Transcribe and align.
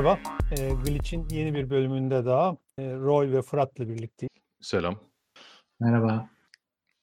Merhaba, 0.00 0.20
e, 0.58 0.68
Glitch'in 0.84 1.28
yeni 1.30 1.54
bir 1.54 1.70
bölümünde 1.70 2.24
daha 2.24 2.56
e, 2.78 2.94
Roy 2.94 3.32
ve 3.32 3.42
Fırat'la 3.42 3.88
birlikteyiz. 3.88 4.30
Selam. 4.60 5.00
Merhaba. 5.80 6.30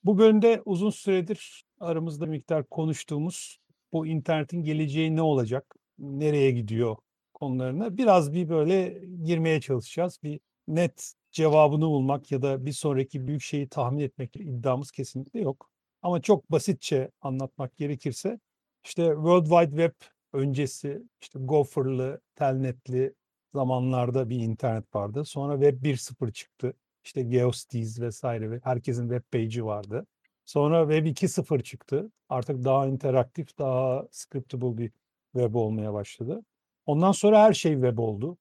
Bu 0.04 0.18
bölümde 0.18 0.62
uzun 0.66 0.89
süredir 0.89 1.66
aramızda 1.80 2.25
miktar 2.25 2.63
konuştuğumuz 2.63 3.59
bu 3.94 4.07
internetin 4.07 4.63
geleceği 4.63 5.16
ne 5.16 5.21
olacak, 5.21 5.75
nereye 5.99 6.52
gidiyor 6.52 6.98
konularına 7.34 7.98
biraz 7.98 8.34
bir 8.34 8.49
böyle 8.49 9.02
girmeye 9.23 9.62
çalışacağız. 9.62 10.20
Bir 10.23 10.40
net 10.68 11.13
cevabını 11.32 11.85
bulmak 11.88 12.32
ya 12.32 12.41
da 12.41 12.66
bir 12.66 12.71
sonraki 12.71 13.27
büyük 13.27 13.41
şeyi 13.41 13.70
tahmin 13.70 13.99
etmek 13.99 14.35
iddiamız 14.35 14.91
kesinlikle 14.91 15.40
yok. 15.40 15.70
Ama 16.02 16.21
çok 16.21 16.52
basitçe 16.52 17.12
anlatmak 17.21 17.77
gerekirse 17.77 18.40
işte 18.84 19.04
World 19.16 19.45
Wide 19.45 19.70
Web 19.70 20.16
öncesi 20.38 21.02
işte 21.22 21.40
Gopher'lı, 21.40 22.22
Telnet'li 22.36 23.14
zamanlarda 23.54 24.30
bir 24.30 24.40
internet 24.40 24.96
vardı. 24.96 25.26
Sonra 25.26 25.54
Web 25.54 25.84
1.0 25.86 26.32
çıktı. 26.32 26.73
İşte 27.04 27.23
GeoCities 27.23 28.00
vesaire 28.00 28.52
ve 28.52 28.60
herkesin 28.63 29.10
web 29.10 29.22
page'i 29.32 29.66
vardı. 29.66 30.08
Sonra 30.46 30.82
Web 30.82 31.05
2.0 31.05 31.63
çıktı. 31.63 32.12
Artık 32.30 32.63
daha 32.63 32.88
interaktif, 32.88 33.58
daha 33.58 34.08
scriptable 34.12 34.77
bir 34.77 34.91
web 35.34 35.55
olmaya 35.55 35.94
başladı. 35.94 36.41
Ondan 36.85 37.12
sonra 37.12 37.44
her 37.44 37.54
şey 37.54 37.74
web 37.74 37.98
oldu. 37.98 38.38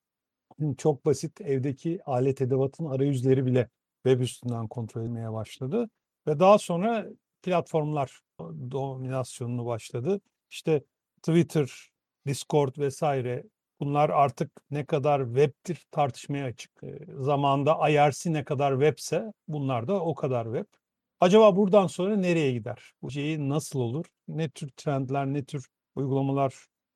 Çok 0.79 1.07
basit 1.07 1.41
evdeki 1.41 2.01
alet 2.05 2.41
edevatın 2.41 2.85
arayüzleri 2.85 3.47
bile 3.47 3.69
web 4.07 4.21
üstünden 4.21 4.69
kontrol 4.69 5.03
edilmeye 5.03 5.33
başladı. 5.33 5.91
Ve 6.27 6.41
daha 6.41 6.59
sonra 6.59 7.07
platformlar 7.43 8.21
dominasyonunu 8.71 9.67
başladı. 9.67 10.21
İşte 10.51 10.85
Twitter, 11.27 11.91
Discord 12.27 12.79
vesaire 12.79 13.45
bunlar 13.81 14.11
artık 14.11 14.51
ne 14.71 14.87
kadar 14.87 15.25
web'tir 15.27 15.87
tartışmaya 15.91 16.47
açık. 16.47 16.73
Zamanda 17.19 17.89
IRC 17.89 18.33
ne 18.33 18.45
kadar 18.45 18.73
webse 18.73 19.33
bunlar 19.49 19.89
da 19.89 20.01
o 20.01 20.15
kadar 20.15 20.45
web. 20.45 20.67
Acaba 21.21 21.57
buradan 21.57 21.87
sonra 21.87 22.17
nereye 22.17 22.53
gider? 22.53 22.93
Bu 23.03 23.11
şeyi 23.11 23.49
nasıl 23.49 23.81
olur? 23.81 24.07
Ne 24.29 24.51
tür 24.51 24.69
trendler, 24.77 25.27
ne 25.27 25.45
tür 25.45 25.67
uygulamalar 25.95 26.55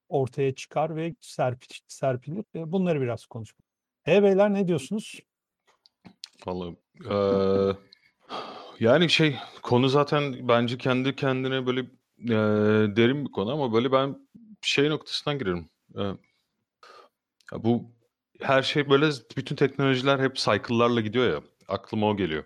ortaya 0.08 0.54
çıkar 0.54 0.96
ve 0.96 1.14
serp, 1.20 1.64
serpilir? 1.88 2.44
E, 2.54 2.72
bunları 2.72 3.00
biraz 3.00 3.26
konuşalım. 3.26 3.64
Hey 4.02 4.22
beyler 4.22 4.52
ne 4.52 4.68
diyorsunuz? 4.68 5.20
Vallahi 6.46 6.76
eee, 7.04 7.76
yani 8.80 9.10
şey 9.10 9.36
konu 9.62 9.88
zaten 9.88 10.48
bence 10.48 10.78
kendi 10.78 11.16
kendine 11.16 11.66
böyle 11.66 11.86
eee, 12.20 12.96
derin 12.96 13.24
bir 13.26 13.32
konu 13.32 13.52
ama 13.52 13.72
böyle 13.72 13.92
ben 13.92 14.16
şey 14.62 14.90
noktasından 14.90 15.38
girerim. 15.38 15.70
Ya 17.52 17.64
bu 17.64 17.92
her 18.40 18.62
şey 18.62 18.90
böyle 18.90 19.10
bütün 19.36 19.56
teknolojiler 19.56 20.18
hep 20.18 20.36
cycle'larla 20.36 21.00
gidiyor 21.00 21.30
ya. 21.32 21.42
Aklıma 21.68 22.08
o 22.10 22.16
geliyor. 22.16 22.44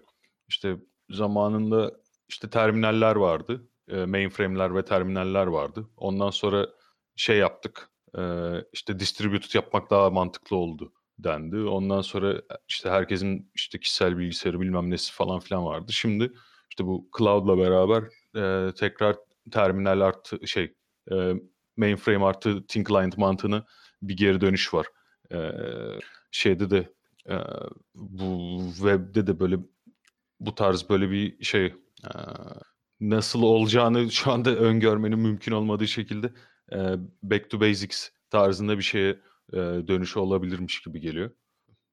İşte 0.49 0.77
zamanında 1.11 1.93
işte 2.29 2.51
terminaller 2.51 3.17
vardı. 3.17 3.69
eee, 3.89 4.07
mainframe'ler 4.07 4.75
ve 4.75 4.85
terminaller 4.85 5.47
vardı. 5.47 5.89
Ondan 5.97 6.31
sonra 6.31 6.69
şey 7.17 7.37
yaptık. 7.39 7.89
eee, 8.19 8.65
işte 8.73 8.99
distributed 9.01 9.55
yapmak 9.55 9.91
daha 9.91 10.11
mantıklı 10.11 10.57
oldu 10.57 10.93
dendi. 11.19 11.57
Ondan 11.57 12.01
sonra 12.03 12.43
işte 12.69 12.91
herkesin 12.91 13.51
işte 13.55 13.79
kişisel 13.81 14.19
bilgisayarı 14.19 14.61
bilmem 14.61 14.91
nesi 14.91 15.13
falan 15.13 15.41
filan 15.41 15.65
vardı. 15.65 15.93
Şimdi 15.93 16.33
işte 16.71 16.87
bu 16.87 17.09
cloud'la 17.19 17.59
beraber 17.59 18.05
eee, 18.35 18.73
tekrar 18.75 19.17
terminal 19.53 20.01
artı 20.01 20.47
şey 20.47 20.75
eee, 21.11 21.43
mainframe 21.77 22.25
artı 22.25 22.67
thin 22.67 22.85
client 22.85 23.19
mantığına 23.19 23.65
bir 24.03 24.17
geri 24.17 24.41
dönüş 24.41 24.75
var. 24.75 24.87
Eee, 25.33 26.01
şeyde 26.31 26.71
de 26.71 26.93
eee, 27.29 27.41
bu 27.95 28.59
webde 28.77 29.27
de 29.27 29.41
böyle 29.41 29.57
bu 30.41 30.55
tarz 30.55 30.89
böyle 30.91 31.11
bir 31.11 31.45
şey 31.45 31.65
eee, 31.67 32.11
nasıl 33.01 33.43
olacağını 33.43 34.11
şu 34.11 34.33
anda 34.33 34.57
öngörmenin 34.57 35.19
mümkün 35.19 35.53
olmadığı 35.53 35.89
şekilde 35.89 36.33
eee, 36.73 36.97
back 37.23 37.51
to 37.51 37.61
basics 37.61 38.11
tarzında 38.31 38.79
bir 38.79 38.83
şeye 38.83 39.21
eee, 39.53 39.89
dönüşü 39.89 40.19
olabilirmiş 40.19 40.83
gibi 40.83 41.01
geliyor. 41.01 41.31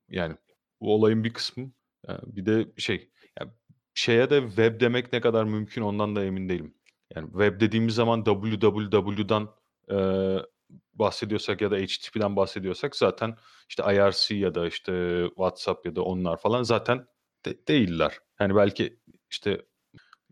Yani 0.10 0.36
bu 0.82 0.96
olayın 0.96 1.24
bir 1.24 1.34
kısmı. 1.34 1.72
Eee, 2.10 2.18
bir 2.28 2.46
de 2.46 2.74
şey 2.78 3.12
ya 3.40 3.56
şeye 3.96 4.30
de 4.30 4.42
web 4.48 4.82
demek 4.82 5.14
ne 5.14 5.22
kadar 5.22 5.44
mümkün 5.46 5.82
ondan 5.82 6.16
da 6.16 6.26
emin 6.26 6.50
değilim. 6.50 6.76
Yani 7.16 7.28
web 7.32 7.62
dediğimiz 7.62 7.96
zaman 7.96 8.24
www'dan 8.24 9.50
eee, 9.92 10.46
bahsediyorsak 10.94 11.62
ya 11.62 11.72
da 11.72 11.76
HTTP'den 11.78 12.36
bahsediyorsak 12.36 12.96
zaten 12.96 13.36
işte 13.70 13.84
IRC 13.96 14.36
ya 14.36 14.56
da 14.56 14.68
işte 14.68 15.24
WhatsApp 15.28 15.86
ya 15.86 15.96
da 15.96 16.02
onlar 16.04 16.38
falan 16.38 16.64
zaten 16.64 17.08
de- 17.46 17.68
değiller. 17.68 18.18
Yani 18.40 18.56
belki 18.56 19.00
işte 19.30 19.66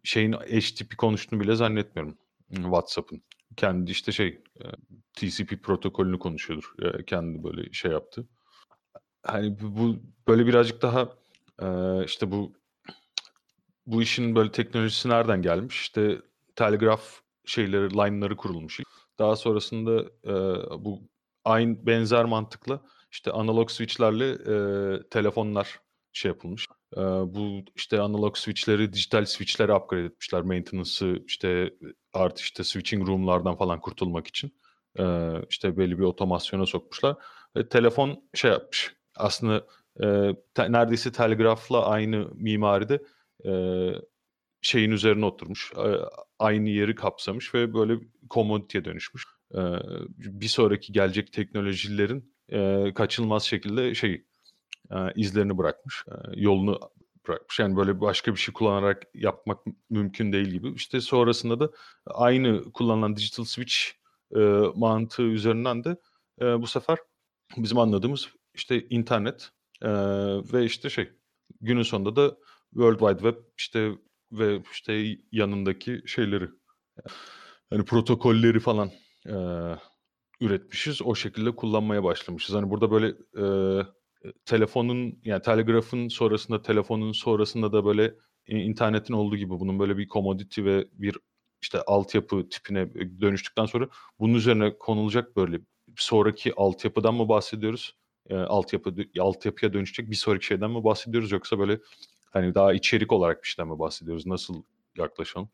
şeyin 0.03 0.33
HTTP 0.33 0.97
konuştuğunu 0.97 1.39
bile 1.39 1.55
zannetmiyorum. 1.55 2.17
WhatsApp'ın. 2.55 3.23
Kendi 3.57 3.91
işte 3.91 4.11
şey 4.11 4.27
e, 4.61 4.65
TCP 5.13 5.57
protokolünü 5.63 6.19
konuşuyordur. 6.19 6.73
E, 6.83 7.05
kendi 7.05 7.43
böyle 7.43 7.73
şey 7.73 7.91
yaptı. 7.91 8.27
Hani 9.23 9.57
bu 9.61 9.95
böyle 10.27 10.45
birazcık 10.47 10.81
daha 10.81 11.09
e, 11.61 11.67
işte 12.05 12.31
bu 12.31 12.53
bu 13.85 14.01
işin 14.01 14.35
böyle 14.35 14.51
teknolojisi 14.51 15.09
nereden 15.09 15.41
gelmiş? 15.41 15.81
İşte 15.81 16.21
telgraf 16.59 17.21
şeyleri, 17.45 17.93
line'ları 17.93 18.35
kurulmuş. 18.37 18.79
Daha 19.19 19.35
sonrasında 19.35 20.01
e, 20.25 20.33
bu 20.85 21.01
aynı 21.45 21.85
benzer 21.85 22.25
mantıkla 22.25 22.81
işte 23.11 23.31
analog 23.31 23.69
switchlerle 23.71 24.29
e, 24.31 25.09
telefonlar 25.09 25.79
şey 26.13 26.29
yapılmış. 26.29 26.67
E, 26.97 26.99
bu 27.35 27.65
işte 27.75 28.01
analog 28.01 28.37
switchleri 28.37 28.93
dijital 28.93 29.25
switchlere 29.25 29.73
upgrade 29.73 30.05
etmişler. 30.05 30.41
Maintenance'ı 30.41 31.23
işte 31.27 31.73
artı 32.13 32.41
işte 32.41 32.63
switching 32.63 33.07
room'lardan 33.07 33.55
falan 33.55 33.81
kurtulmak 33.81 34.27
için. 34.27 34.53
E, 34.99 35.33
işte 35.49 35.77
belli 35.77 35.99
bir 35.99 36.03
otomasyona 36.03 36.65
sokmuşlar. 36.65 37.15
Ve 37.55 37.69
telefon 37.69 38.23
şey 38.33 38.51
yapmış. 38.51 38.95
Aslında 39.15 39.65
e, 40.03 40.35
te- 40.53 40.71
neredeyse 40.71 41.11
telgrafla 41.11 41.85
aynı 41.85 42.27
mimaride 42.33 43.01
e, 43.45 43.51
şeyin 44.61 44.91
üzerine 44.91 45.25
oturmuş. 45.25 45.73
Aynı 46.39 46.69
yeri 46.69 46.95
kapsamış 46.95 47.55
ve 47.55 47.73
böyle 47.73 47.99
commodity'ye 48.29 48.85
dönüşmüş. 48.85 49.25
Bir 50.17 50.47
sonraki 50.47 50.93
gelecek 50.93 51.33
teknolojilerin 51.33 52.33
kaçınılmaz 52.93 53.43
şekilde 53.43 53.95
şey 53.95 54.25
izlerini 55.15 55.57
bırakmış. 55.57 56.05
Yolunu 56.35 56.79
bırakmış. 57.27 57.59
Yani 57.59 57.75
böyle 57.75 58.01
başka 58.01 58.31
bir 58.31 58.39
şey 58.39 58.53
kullanarak 58.53 59.03
yapmak 59.13 59.59
mümkün 59.89 60.33
değil 60.33 60.47
gibi. 60.47 60.73
İşte 60.73 61.01
sonrasında 61.01 61.59
da 61.59 61.71
aynı 62.05 62.71
kullanılan 62.71 63.15
digital 63.15 63.43
switch 63.43 63.75
mantığı 64.75 65.23
üzerinden 65.23 65.83
de 65.83 65.97
bu 66.41 66.67
sefer 66.67 66.97
bizim 67.57 67.77
anladığımız 67.77 68.29
işte 68.53 68.87
internet 68.89 69.49
ve 70.53 70.65
işte 70.65 70.89
şey 70.89 71.09
günün 71.61 71.83
sonunda 71.83 72.15
da 72.15 72.37
World 72.73 72.99
Wide 72.99 73.31
Web 73.31 73.43
işte 73.57 73.91
ve 74.31 74.61
işte 74.71 75.17
yanındaki 75.31 76.01
şeyleri 76.05 76.49
yani 77.71 77.85
protokolleri 77.85 78.59
falan 78.59 78.91
e, 79.25 79.35
üretmişiz. 80.41 81.01
O 81.01 81.15
şekilde 81.15 81.55
kullanmaya 81.55 82.03
başlamışız. 82.03 82.55
Hani 82.55 82.69
burada 82.69 82.91
böyle 82.91 83.07
e, 83.37 83.45
telefonun 84.45 85.19
yani 85.25 85.41
telgrafın 85.41 86.07
sonrasında 86.07 86.61
telefonun 86.61 87.11
sonrasında 87.11 87.73
da 87.73 87.85
böyle 87.85 88.15
e, 88.47 88.57
internetin 88.57 89.13
olduğu 89.13 89.37
gibi 89.37 89.49
bunun 89.49 89.79
böyle 89.79 89.97
bir 89.97 90.07
commodity 90.07 90.63
ve 90.63 90.87
bir 90.93 91.17
işte 91.61 91.81
altyapı 91.81 92.49
tipine 92.49 92.93
dönüştükten 93.21 93.65
sonra 93.65 93.87
bunun 94.19 94.33
üzerine 94.33 94.77
konulacak 94.77 95.35
böyle 95.35 95.59
sonraki 95.97 96.53
altyapıdan 96.55 97.15
mı 97.15 97.29
bahsediyoruz? 97.29 97.95
E, 98.29 98.35
altyapı 98.35 98.95
altyapıya 99.19 99.73
dönüşecek 99.73 100.11
bir 100.11 100.15
sonraki 100.15 100.45
şeyden 100.45 100.71
mi 100.71 100.83
bahsediyoruz 100.83 101.31
yoksa 101.31 101.59
böyle 101.59 101.79
hani 102.31 102.55
daha 102.55 102.73
içerik 102.73 103.11
olarak 103.11 103.43
bir 103.43 103.47
şeyden 103.47 103.71
mi 103.71 103.79
bahsediyoruz? 103.79 104.27
Nasıl 104.27 104.63
yaklaşalım? 104.97 105.49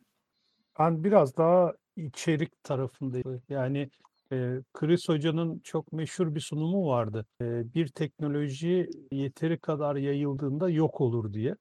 Ben 0.79 1.03
biraz 1.03 1.37
daha 1.37 1.73
içerik 1.95 2.63
tarafındayım. 2.63 3.41
Yani 3.49 3.89
e, 4.31 4.61
Chris 4.73 5.09
Hoca'nın 5.09 5.59
çok 5.59 5.93
meşhur 5.93 6.35
bir 6.35 6.39
sunumu 6.39 6.87
vardı. 6.87 7.25
E, 7.41 7.73
bir 7.73 7.87
teknoloji 7.87 8.89
yeteri 9.11 9.59
kadar 9.59 9.95
yayıldığında 9.95 10.69
yok 10.69 11.01
olur 11.01 11.33
diye. 11.33 11.55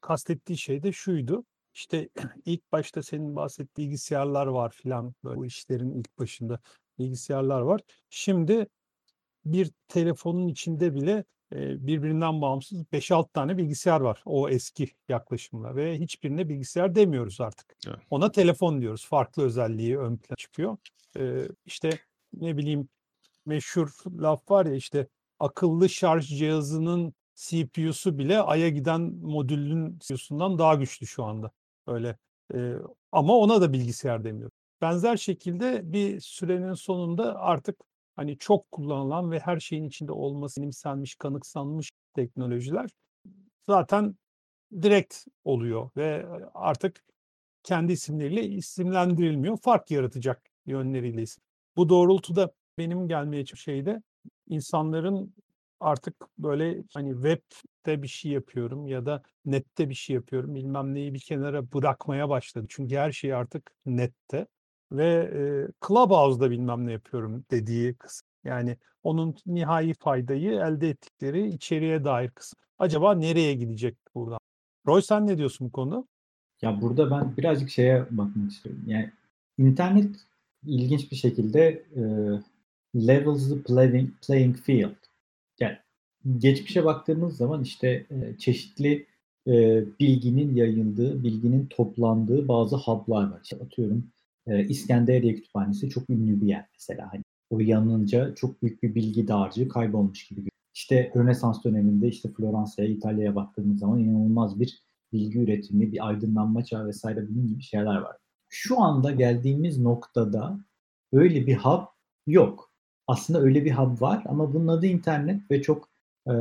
Kastettiği 0.00 0.58
şey 0.58 0.82
de 0.82 0.92
şuydu. 0.92 1.44
İşte 1.74 2.08
ilk 2.44 2.72
başta 2.72 3.02
senin 3.02 3.36
bahsettiğin 3.36 3.90
bilgisayarlar 3.90 4.46
var 4.46 4.70
filan. 4.70 5.14
Bu 5.24 5.46
işlerin 5.46 5.90
ilk 5.90 6.18
başında 6.18 6.60
bilgisayarlar 6.98 7.60
var. 7.60 7.80
Şimdi 8.10 8.66
bir 9.44 9.70
telefonun 9.88 10.48
içinde 10.48 10.94
bile 10.94 11.24
birbirinden 11.52 12.42
bağımsız 12.42 12.84
5-6 12.92 13.32
tane 13.32 13.56
bilgisayar 13.56 14.00
var. 14.00 14.22
O 14.24 14.48
eski 14.48 14.90
yaklaşımla 15.08 15.76
ve 15.76 15.98
hiçbirine 15.98 16.48
bilgisayar 16.48 16.94
demiyoruz 16.94 17.40
artık. 17.40 17.76
Evet. 17.86 17.98
Ona 18.10 18.30
telefon 18.30 18.80
diyoruz. 18.80 19.06
Farklı 19.06 19.42
özelliği 19.42 19.98
ön 19.98 20.16
plana 20.16 20.36
çıkıyor. 20.36 20.76
E, 21.18 21.48
işte 21.66 21.90
ne 22.32 22.56
bileyim 22.56 22.88
meşhur 23.46 23.90
laf 24.06 24.50
var 24.50 24.66
ya 24.66 24.74
işte 24.74 25.08
akıllı 25.38 25.88
şarj 25.88 26.28
cihazının 26.28 27.14
CPU'su 27.34 28.18
bile 28.18 28.40
Ay'a 28.40 28.68
giden 28.68 29.00
modülün 29.22 29.98
CPU'sundan 29.98 30.58
daha 30.58 30.74
güçlü 30.74 31.06
şu 31.06 31.24
anda. 31.24 31.50
Öyle. 31.86 32.16
E, 32.54 32.72
ama 33.12 33.36
ona 33.36 33.60
da 33.60 33.72
bilgisayar 33.72 34.24
demiyor. 34.24 34.50
Benzer 34.80 35.16
şekilde 35.16 35.92
bir 35.92 36.20
sürenin 36.20 36.74
sonunda 36.74 37.40
artık 37.40 37.76
hani 38.18 38.38
çok 38.38 38.70
kullanılan 38.72 39.30
ve 39.30 39.38
her 39.38 39.60
şeyin 39.60 39.84
içinde 39.84 40.12
olması 40.12 40.60
benimsenmiş, 40.60 41.14
kanıksanmış 41.14 41.90
teknolojiler 42.14 42.90
zaten 43.68 44.16
direkt 44.82 45.16
oluyor 45.44 45.90
ve 45.96 46.26
artık 46.54 47.02
kendi 47.62 47.92
isimleriyle 47.92 48.46
isimlendirilmiyor. 48.46 49.58
Fark 49.62 49.90
yaratacak 49.90 50.42
yönleriyle. 50.66 51.24
Bu 51.76 51.88
doğrultuda 51.88 52.52
benim 52.78 53.08
gelmeye 53.08 53.44
şeyde 53.46 54.02
insanların 54.48 55.34
artık 55.80 56.14
böyle 56.38 56.82
hani 56.94 57.12
web'de 57.12 58.02
bir 58.02 58.08
şey 58.08 58.32
yapıyorum 58.32 58.86
ya 58.86 59.06
da 59.06 59.22
nette 59.44 59.88
bir 59.88 59.94
şey 59.94 60.14
yapıyorum 60.14 60.54
bilmem 60.54 60.94
neyi 60.94 61.14
bir 61.14 61.20
kenara 61.20 61.72
bırakmaya 61.72 62.28
başladı. 62.28 62.66
Çünkü 62.68 62.96
her 62.96 63.12
şey 63.12 63.34
artık 63.34 63.70
nette 63.86 64.46
ve 64.92 65.30
e, 65.34 65.40
Clubhouse'da 65.88 66.50
bilmem 66.50 66.86
ne 66.86 66.92
yapıyorum 66.92 67.44
dediği 67.50 67.94
kısım. 67.94 68.28
Yani 68.44 68.76
onun 69.02 69.34
nihai 69.46 69.94
faydayı 69.94 70.52
elde 70.52 70.88
ettikleri 70.88 71.48
içeriye 71.48 72.04
dair 72.04 72.30
kısım. 72.30 72.58
Acaba 72.78 73.14
nereye 73.14 73.54
gidecek 73.54 73.96
buradan? 74.14 74.38
Roy 74.86 75.02
sen 75.02 75.26
ne 75.26 75.38
diyorsun 75.38 75.66
bu 75.66 75.72
konuda? 75.72 76.04
Ya 76.62 76.80
burada 76.80 77.10
ben 77.10 77.36
birazcık 77.36 77.70
şeye 77.70 78.06
bakmak 78.10 78.50
istiyorum. 78.50 78.82
Yani 78.86 79.10
internet 79.58 80.16
ilginç 80.66 81.10
bir 81.10 81.16
şekilde 81.16 81.84
e, 81.96 82.02
levels 83.06 83.48
the 83.48 83.62
playing, 83.62 84.10
playing 84.26 84.56
field. 84.56 84.96
Yani 85.60 85.76
geçmişe 86.38 86.84
baktığımız 86.84 87.36
zaman 87.36 87.62
işte 87.62 88.06
e, 88.10 88.38
çeşitli 88.38 89.06
e, 89.46 89.84
bilginin 90.00 90.56
yayıldığı, 90.56 91.24
bilginin 91.24 91.66
toplandığı 91.66 92.48
bazı 92.48 92.76
hub'lar 92.76 93.30
var. 93.30 93.40
İşte 93.42 93.56
atıyorum 93.56 94.04
e, 94.48 94.64
İskenderiye 94.64 95.34
Kütüphanesi 95.34 95.90
çok 95.90 96.10
ünlü 96.10 96.40
bir 96.40 96.46
yer 96.46 96.66
mesela. 96.72 97.12
Hani 97.12 97.22
uyanınca 97.50 98.34
çok 98.34 98.62
büyük 98.62 98.82
bir 98.82 98.94
bilgi 98.94 99.28
dağarcığı 99.28 99.68
kaybolmuş 99.68 100.28
gibi. 100.28 100.48
İşte 100.74 101.12
Rönesans 101.16 101.64
döneminde 101.64 102.08
işte 102.08 102.28
Floransa'ya, 102.32 102.88
İtalya'ya 102.88 103.34
baktığımız 103.34 103.78
zaman 103.78 103.98
inanılmaz 103.98 104.60
bir 104.60 104.82
bilgi 105.12 105.38
üretimi, 105.38 105.92
bir 105.92 106.08
aydınlanma 106.08 106.64
çağı 106.64 106.86
vesaire 106.86 107.28
bunun 107.28 107.46
gibi 107.46 107.62
şeyler 107.62 107.96
var. 107.96 108.16
Şu 108.48 108.80
anda 108.80 109.10
geldiğimiz 109.10 109.78
noktada 109.78 110.60
öyle 111.12 111.46
bir 111.46 111.56
hub 111.56 111.82
yok. 112.26 112.72
Aslında 113.06 113.40
öyle 113.40 113.64
bir 113.64 113.72
hub 113.72 114.00
var 114.00 114.22
ama 114.28 114.54
bunun 114.54 114.68
adı 114.68 114.86
internet 114.86 115.50
ve 115.50 115.62
çok 115.62 115.88
e, 116.26 116.34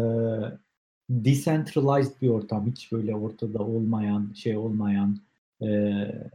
decentralized 1.09 2.21
bir 2.21 2.29
ortam. 2.29 2.67
Hiç 2.67 2.91
böyle 2.91 3.15
ortada 3.15 3.59
olmayan, 3.59 4.33
şey 4.33 4.57
olmayan 4.57 5.17
e, 5.61 5.67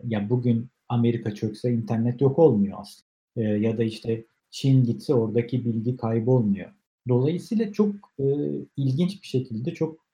ya 0.05 0.31
bugün 0.31 0.69
Amerika 0.93 1.35
çökse 1.35 1.73
internet 1.73 2.21
yok 2.21 2.39
olmuyor 2.39 2.79
aslında. 2.81 3.09
E, 3.37 3.43
ya 3.43 3.79
da 3.79 3.85
işte 3.85 4.25
Çin 4.51 4.85
gitse 4.85 5.15
oradaki 5.15 5.65
bilgi 5.65 5.97
kaybolmuyor. 5.97 6.71
Dolayısıyla 7.09 7.73
çok 7.73 7.95
e, 8.19 8.25
ilginç 8.77 9.23
bir 9.23 9.27
şekilde 9.27 9.75
çok 9.75 10.07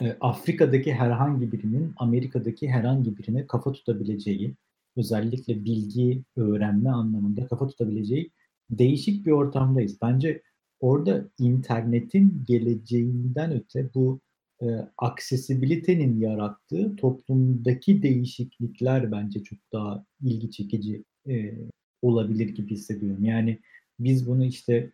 e, 0.00 0.16
Afrika'daki 0.20 0.94
herhangi 0.94 1.52
birinin 1.52 1.92
Amerika'daki 1.96 2.68
herhangi 2.68 3.18
birine 3.18 3.46
kafa 3.46 3.72
tutabileceği, 3.72 4.54
özellikle 4.96 5.64
bilgi 5.64 6.22
öğrenme 6.36 6.90
anlamında 6.90 7.46
kafa 7.46 7.66
tutabileceği 7.66 8.30
değişik 8.70 9.26
bir 9.26 9.30
ortamdayız. 9.30 9.98
Bence 10.02 10.42
orada 10.80 11.24
internetin 11.38 12.44
geleceğinden 12.46 13.52
öte 13.52 13.90
bu 13.94 14.20
e, 14.64 14.88
aksesibilitenin 14.98 16.20
yarattığı 16.20 16.96
toplumdaki 16.96 18.02
değişiklikler 18.02 19.12
bence 19.12 19.42
çok 19.42 19.58
daha 19.72 20.04
ilgi 20.22 20.50
çekici 20.50 21.04
e, 21.28 21.54
olabilir 22.02 22.48
gibi 22.48 22.70
hissediyorum. 22.70 23.24
Yani 23.24 23.58
biz 24.00 24.26
bunu 24.26 24.44
işte 24.44 24.90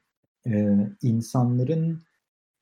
e, 0.47 0.77
insanların 1.03 2.01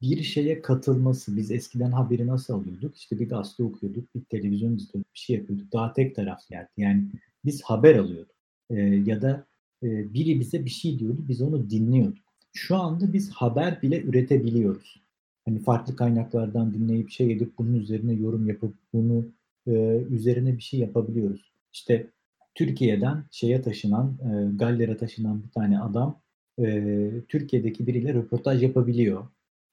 bir 0.02 0.22
şeye 0.22 0.62
katılması, 0.62 1.36
biz 1.36 1.50
eskiden 1.50 1.92
haberi 1.92 2.26
nasıl 2.26 2.54
alıyorduk? 2.54 2.96
İşte 2.96 3.18
bir 3.18 3.28
gazete 3.28 3.62
okuyorduk, 3.62 4.14
bir 4.14 4.24
televizyon 4.24 4.76
izliyorduk, 4.76 5.14
bir 5.14 5.18
şey 5.18 5.36
yapıyorduk. 5.36 5.72
Daha 5.72 5.92
tek 5.92 6.16
taraflı 6.16 6.54
yerdi. 6.54 6.70
Yani 6.76 7.04
biz 7.44 7.62
haber 7.62 7.94
alıyorduk. 7.94 8.36
E, 8.70 8.80
ya 8.80 9.22
da 9.22 9.46
e, 9.82 10.14
biri 10.14 10.40
bize 10.40 10.64
bir 10.64 10.70
şey 10.70 10.98
diyordu, 10.98 11.24
biz 11.28 11.42
onu 11.42 11.70
dinliyorduk. 11.70 12.24
Şu 12.52 12.76
anda 12.76 13.12
biz 13.12 13.30
haber 13.30 13.82
bile 13.82 14.02
üretebiliyoruz. 14.02 15.00
Hani 15.48 15.58
farklı 15.58 15.96
kaynaklardan 15.96 16.74
dinleyip 16.74 17.10
şey 17.10 17.32
edip 17.32 17.58
bunun 17.58 17.74
üzerine 17.74 18.12
yorum 18.12 18.48
yapıp 18.48 18.74
bunu 18.92 19.26
e, 19.66 19.72
üzerine 20.10 20.56
bir 20.56 20.62
şey 20.62 20.80
yapabiliyoruz. 20.80 21.52
İşte 21.72 22.06
Türkiye'den 22.54 23.24
şeye 23.30 23.62
taşınan, 23.62 24.18
e, 24.22 24.56
Galler'e 24.56 24.96
taşınan 24.96 25.42
bir 25.42 25.50
tane 25.50 25.80
adam 25.80 26.20
e, 26.58 27.10
Türkiye'deki 27.28 27.86
biriyle 27.86 28.14
röportaj 28.14 28.62
yapabiliyor 28.62 29.26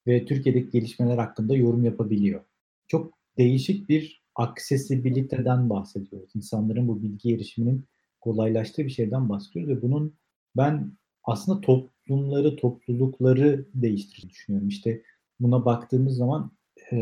ve 0.08 0.26
Türkiye'deki 0.26 0.70
gelişmeler 0.70 1.18
hakkında 1.18 1.56
yorum 1.56 1.86
yapabiliyor. 1.86 2.42
Çok 2.88 3.14
değişik 3.38 3.90
bir 3.90 4.24
aksesibiliteden 4.36 5.70
bahsediyoruz. 5.70 6.30
İnsanların 6.36 6.88
bu 6.88 7.02
bilgi 7.02 7.36
erişiminin 7.36 7.86
kolaylaştığı 8.22 8.86
bir 8.86 8.90
şeyden 8.90 9.30
bahsediyoruz 9.30 9.78
ve 9.78 9.82
bunun 9.82 10.14
ben 10.58 10.92
aslında 11.24 11.62
toplumları, 11.62 12.56
toplulukları 12.56 13.66
değiştirdiğini 13.74 14.30
düşünüyorum. 14.30 14.68
İşte 14.68 15.02
buna 15.40 15.66
baktığımız 15.66 16.16
zaman 16.16 16.52
e, 16.92 16.98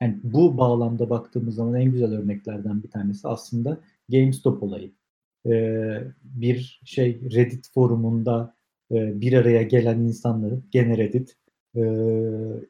yani 0.00 0.20
bu 0.22 0.58
bağlamda 0.58 1.10
baktığımız 1.10 1.54
zaman 1.54 1.74
en 1.74 1.90
güzel 1.92 2.12
örneklerden 2.12 2.82
bir 2.82 2.90
tanesi 2.90 3.28
aslında 3.28 3.80
GameStop 4.08 4.62
olayı. 4.62 4.92
E, 5.46 5.52
bir 6.22 6.80
şey 6.84 7.20
Reddit 7.34 7.68
forumunda 7.74 8.54
e, 8.92 9.20
bir 9.20 9.32
araya 9.32 9.62
gelen 9.62 9.98
insanların 9.98 10.64
gene 10.70 10.98
Reddit 10.98 11.36
e, 11.76 11.82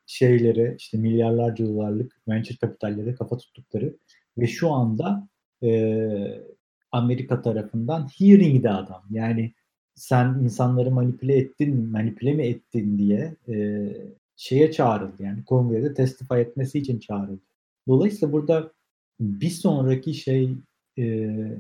şeylere 0.07 0.75
işte 0.79 0.99
milyarlarca 0.99 1.67
dolarlık 1.67 2.23
venture 2.29 2.57
kapitallere 2.57 3.15
kafa 3.15 3.37
tuttukları 3.37 3.97
ve 4.39 4.47
şu 4.47 4.71
anda 4.71 5.29
e, 5.63 6.43
Amerika 6.93 7.43
tarafından 7.43 8.09
hearing'de 8.19 8.71
adam. 8.71 9.03
Yani 9.11 9.53
sen 9.95 10.39
insanları 10.43 10.91
manipüle 10.91 11.37
ettin, 11.37 11.91
manipüle 11.91 12.35
mi 12.35 12.47
ettin 12.47 12.99
diye 12.99 13.37
e, 13.49 13.57
şeye 14.39 14.73
çağrıldı. 14.73 15.23
Yani 15.23 15.45
kongrede 15.45 15.95
testify 15.95 16.41
etmesi 16.41 16.79
için 16.79 16.99
çağrıldı. 16.99 17.43
Dolayısıyla 17.89 18.33
burada 18.33 18.73
bir 19.21 19.51
sonraki 19.51 20.15
şey 20.15 20.53
e, 20.99 21.05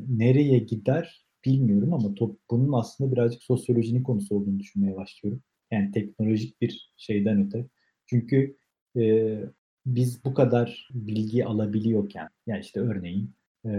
nereye 0.09 0.59
gider 0.59 1.27
bilmiyorum 1.45 1.95
ama 1.95 2.15
top, 2.15 2.39
bunun 2.51 2.73
aslında 2.73 3.13
birazcık 3.13 3.43
sosyolojinin 3.43 4.03
konusu 4.03 4.37
olduğunu 4.37 4.59
düşünmeye 4.59 4.97
başlıyorum. 4.97 5.43
Yani 5.71 5.93
teknolojik 5.93 6.61
bir 6.61 6.93
şeyden 6.97 7.47
öte. 7.47 7.67
Çünkü 8.07 8.57
e, 8.97 9.35
biz 9.87 10.25
bu 10.25 10.35
kadar 10.35 10.89
bilgi 10.95 11.45
alabiliyorken, 11.45 12.29
yani 12.47 12.61
işte 12.61 12.81
örneğin 12.81 13.31
e, 13.67 13.71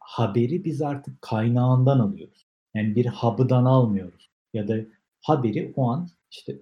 haberi 0.00 0.64
biz 0.64 0.82
artık 0.82 1.22
kaynağından 1.22 1.98
alıyoruz. 1.98 2.46
Yani 2.74 2.96
bir 2.96 3.06
hub'dan 3.06 3.64
almıyoruz. 3.64 4.30
Ya 4.54 4.68
da 4.68 4.76
haberi 5.20 5.72
o 5.76 5.90
an 5.90 6.08
işte 6.30 6.58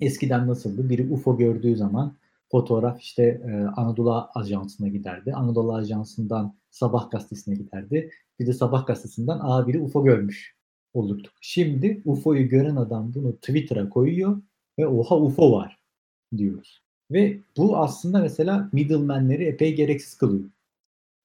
eskiden 0.00 0.48
nasıldı? 0.48 0.90
Biri 0.90 1.12
UFO 1.12 1.38
gördüğü 1.38 1.76
zaman 1.76 2.16
fotoğraf 2.50 3.00
işte 3.00 3.22
e, 3.22 3.50
Anadolu 3.76 4.28
Ajansı'na 4.34 4.88
giderdi. 4.88 5.34
Anadolu 5.34 5.74
Ajansı'ndan 5.74 6.54
Sabah 6.70 7.10
gazetesine 7.10 7.54
giderdi. 7.54 8.10
Bir 8.38 8.46
de 8.46 8.52
Sabah 8.52 8.86
gazetesinden 8.86 9.38
aa 9.42 9.68
biri 9.68 9.80
UFO 9.80 10.04
görmüş 10.04 10.56
olurduk. 10.94 11.32
Şimdi 11.40 12.02
UFO'yu 12.04 12.48
gören 12.48 12.76
adam 12.76 13.14
bunu 13.14 13.36
Twitter'a 13.36 13.88
koyuyor 13.88 14.42
ve 14.78 14.86
oha 14.86 15.16
UFO 15.16 15.52
var 15.52 15.78
diyoruz. 16.36 16.82
Ve 17.10 17.40
bu 17.56 17.76
aslında 17.76 18.18
mesela 18.20 18.68
middleman'leri 18.72 19.44
epey 19.44 19.74
gereksiz 19.74 20.16
kılıyor. 20.16 20.50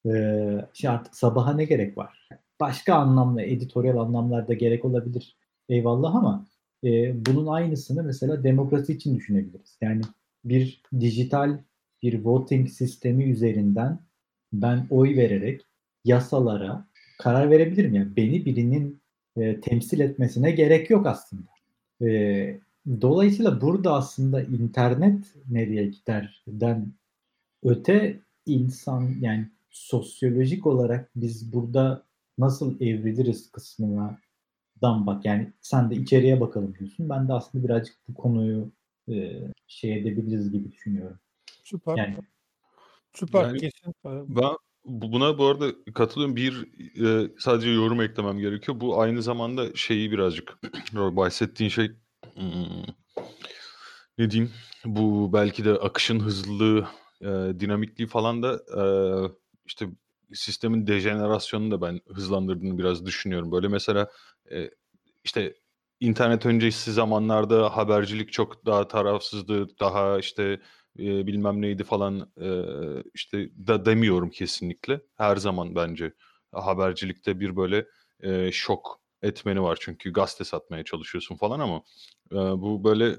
Ee, 0.06 0.66
işte 0.74 0.90
artık 0.90 1.16
sabaha 1.16 1.54
ne 1.54 1.66
gerek 1.66 1.98
var? 1.98 2.30
Başka 2.60 2.96
anlamda, 2.96 3.42
editoryal 3.42 3.98
anlamlarda 3.98 4.54
gerek 4.54 4.86
olabilir 4.86 5.38
eyvallah 5.70 6.16
ama 6.16 6.46
e, 6.84 7.26
bunun 7.26 7.48
aynısını 7.48 8.04
mesela 8.04 8.44
demokrasi 8.44 8.94
için 8.94 9.16
düşünebiliriz. 9.16 9.78
Yani 9.82 10.02
bir 10.46 10.82
dijital 11.00 11.60
bir 12.04 12.24
voting 12.24 12.70
sistemi 12.70 13.24
üzerinden 13.24 14.00
ben 14.54 14.88
oy 14.90 15.16
vererek 15.16 15.62
yasalara 16.06 16.88
karar 17.20 17.52
verebilirim. 17.52 17.94
Yani 17.94 18.16
beni 18.16 18.46
birinin 18.46 19.02
e, 19.38 19.62
temsil 19.62 20.00
etmesine 20.00 20.52
gerek 20.52 20.90
yok 20.90 21.08
aslında. 21.08 21.50
E, 22.02 22.60
dolayısıyla 23.02 23.62
burada 23.62 23.94
aslında 23.94 24.44
internet 24.44 25.26
nereye 25.52 25.86
giderden 25.86 26.94
öte 27.64 28.20
insan 28.46 29.16
yani 29.22 29.50
sosyolojik 29.70 30.68
olarak 30.68 31.10
biz 31.16 31.54
burada 31.54 32.04
nasıl 32.38 32.82
evriliriz 32.82 33.52
kısmına 33.52 34.18
dan 34.82 35.08
bak 35.08 35.26
yani 35.26 35.54
sen 35.62 35.92
de 35.92 35.96
içeriye 35.96 36.42
bakalım 36.42 36.76
diyorsun. 36.80 37.10
Ben 37.10 37.28
de 37.28 37.34
aslında 37.34 37.64
birazcık 37.64 37.96
bu 38.08 38.14
konuyu 38.14 38.72
e, 39.10 39.42
şey 39.68 40.00
edebiliriz 40.00 40.52
gibi 40.52 40.72
düşünüyorum. 40.72 41.20
Süper. 41.64 41.98
Yani 41.98 42.16
Süper. 43.14 43.44
Yani 43.44 43.60
Kesin. 43.60 43.94
Ben 44.06 44.52
bu- 44.86 45.12
buna 45.12 45.38
bu 45.38 45.46
arada 45.46 45.66
katılıyorum. 45.94 46.36
Bir 46.36 46.68
e, 47.06 47.32
sadece 47.40 47.70
yorum 47.70 48.02
eklemem 48.02 48.40
gerekiyor. 48.40 48.80
Bu 48.80 49.02
aynı 49.02 49.22
zamanda 49.22 49.76
şeyi 49.76 50.12
birazcık 50.12 50.58
bahsettiğin 50.94 51.70
şey 51.70 51.92
hmm, 52.34 52.84
ne 54.18 54.32
diyeyim? 54.32 54.52
Bu 54.86 55.34
belki 55.34 55.66
de 55.66 55.72
akışın 55.72 56.20
hızlılığı, 56.20 56.88
e, 57.22 57.26
dinamikliği 57.60 58.08
falan 58.08 58.44
da 58.44 58.54
e, 58.78 58.84
işte 59.66 59.88
sistemin 60.34 60.88
dejenerasyonunu 60.88 61.72
da 61.72 61.82
ben 61.82 62.00
hızlandırdığını 62.08 62.78
biraz 62.78 63.06
düşünüyorum. 63.06 63.52
Böyle 63.52 63.68
mesela 63.68 64.10
e, 64.52 64.70
işte 65.24 65.54
internet 66.00 66.46
öncesi 66.46 66.94
zamanlarda 66.94 67.78
habercilik 67.78 68.32
çok 68.32 68.66
daha 68.66 68.88
tarafsızdı, 68.88 69.80
daha 69.80 70.20
işte 70.20 70.62
e, 71.00 71.28
bilmem 71.28 71.62
neydi 71.62 71.84
falan 71.84 72.32
e, 72.42 72.50
işte 73.14 73.50
da 73.68 73.86
demiyorum 73.86 74.30
kesinlikle. 74.30 75.02
Her 75.18 75.36
zaman 75.36 75.76
bence 75.76 76.14
habercilikte 76.52 77.40
bir 77.40 77.56
böyle 77.56 77.86
e, 78.20 78.52
şok 78.52 79.02
etmeni 79.22 79.62
var 79.62 79.78
çünkü 79.82 80.14
gazete 80.14 80.44
satmaya 80.44 80.84
çalışıyorsun 80.84 81.36
falan 81.36 81.60
ama 81.60 81.84
e, 82.32 82.36
bu 82.36 82.84
böyle 82.84 83.16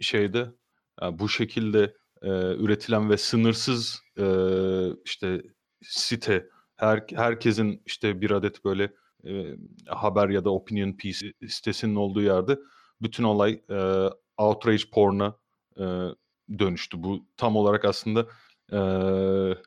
şeyde 0.00 0.52
e, 1.02 1.18
bu 1.18 1.28
şekilde 1.28 1.94
e, 2.22 2.28
üretilen 2.54 3.10
ve 3.10 3.16
sınırsız 3.16 4.02
e, 4.18 4.24
işte 5.04 5.42
site 5.82 6.48
her 6.76 7.04
herkesin 7.14 7.82
işte 7.86 8.20
bir 8.20 8.30
adet 8.30 8.64
böyle 8.64 8.92
e, 9.28 9.56
haber 9.86 10.28
ya 10.28 10.44
da 10.44 10.50
opinion 10.50 10.92
piece 10.92 11.32
sitesinin 11.48 11.94
olduğu 11.94 12.22
yerde 12.22 12.58
bütün 13.02 13.24
olay 13.24 13.62
e, 13.70 14.08
outrage 14.38 14.82
porn'a 14.92 15.36
e, 15.76 15.84
dönüştü. 16.58 17.02
Bu 17.02 17.26
tam 17.36 17.56
olarak 17.56 17.84
aslında 17.84 18.26
e, 18.72 18.78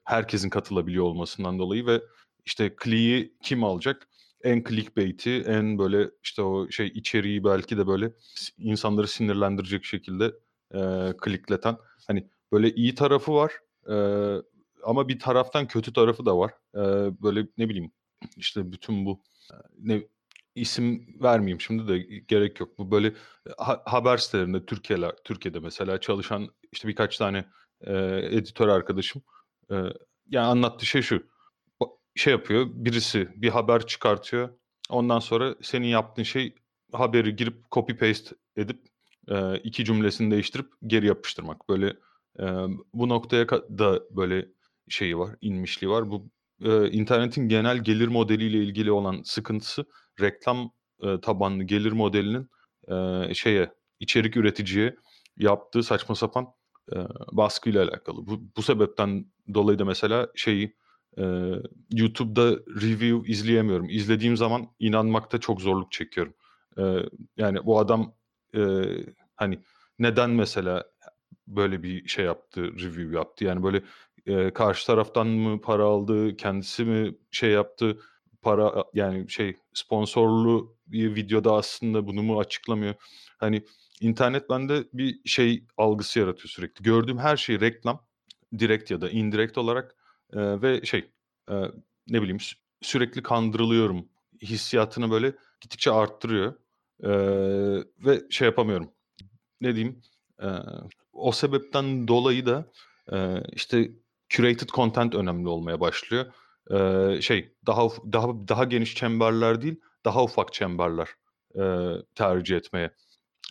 herkesin 0.06 0.50
katılabiliyor 0.50 1.06
olmasından 1.06 1.60
dolayı 1.60 1.86
ve 1.86 2.01
işte 2.46 2.75
click'i 2.84 3.34
kim 3.44 3.63
alacak? 3.63 4.08
En 4.44 4.63
clickbait'i, 4.63 5.44
en 5.48 5.77
böyle 5.77 6.12
işte 6.24 6.41
o 6.41 6.70
şey 6.70 6.88
içeriği 6.88 7.44
belki 7.44 7.77
de 7.77 7.88
böyle 7.88 8.13
insanları 8.58 9.08
sinirlendirecek 9.08 9.86
şekilde 9.86 10.25
e, 10.74 10.80
clickleten. 11.25 11.77
Hani 12.08 12.27
böyle 12.51 12.72
iyi 12.74 12.96
tarafı 12.96 13.34
var 13.34 13.53
e, 13.89 13.96
ama 14.84 15.08
bir 15.08 15.20
taraftan 15.20 15.68
kötü 15.68 15.94
tarafı 15.94 16.25
da 16.25 16.38
var. 16.38 16.51
E, 16.75 16.82
böyle 17.24 17.48
ne 17.58 17.70
bileyim 17.70 17.91
işte 18.38 18.72
bütün 18.72 19.06
bu 19.06 19.22
ne 19.79 20.03
isim 20.55 21.15
vermeyeyim 21.22 21.62
şimdi 21.62 21.88
de 21.88 21.98
gerek 22.27 22.60
yok. 22.60 22.77
Bu 22.77 22.91
böyle 22.91 23.13
ha, 23.58 23.81
haber 23.86 24.17
sitelerinde 24.17 24.65
Türkiye'ler 24.65 25.15
Türkiye'de 25.24 25.60
mesela 25.60 26.00
çalışan 26.00 26.48
işte 26.72 26.88
birkaç 26.88 27.17
tane 27.17 27.46
e, 27.81 27.93
editör 28.31 28.67
arkadaşım 28.67 29.22
e, 29.72 29.75
yani 30.29 30.48
anlattığı 30.48 30.86
şey 30.86 31.01
şu. 31.01 31.31
Şey 32.15 32.34
yapıyor, 32.34 32.67
birisi 32.72 33.29
bir 33.36 33.50
haber 33.50 33.88
çıkartıyor. 33.88 34.50
Ondan 34.89 35.20
sonra 35.20 35.55
senin 35.62 35.88
yaptığın 35.88 36.24
şey 36.24 36.55
haberi 36.93 37.36
girip 37.36 37.72
copy 37.72 37.93
paste 37.93 38.36
edip 38.58 38.81
e, 39.27 39.58
iki 39.58 39.86
cümlesini 39.86 40.31
değiştirip 40.31 40.72
geri 40.88 41.08
yapıştırmak. 41.08 41.70
Böyle 41.70 41.88
e, 42.39 42.46
bu 42.93 43.10
noktaya 43.10 43.50
da 43.50 44.03
böyle 44.15 44.48
şeyi 44.89 45.17
var, 45.17 45.36
inmişliği 45.41 45.91
var. 45.91 46.12
Bu 46.12 46.29
e, 46.63 46.91
internetin 46.91 47.50
genel 47.50 47.77
gelir 47.77 48.08
modeliyle 48.08 48.58
ilgili 48.58 48.91
olan 48.91 49.22
sıkıntısı 49.25 49.86
reklam 50.22 50.72
e, 51.03 51.22
tabanlı 51.22 51.63
gelir 51.63 51.91
modelinin 51.91 52.50
e, 52.88 53.34
şeye 53.34 53.72
içerik 54.00 54.38
üreticiye 54.38 54.96
yaptığı 55.38 55.84
saçma 55.84 56.15
sapan 56.15 56.46
e, 56.94 56.98
baskıyla 57.32 57.84
alakalı. 57.84 58.27
Bu, 58.27 58.41
bu 58.58 58.62
sebepten 58.62 59.25
dolayı 59.53 59.80
da 59.80 59.86
mesela 59.86 60.27
şeyi 60.36 60.75
e, 61.18 61.24
YouTube'da 61.91 62.51
review 62.82 63.32
izleyemiyorum. 63.32 63.89
İzlediğim 63.89 64.38
zaman 64.38 64.68
inanmakta 64.80 65.38
çok 65.38 65.62
zorluk 65.62 65.91
çekiyorum. 65.91 66.34
E, 66.77 66.84
yani 67.38 67.65
bu 67.65 67.80
adam 67.80 68.13
e, 68.56 68.62
hani 69.36 69.60
neden 70.00 70.30
mesela 70.30 70.84
böyle 71.48 71.84
bir 71.84 72.08
şey 72.08 72.25
yaptı, 72.25 72.63
review 72.63 73.18
yaptı? 73.18 73.46
Yani 73.46 73.63
böyle 73.63 73.84
e, 74.25 74.54
karşı 74.54 74.88
taraftan 74.88 75.28
mı 75.28 75.62
para 75.62 75.84
aldı, 75.84 76.38
kendisi 76.38 76.86
mi 76.86 77.16
şey 77.32 77.51
yaptı? 77.51 78.00
Para 78.42 78.84
yani 78.94 79.30
şey 79.30 79.56
sponsorlu 79.74 80.78
bir 80.88 81.16
videoda 81.16 81.54
aslında 81.54 82.08
bunu 82.08 82.24
mu 82.24 82.40
açıklamıyor? 82.40 82.96
Hani 83.38 83.63
internet 84.01 84.50
bende 84.50 84.84
bir 84.94 85.20
şey 85.25 85.66
algısı 85.78 86.20
yaratıyor 86.20 86.48
sürekli. 86.50 86.84
Gördüğüm 86.84 87.18
her 87.18 87.38
şey 87.38 87.60
reklam, 87.60 88.06
direkt 88.60 88.92
ya 88.92 89.01
da 89.01 89.10
indirekt 89.10 89.58
olarak 89.58 89.96
e, 90.34 90.62
ve 90.62 90.82
şey 90.86 91.10
e, 91.50 91.56
ne 92.08 92.22
bileyim 92.22 92.38
sürekli 92.82 93.24
kandırılıyorum 93.24 94.10
hissiyatını 94.42 95.12
böyle 95.12 95.36
gittikçe 95.62 95.92
arttırıyor 95.92 96.54
e, 97.04 97.10
ve 98.06 98.22
şey 98.30 98.46
yapamıyorum. 98.46 98.92
Ne 99.62 99.75
diyeyim? 99.75 100.01
E, 100.42 100.48
o 101.13 101.32
sebepten 101.32 102.08
dolayı 102.08 102.46
da 102.46 102.72
e, 103.13 103.44
işte 103.54 103.92
curated 104.31 104.69
content 104.69 105.15
önemli 105.15 105.50
olmaya 105.50 105.79
başlıyor. 105.79 106.25
E, 106.71 107.21
şey 107.21 107.53
daha 107.65 107.88
daha 108.13 108.27
daha 108.47 108.63
geniş 108.63 108.95
çemberler 108.95 109.61
değil, 109.61 109.79
daha 110.05 110.23
ufak 110.23 110.53
çemberler 110.53 111.09
e, 111.55 111.61
tercih 112.15 112.57
etmeye 112.57 112.91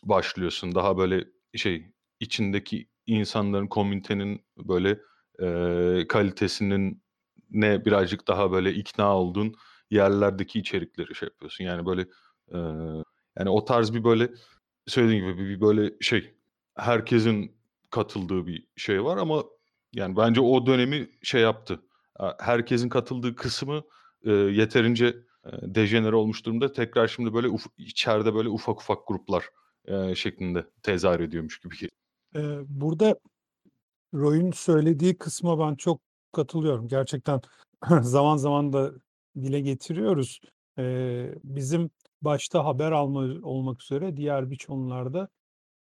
başlıyorsun. 0.02 0.74
Daha 0.74 0.98
böyle 0.98 1.24
şey 1.54 1.92
içindeki 2.20 2.88
insanların, 3.06 3.66
komünitenin 3.66 4.44
böyle 4.56 4.98
e, 5.42 6.06
kalitesinin 6.08 7.02
ne 7.50 7.84
birazcık 7.84 8.28
daha 8.28 8.52
böyle 8.52 8.74
ikna 8.74 9.16
olduğun 9.16 9.54
yerlerdeki 9.90 10.58
içerikleri 10.58 11.14
şey 11.14 11.26
yapıyorsun. 11.26 11.64
Yani 11.64 11.86
böyle 11.86 12.02
e, 12.54 12.58
yani 13.38 13.50
o 13.50 13.64
tarz 13.64 13.94
bir 13.94 14.04
böyle 14.04 14.28
söylediğim 14.86 15.32
gibi 15.32 15.48
bir 15.48 15.60
böyle 15.60 15.94
şey 16.00 16.34
herkesin 16.76 17.56
katıldığı 17.90 18.46
bir 18.46 18.66
şey 18.76 19.04
var 19.04 19.16
ama 19.16 19.44
yani 19.92 20.16
bence 20.16 20.40
o 20.40 20.66
dönemi 20.66 21.08
şey 21.22 21.42
yaptı. 21.42 21.80
Herkesin 22.38 22.88
katıldığı 22.88 23.34
kısmı 23.34 23.82
e, 24.24 24.30
yeterince 24.30 25.06
e, 25.44 25.50
dejenere 25.62 26.16
olmuş 26.16 26.46
durumda. 26.46 26.72
Tekrar 26.72 27.08
şimdi 27.08 27.34
böyle 27.34 27.46
uf- 27.46 27.70
içeride 27.78 28.34
böyle 28.34 28.48
ufak 28.48 28.80
ufak 28.80 29.08
gruplar 29.08 29.44
e, 29.84 30.14
şeklinde 30.14 30.66
tezahür 30.82 31.20
ediyormuş 31.20 31.60
gibi. 31.60 31.74
Ee, 32.36 32.58
burada 32.68 33.16
Roy'un 34.14 34.50
söylediği 34.50 35.18
kısma 35.18 35.58
ben 35.58 35.74
çok 35.74 36.00
katılıyorum. 36.32 36.88
Gerçekten 36.88 37.40
zaman 38.00 38.36
zaman 38.36 38.72
da 38.72 38.92
dile 39.36 39.60
getiriyoruz. 39.60 40.40
Ee, 40.78 41.34
bizim 41.44 41.90
başta 42.22 42.64
haber 42.64 42.92
alma 42.92 43.20
olmak 43.42 43.82
üzere 43.82 44.16
diğer 44.16 44.50
birçoğunlarda 44.50 45.28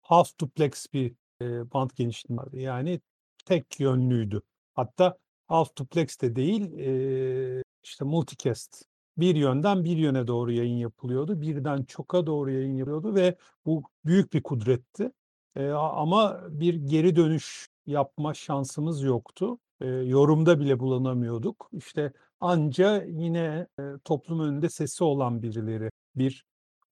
half 0.01 0.39
duplex 0.39 0.85
bir 0.93 1.13
e, 1.41 1.71
band 1.73 1.89
genişliği 1.95 2.39
vardı. 2.39 2.59
Yani 2.59 3.01
tek 3.47 3.79
yönlüydü. 3.79 4.41
Hatta 4.73 5.17
half 5.47 5.77
duplex 5.77 6.21
de 6.21 6.35
değil 6.35 6.73
e, 6.79 7.63
işte 7.83 8.05
multicast 8.05 8.83
bir 9.17 9.35
yönden 9.35 9.83
bir 9.83 9.97
yöne 9.97 10.27
doğru 10.27 10.51
yayın 10.51 10.77
yapılıyordu. 10.77 11.41
Birden 11.41 11.83
çoka 11.83 12.25
doğru 12.25 12.51
yayın 12.51 12.75
yapılıyordu 12.75 13.15
ve 13.15 13.37
bu 13.65 13.83
büyük 14.05 14.33
bir 14.33 14.43
kudretti. 14.43 15.11
E, 15.55 15.69
ama 15.71 16.41
bir 16.49 16.73
geri 16.73 17.15
dönüş 17.15 17.67
yapma 17.85 18.33
şansımız 18.33 19.03
yoktu. 19.03 19.59
E, 19.81 19.87
yorumda 19.87 20.59
bile 20.59 20.79
bulunamıyorduk. 20.79 21.69
İşte 21.73 22.13
anca 22.39 23.03
yine 23.03 23.67
e, 23.79 23.83
toplum 24.03 24.39
önünde 24.39 24.69
sesi 24.69 25.03
olan 25.03 25.41
birileri, 25.41 25.89
bir 26.15 26.45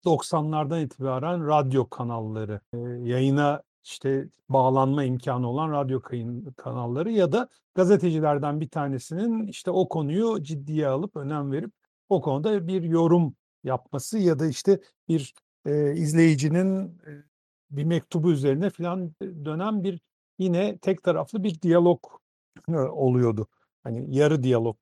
90'lardan 0.06 0.86
itibaren 0.86 1.48
radyo 1.48 1.90
kanalları, 1.90 2.62
e, 2.74 2.78
yayına 3.10 3.62
işte 3.86 4.30
bağlanma 4.50 5.04
imkanı 5.04 5.50
olan 5.50 5.72
radyo 5.72 6.02
kayın 6.02 6.54
kanalları 6.58 7.12
ya 7.12 7.32
da 7.32 7.50
gazetecilerden 7.76 8.62
bir 8.62 8.70
tanesinin 8.70 9.48
işte 9.48 9.72
o 9.72 9.90
konuyu 9.90 10.44
ciddiye 10.44 10.88
alıp 10.88 11.16
önem 11.16 11.52
verip 11.52 11.72
o 12.10 12.22
konuda 12.22 12.68
bir 12.68 12.84
yorum 12.84 13.36
yapması 13.64 14.18
ya 14.20 14.40
da 14.40 14.48
işte 14.48 14.80
bir 15.08 15.34
e, 15.66 15.94
izleyicinin 15.96 16.86
e, 16.86 17.12
bir 17.72 17.84
mektubu 17.84 18.32
üzerine 18.32 18.70
falan 18.70 19.16
dönen 19.22 19.84
bir 19.84 20.02
yine 20.40 20.78
tek 20.78 21.04
taraflı 21.04 21.44
bir 21.44 21.62
diyalog 21.62 22.00
oluyordu. 22.92 23.48
Hani 23.84 24.16
yarı 24.16 24.44
diyalog. 24.44 24.78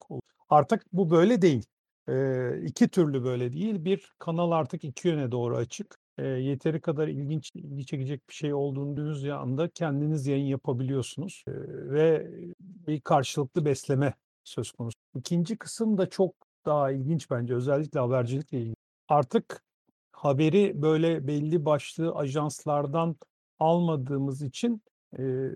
Artık 0.50 0.86
bu 0.94 1.10
böyle 1.10 1.42
değil. 1.42 1.66
E, 2.10 2.62
iki 2.66 2.88
türlü 2.88 3.24
böyle 3.24 3.54
değil. 3.54 3.86
Bir 3.86 4.14
kanal 4.20 4.52
artık 4.52 4.84
iki 4.84 5.08
yöne 5.08 5.32
doğru 5.32 5.56
açık. 5.56 6.03
E, 6.18 6.28
yeteri 6.28 6.82
kadar 6.82 7.08
ilginç, 7.08 7.52
ilgi 7.56 7.86
çekecek 7.86 8.30
bir 8.30 8.34
şey 8.34 8.54
olduğunuz 8.54 9.26
anda 9.26 9.70
kendiniz 9.70 10.28
yayın 10.28 10.46
yapabiliyorsunuz. 10.46 11.44
E, 11.48 11.52
ve 11.92 12.32
bir 12.60 13.02
karşılıklı 13.02 13.66
besleme 13.66 14.14
söz 14.44 14.72
konusu. 14.72 14.98
İkinci 15.16 15.58
kısım 15.58 15.98
da 15.98 16.10
çok 16.10 16.36
daha 16.66 16.92
ilginç 16.92 17.32
bence 17.32 17.56
özellikle 17.56 18.00
habercilikle 18.00 18.60
ilgili. 18.60 18.76
Artık 19.08 19.64
haberi 20.12 20.82
böyle 20.82 21.28
belli 21.28 21.66
başlı 21.66 22.16
ajanslardan 22.16 23.16
almadığımız 23.60 24.42
için 24.42 24.82
e, 25.20 25.50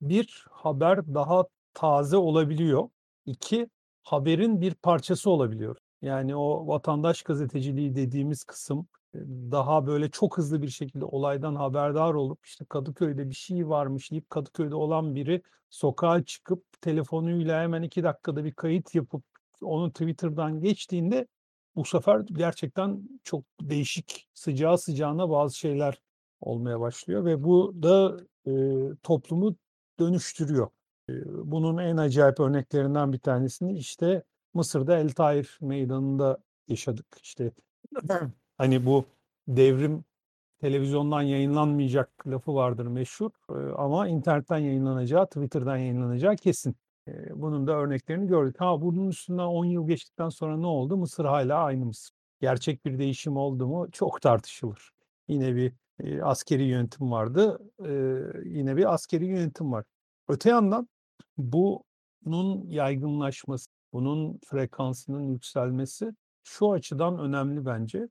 bir 0.00 0.46
haber 0.50 1.14
daha 1.14 1.44
taze 1.74 2.16
olabiliyor. 2.16 2.88
İki 3.26 3.68
haberin 4.02 4.60
bir 4.60 4.74
parçası 4.74 5.30
olabiliyor. 5.30 5.76
Yani 6.02 6.36
o 6.36 6.66
vatandaş 6.66 7.22
gazeteciliği 7.22 7.94
dediğimiz 7.94 8.44
kısım 8.44 8.86
daha 9.50 9.86
böyle 9.86 10.10
çok 10.10 10.38
hızlı 10.38 10.62
bir 10.62 10.68
şekilde 10.68 11.04
olaydan 11.04 11.54
haberdar 11.54 12.14
olup 12.14 12.46
işte 12.46 12.64
Kadıköy'de 12.64 13.30
bir 13.30 13.34
şey 13.34 13.68
varmış 13.68 14.10
deyip 14.10 14.30
Kadıköy'de 14.30 14.74
olan 14.74 15.14
biri 15.14 15.42
sokağa 15.70 16.24
çıkıp 16.24 16.64
telefonuyla 16.80 17.62
hemen 17.62 17.82
iki 17.82 18.02
dakikada 18.02 18.44
bir 18.44 18.52
kayıt 18.52 18.94
yapıp 18.94 19.22
onu 19.62 19.92
Twitter'dan 19.92 20.60
geçtiğinde 20.60 21.26
bu 21.76 21.84
sefer 21.84 22.20
gerçekten 22.20 23.08
çok 23.24 23.44
değişik 23.60 24.28
sıcağı 24.34 24.78
sıcağına 24.78 25.30
bazı 25.30 25.58
şeyler 25.58 26.02
olmaya 26.40 26.80
başlıyor 26.80 27.24
ve 27.24 27.44
bu 27.44 27.74
da 27.82 28.20
e, 28.46 28.52
toplumu 29.02 29.56
dönüştürüyor. 29.98 30.68
E, 31.10 31.12
bunun 31.26 31.78
en 31.78 31.96
acayip 31.96 32.40
örneklerinden 32.40 33.12
bir 33.12 33.18
tanesini 33.18 33.78
işte 33.78 34.22
Mısır'da 34.54 34.98
El 34.98 35.10
Tair 35.10 35.58
meydanında 35.60 36.38
yaşadık. 36.68 37.06
İşte 37.22 37.52
hani 38.58 38.86
bu 38.86 39.04
devrim 39.48 40.04
televizyondan 40.60 41.22
yayınlanmayacak 41.22 42.26
lafı 42.26 42.54
vardır 42.54 42.86
meşhur 42.86 43.30
e, 43.50 43.72
ama 43.74 44.08
internetten 44.08 44.58
yayınlanacağı, 44.58 45.26
Twitter'dan 45.26 45.76
yayınlanacağı 45.76 46.36
kesin. 46.36 46.76
E, 47.08 47.42
bunun 47.42 47.66
da 47.66 47.72
örneklerini 47.72 48.26
gördük. 48.26 48.56
Ha 48.60 48.80
bunun 48.80 49.08
üstünden 49.08 49.42
10 49.42 49.64
yıl 49.64 49.88
geçtikten 49.88 50.28
sonra 50.28 50.56
ne 50.56 50.66
oldu? 50.66 50.96
Mısır 50.96 51.24
hala 51.24 51.64
aynı 51.64 51.84
Mısır. 51.86 52.16
Gerçek 52.40 52.84
bir 52.86 52.98
değişim 52.98 53.36
oldu 53.36 53.66
mu? 53.66 53.88
Çok 53.92 54.22
tartışılır. 54.22 54.90
Yine 55.28 55.56
bir 55.56 55.72
e, 56.00 56.22
askeri 56.22 56.62
yönetim 56.62 57.10
vardı. 57.10 57.60
Yine 58.44 58.76
bir 58.76 58.94
askeri 58.94 59.26
yönetim 59.26 59.72
var. 59.72 59.84
Öte 60.28 60.50
yandan 60.50 60.88
bunun 61.38 62.70
yaygınlaşması, 62.70 63.70
bunun 63.92 64.38
frekansının 64.46 65.22
yükselmesi 65.22 66.12
şu 66.44 66.72
açıdan 66.72 67.18
önemli 67.18 67.66
bence. 67.66 68.08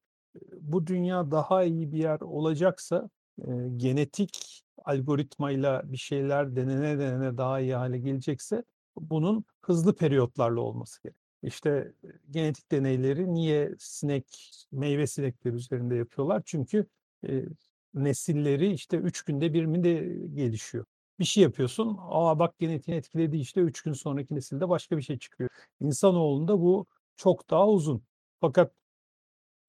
Bu 0.61 0.87
dünya 0.87 1.31
daha 1.31 1.63
iyi 1.63 1.91
bir 1.91 1.97
yer 1.97 2.21
olacaksa 2.21 3.09
e, 3.39 3.43
genetik 3.77 4.63
algoritmayla 4.85 5.81
bir 5.85 5.97
şeyler 5.97 6.55
denene 6.55 6.99
denene 6.99 7.37
daha 7.37 7.59
iyi 7.59 7.75
hale 7.75 7.97
gelecekse 7.99 8.63
bunun 8.97 9.45
hızlı 9.61 9.95
periyotlarla 9.95 10.61
olması 10.61 11.03
gerek. 11.03 11.17
İşte 11.43 11.93
genetik 12.31 12.71
deneyleri 12.71 13.33
niye 13.33 13.75
sinek, 13.79 14.53
meyve 14.71 15.07
sinekleri 15.07 15.55
üzerinde 15.55 15.95
yapıyorlar? 15.95 16.41
Çünkü 16.45 16.87
e, 17.27 17.45
nesilleri 17.93 18.73
işte 18.73 18.97
üç 18.97 19.21
günde 19.23 19.53
bir 19.53 19.65
mi 19.65 19.83
de 19.83 19.93
gelişiyor. 20.33 20.85
Bir 21.19 21.25
şey 21.25 21.43
yapıyorsun, 21.43 21.97
aa 21.99 22.39
bak 22.39 22.59
genetiğini 22.59 22.97
etkiledi 22.99 23.37
işte 23.37 23.61
üç 23.61 23.81
gün 23.81 23.93
sonraki 23.93 24.35
nesilde 24.35 24.69
başka 24.69 24.97
bir 24.97 25.01
şey 25.01 25.19
çıkıyor. 25.19 25.49
İnsanoğlunda 25.81 26.59
bu 26.61 26.85
çok 27.15 27.49
daha 27.49 27.67
uzun. 27.69 28.03
Fakat 28.41 28.73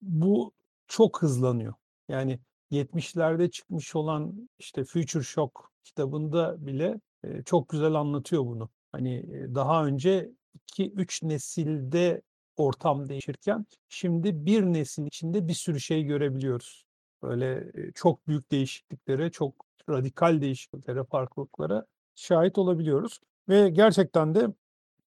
bu 0.01 0.53
çok 0.87 1.21
hızlanıyor. 1.21 1.73
Yani 2.09 2.39
70'lerde 2.71 3.51
çıkmış 3.51 3.95
olan 3.95 4.49
işte 4.59 4.83
Future 4.83 5.23
Shock 5.23 5.51
kitabında 5.83 6.65
bile 6.65 6.99
çok 7.45 7.69
güzel 7.69 7.93
anlatıyor 7.93 8.45
bunu. 8.45 8.69
Hani 8.91 9.25
daha 9.55 9.85
önce 9.85 10.31
2-3 10.71 11.27
nesilde 11.27 12.21
ortam 12.55 13.09
değişirken 13.09 13.65
şimdi 13.89 14.45
bir 14.45 14.63
nesil 14.63 15.05
içinde 15.05 15.47
bir 15.47 15.53
sürü 15.53 15.79
şey 15.79 16.03
görebiliyoruz. 16.03 16.85
Böyle 17.23 17.71
çok 17.95 18.27
büyük 18.27 18.51
değişikliklere, 18.51 19.31
çok 19.31 19.65
radikal 19.89 20.41
değişikliklere, 20.41 21.03
farklılıklara 21.03 21.85
şahit 22.15 22.57
olabiliyoruz. 22.57 23.19
Ve 23.49 23.69
gerçekten 23.69 24.35
de 24.35 24.47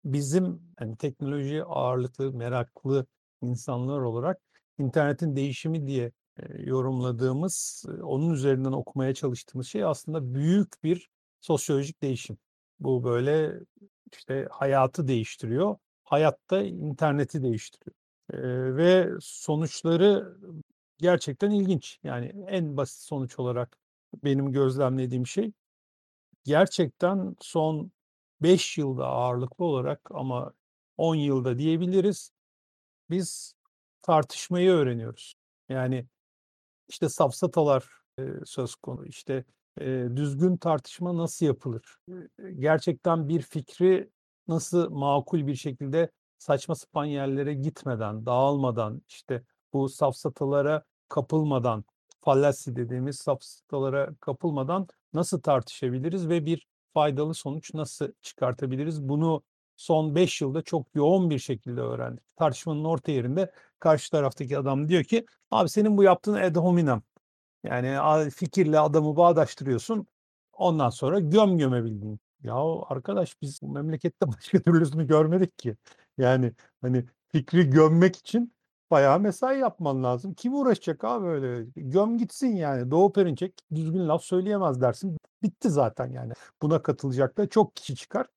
bizim 0.05 0.61
yani 0.81 0.97
teknoloji 0.97 1.63
ağırlıklı, 1.63 2.33
meraklı 2.33 3.05
insanlar 3.41 3.99
olarak 3.99 4.41
internetin 4.79 5.35
değişimi 5.35 5.87
diye 5.87 6.11
yorumladığımız, 6.59 7.85
onun 8.01 8.33
üzerinden 8.33 8.71
okumaya 8.71 9.13
çalıştığımız 9.13 9.67
şey 9.67 9.83
aslında 9.83 10.33
büyük 10.33 10.83
bir 10.83 11.09
sosyolojik 11.41 12.01
değişim. 12.01 12.37
Bu 12.79 13.03
böyle 13.03 13.59
işte 14.13 14.47
hayatı 14.51 15.07
değiştiriyor, 15.07 15.75
hayatta 16.03 16.61
interneti 16.61 17.43
değiştiriyor. 17.43 17.95
Ve 18.77 19.09
sonuçları 19.21 20.37
gerçekten 20.97 21.51
ilginç. 21.51 21.99
Yani 22.03 22.45
en 22.47 22.77
basit 22.77 23.01
sonuç 23.01 23.39
olarak 23.39 23.77
benim 24.23 24.51
gözlemlediğim 24.51 25.27
şey 25.27 25.51
gerçekten 26.43 27.35
son 27.39 27.91
5 28.41 28.77
yılda 28.77 29.05
ağırlıklı 29.05 29.65
olarak 29.65 30.01
ama 30.11 30.53
10 30.97 31.15
yılda 31.15 31.57
diyebiliriz. 31.57 32.31
Biz 33.09 33.53
tartışmayı 34.07 34.71
öğreniyoruz. 34.71 35.35
Yani 35.69 36.05
işte 36.87 37.09
safsatalar 37.09 37.85
e, 38.19 38.23
söz 38.45 38.75
konu. 38.75 39.05
İşte 39.05 39.45
e, 39.81 39.85
düzgün 40.15 40.57
tartışma 40.57 41.17
nasıl 41.17 41.45
yapılır? 41.45 41.97
Gerçekten 42.59 43.29
bir 43.29 43.41
fikri 43.41 44.09
nasıl 44.47 44.89
makul 44.89 45.47
bir 45.47 45.55
şekilde 45.55 46.11
saçma 46.37 46.75
sapan 46.75 47.05
yerlere 47.05 47.53
gitmeden, 47.53 48.25
dağılmadan, 48.25 49.01
işte 49.07 49.43
bu 49.73 49.89
safsatalara 49.89 50.83
kapılmadan, 51.09 51.85
fallacy 52.21 52.71
dediğimiz 52.75 53.15
safsatalara 53.15 54.15
kapılmadan 54.19 54.87
nasıl 55.13 55.41
tartışabiliriz 55.41 56.29
ve 56.29 56.45
bir 56.45 56.67
faydalı 56.93 57.33
sonuç 57.33 57.73
nasıl 57.73 58.11
çıkartabiliriz? 58.21 59.09
Bunu 59.09 59.43
son 59.75 60.15
5 60.15 60.41
yılda 60.41 60.61
çok 60.61 60.95
yoğun 60.95 61.29
bir 61.29 61.39
şekilde 61.39 61.81
öğrendik. 61.81 62.35
Tartışmanın 62.35 62.83
orta 62.83 63.11
yerinde 63.11 63.51
karşı 63.79 64.11
taraftaki 64.11 64.57
adam 64.57 64.89
diyor 64.89 65.03
ki 65.03 65.25
abi 65.51 65.69
senin 65.69 65.97
bu 65.97 66.03
yaptığın 66.03 66.33
ad 66.33 66.55
hominem. 66.55 67.01
Yani 67.63 68.29
fikirle 68.31 68.79
adamı 68.79 69.15
bağdaştırıyorsun. 69.17 70.07
Ondan 70.53 70.89
sonra 70.89 71.19
göm 71.19 71.57
gömebildiğin. 71.57 72.19
Ya 72.43 72.55
arkadaş 72.89 73.41
biz 73.41 73.61
bu 73.61 73.67
memlekette 73.69 74.27
başka 74.37 74.59
türlüsünü 74.59 75.07
görmedik 75.07 75.57
ki. 75.57 75.75
Yani 76.17 76.53
hani 76.81 77.05
fikri 77.29 77.69
gömmek 77.69 78.15
için 78.15 78.53
bayağı 78.91 79.19
mesai 79.19 79.59
yapman 79.59 80.03
lazım. 80.03 80.33
Kim 80.33 80.53
uğraşacak 80.53 81.03
abi 81.03 81.27
öyle? 81.27 81.65
Göm 81.75 82.17
gitsin 82.17 82.55
yani. 82.55 82.91
Doğu 82.91 83.13
Perinçek 83.13 83.53
düzgün 83.75 84.07
laf 84.07 84.23
söyleyemez 84.23 84.81
dersin. 84.81 85.17
Bitti 85.43 85.69
zaten 85.69 86.07
yani. 86.11 86.33
Buna 86.61 86.81
katılacak 86.81 87.37
da 87.37 87.49
çok 87.49 87.75
kişi 87.75 87.95
çıkar. 87.95 88.27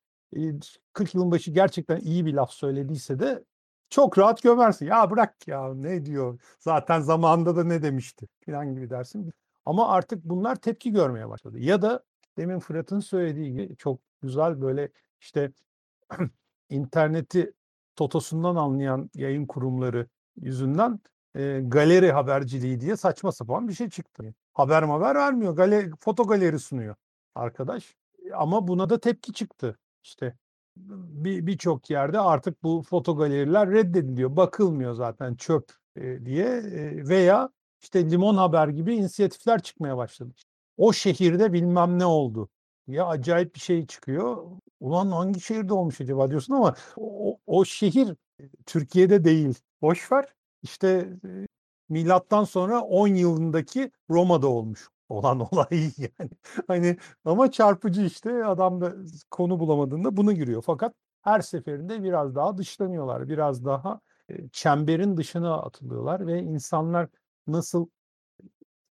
40 0.92 1.14
yılın 1.14 1.30
başı 1.30 1.50
gerçekten 1.50 2.00
iyi 2.00 2.26
bir 2.26 2.34
laf 2.34 2.52
söylediyse 2.52 3.18
de 3.18 3.44
çok 3.90 4.18
rahat 4.18 4.42
gömersin. 4.42 4.86
Ya 4.86 5.10
bırak 5.10 5.48
ya 5.48 5.74
ne 5.74 6.06
diyor. 6.06 6.40
Zaten 6.60 7.00
zamanında 7.00 7.56
da 7.56 7.64
ne 7.64 7.82
demişti 7.82 8.28
falan 8.46 8.74
gibi 8.74 8.90
dersin. 8.90 9.32
Ama 9.64 9.88
artık 9.88 10.24
bunlar 10.24 10.56
tepki 10.56 10.92
görmeye 10.92 11.28
başladı. 11.28 11.58
Ya 11.58 11.82
da 11.82 12.04
demin 12.38 12.58
Fırat'ın 12.58 13.00
söylediği 13.00 13.52
gibi 13.52 13.76
çok 13.76 14.00
güzel 14.22 14.60
böyle 14.60 14.88
işte 15.20 15.52
interneti 16.70 17.52
totosundan 17.96 18.56
anlayan 18.56 19.10
yayın 19.14 19.46
kurumları 19.46 20.08
yüzünden 20.36 21.00
e, 21.34 21.60
galeri 21.66 22.12
haberciliği 22.12 22.80
diye 22.80 22.96
saçma 22.96 23.32
sapan 23.32 23.68
bir 23.68 23.74
şey 23.74 23.90
çıktı. 23.90 24.34
Haber 24.54 24.82
haber 24.82 25.14
vermiyor. 25.14 25.56
Galeri, 25.56 25.90
foto 26.00 26.26
galeri 26.26 26.58
sunuyor 26.58 26.94
arkadaş. 27.34 27.96
Ama 28.34 28.68
buna 28.68 28.90
da 28.90 29.00
tepki 29.00 29.32
çıktı. 29.32 29.78
İşte 30.02 30.36
bir 30.76 31.46
birçok 31.46 31.90
yerde 31.90 32.20
artık 32.20 32.62
bu 32.62 32.82
foto 32.82 33.16
galeriler 33.16 33.70
reddediliyor. 33.70 34.36
Bakılmıyor 34.36 34.94
zaten 34.94 35.34
çöp 35.34 35.72
e, 35.96 36.26
diye 36.26 36.46
e, 36.46 37.08
veya 37.08 37.50
işte 37.82 38.10
Limon 38.10 38.36
Haber 38.36 38.68
gibi 38.68 38.94
inisiyatifler 38.94 39.62
çıkmaya 39.62 39.96
başladı. 39.96 40.34
O 40.76 40.92
şehirde 40.92 41.52
bilmem 41.52 41.98
ne 41.98 42.06
oldu. 42.06 42.48
Ya 42.86 43.06
acayip 43.06 43.54
bir 43.54 43.60
şey 43.60 43.86
çıkıyor. 43.86 44.46
Ulan 44.80 45.10
hangi 45.10 45.40
şehirde 45.40 45.74
olmuş 45.74 46.00
acaba 46.00 46.30
diyorsun 46.30 46.54
ama 46.54 46.74
o, 46.96 47.38
o 47.46 47.64
şehir 47.64 48.16
Türkiye'de 48.66 49.24
değil. 49.24 49.54
Boş 49.82 50.12
ver. 50.12 50.34
İşte 50.62 51.08
milattan 51.88 52.44
sonra 52.44 52.80
10 52.80 53.08
yılındaki 53.08 53.90
Roma'da 54.10 54.48
olmuş 54.48 54.88
olan 55.10 55.40
olay 55.52 55.92
yani. 55.98 56.30
Hani 56.66 56.96
ama 57.24 57.50
çarpıcı 57.50 58.02
işte 58.02 58.44
adam 58.44 58.80
da 58.80 58.94
konu 59.30 59.60
bulamadığında 59.60 60.16
bunu 60.16 60.32
giriyor. 60.32 60.62
Fakat 60.66 60.94
her 61.22 61.40
seferinde 61.40 62.02
biraz 62.02 62.34
daha 62.34 62.58
dışlanıyorlar. 62.58 63.28
Biraz 63.28 63.64
daha 63.64 64.00
çemberin 64.52 65.16
dışına 65.16 65.62
atılıyorlar 65.62 66.26
ve 66.26 66.42
insanlar 66.42 67.08
nasıl 67.46 67.86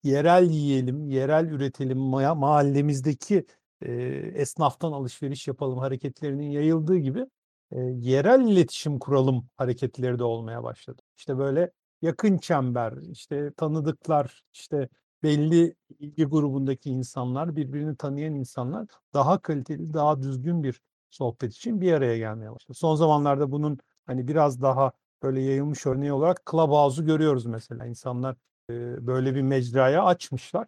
yerel 0.04 0.50
yiyelim, 0.50 1.10
yerel 1.10 1.46
üretelim, 1.46 1.98
mahallemizdeki 1.98 3.46
e, 3.82 3.92
esnaftan 4.36 4.92
alışveriş 4.92 5.48
yapalım 5.48 5.80
hareketlerinin 5.80 6.50
yayıldığı 6.50 6.98
gibi 6.98 7.26
e, 7.72 7.80
yerel 7.80 8.42
iletişim 8.48 9.00
kuralım 9.00 9.50
hareketleri 9.58 10.20
de 10.20 10.24
olmaya 10.24 10.64
başladı. 10.64 11.02
İşte 11.18 11.38
böyle 11.38 11.72
yakın 12.02 12.38
çember, 12.38 12.94
işte 13.12 13.52
tanıdıklar, 13.58 14.44
işte 14.54 14.90
belli 15.24 15.76
ilgi 16.00 16.26
grubundaki 16.26 16.90
insanlar, 16.90 17.56
birbirini 17.56 17.98
tanıyan 17.98 18.36
insanlar 18.36 18.88
daha 19.14 19.40
kaliteli, 19.42 19.94
daha 19.94 20.22
düzgün 20.22 20.64
bir 20.64 20.82
sohbet 21.10 21.54
için 21.54 21.82
bir 21.82 21.94
araya 21.94 22.18
gelmeye 22.18 22.52
başladı. 22.52 22.78
Son 22.78 22.96
zamanlarda 22.96 23.52
bunun 23.52 23.78
hani 24.06 24.28
biraz 24.28 24.62
daha 24.62 24.92
böyle 25.24 25.42
yayılmış 25.42 25.86
örneği 25.86 26.14
olarak 26.14 26.42
Clubhouse'u 26.52 27.06
görüyoruz 27.06 27.46
mesela. 27.46 27.86
İnsanlar 27.86 28.36
e, 28.70 29.08
böyle 29.08 29.36
bir 29.36 29.42
mecraya 29.42 30.04
açmışlar. 30.04 30.68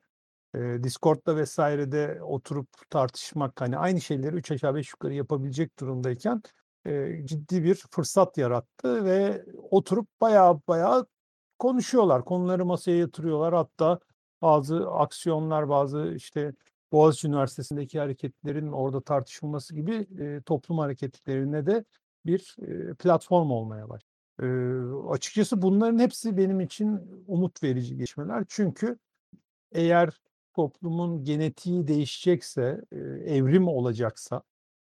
E, 0.55 0.83
Discord'da 0.83 1.35
vesairede 1.35 2.19
oturup 2.23 2.67
tartışmak 2.89 3.61
hani 3.61 3.77
aynı 3.77 4.01
şeyleri 4.01 4.35
üç 4.35 4.51
aşağı 4.51 4.75
beş 4.75 4.91
yukarı 4.91 5.13
yapabilecek 5.13 5.79
durumdayken 5.79 6.41
e, 6.85 7.21
ciddi 7.25 7.63
bir 7.63 7.75
fırsat 7.91 8.37
yarattı 8.37 9.05
ve 9.05 9.45
oturup 9.71 10.07
bayağı 10.21 10.61
bayağı 10.67 11.05
konuşuyorlar. 11.59 12.25
Konuları 12.25 12.65
masaya 12.65 12.97
yatırıyorlar. 12.97 13.53
Hatta 13.53 13.99
bazı 14.41 14.89
aksiyonlar, 14.89 15.69
bazı 15.69 16.13
işte 16.15 16.53
Boğaziçi 16.91 17.27
Üniversitesi'ndeki 17.27 17.99
hareketlerin 17.99 18.71
orada 18.71 19.01
tartışılması 19.01 19.75
gibi 19.75 20.07
e, 20.19 20.41
toplum 20.41 20.77
hareketlerine 20.79 21.65
de 21.65 21.85
bir 22.25 22.55
e, 22.61 22.93
platform 22.93 23.51
olmaya 23.51 23.89
başladı. 23.89 24.11
E, 24.41 24.45
açıkçası 25.09 25.61
bunların 25.61 25.99
hepsi 25.99 26.37
benim 26.37 26.59
için 26.61 27.01
umut 27.27 27.63
verici 27.63 27.97
gelişmeler. 27.97 28.45
Çünkü 28.49 28.97
eğer 29.71 30.21
toplumun 30.53 31.23
genetiği 31.23 31.87
değişecekse, 31.87 32.81
e, 32.91 32.97
evrim 33.35 33.67
olacaksa 33.67 34.41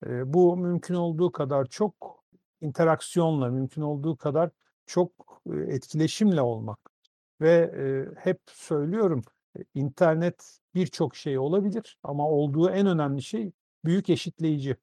e, 0.05 0.33
bu 0.33 0.57
mümkün 0.57 0.95
olduğu 0.95 1.31
kadar 1.31 1.65
çok 1.65 2.23
interaksiyonla, 2.61 3.49
mümkün 3.49 3.81
olduğu 3.81 4.17
kadar 4.17 4.49
çok 4.85 5.41
e, 5.53 5.57
etkileşimle 5.57 6.41
olmak. 6.41 6.79
Ve 7.41 7.53
e, 7.53 8.15
hep 8.19 8.39
söylüyorum 8.47 9.23
internet 9.75 10.59
birçok 10.75 11.15
şey 11.15 11.37
olabilir 11.37 11.97
ama 12.03 12.29
olduğu 12.29 12.69
en 12.69 12.87
önemli 12.87 13.21
şey 13.21 13.51
büyük 13.85 14.09
eşitleyici. 14.09 14.77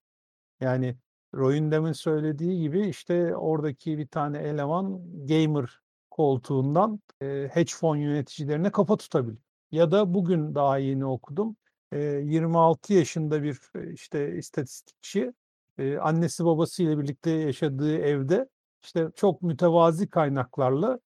Yani 0.61 0.97
Roy'un 1.35 1.71
demin 1.71 1.93
söylediği 1.93 2.61
gibi 2.63 2.89
işte 2.89 3.37
oradaki 3.37 3.99
bir 3.99 4.07
tane 4.07 4.39
eleman 4.39 5.01
gamer 5.27 5.81
koltuğundan 6.11 7.01
e, 7.23 7.49
hedge 7.53 7.73
fon 7.77 7.97
yöneticilerine 7.97 8.71
kafa 8.73 8.97
tutabilir. 8.97 9.39
Ya 9.73 9.91
da 9.91 10.15
bugün 10.15 10.55
daha 10.55 10.79
yeni 10.79 11.07
okudum. 11.07 11.57
E, 11.93 11.99
26 12.01 12.93
yaşında 12.95 13.43
bir 13.43 13.61
e, 13.75 13.93
işte 13.93 14.37
istatistikçi 14.37 15.33
e, 15.79 15.99
annesi 15.99 16.45
babasıyla 16.45 16.99
birlikte 16.99 17.31
yaşadığı 17.31 17.99
evde 17.99 18.49
işte 18.83 19.09
çok 19.17 19.43
mütevazi 19.43 20.11
kaynaklarla 20.11 20.99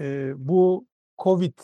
e, 0.00 0.32
bu 0.36 0.86
Covid 1.18 1.58
e, 1.58 1.62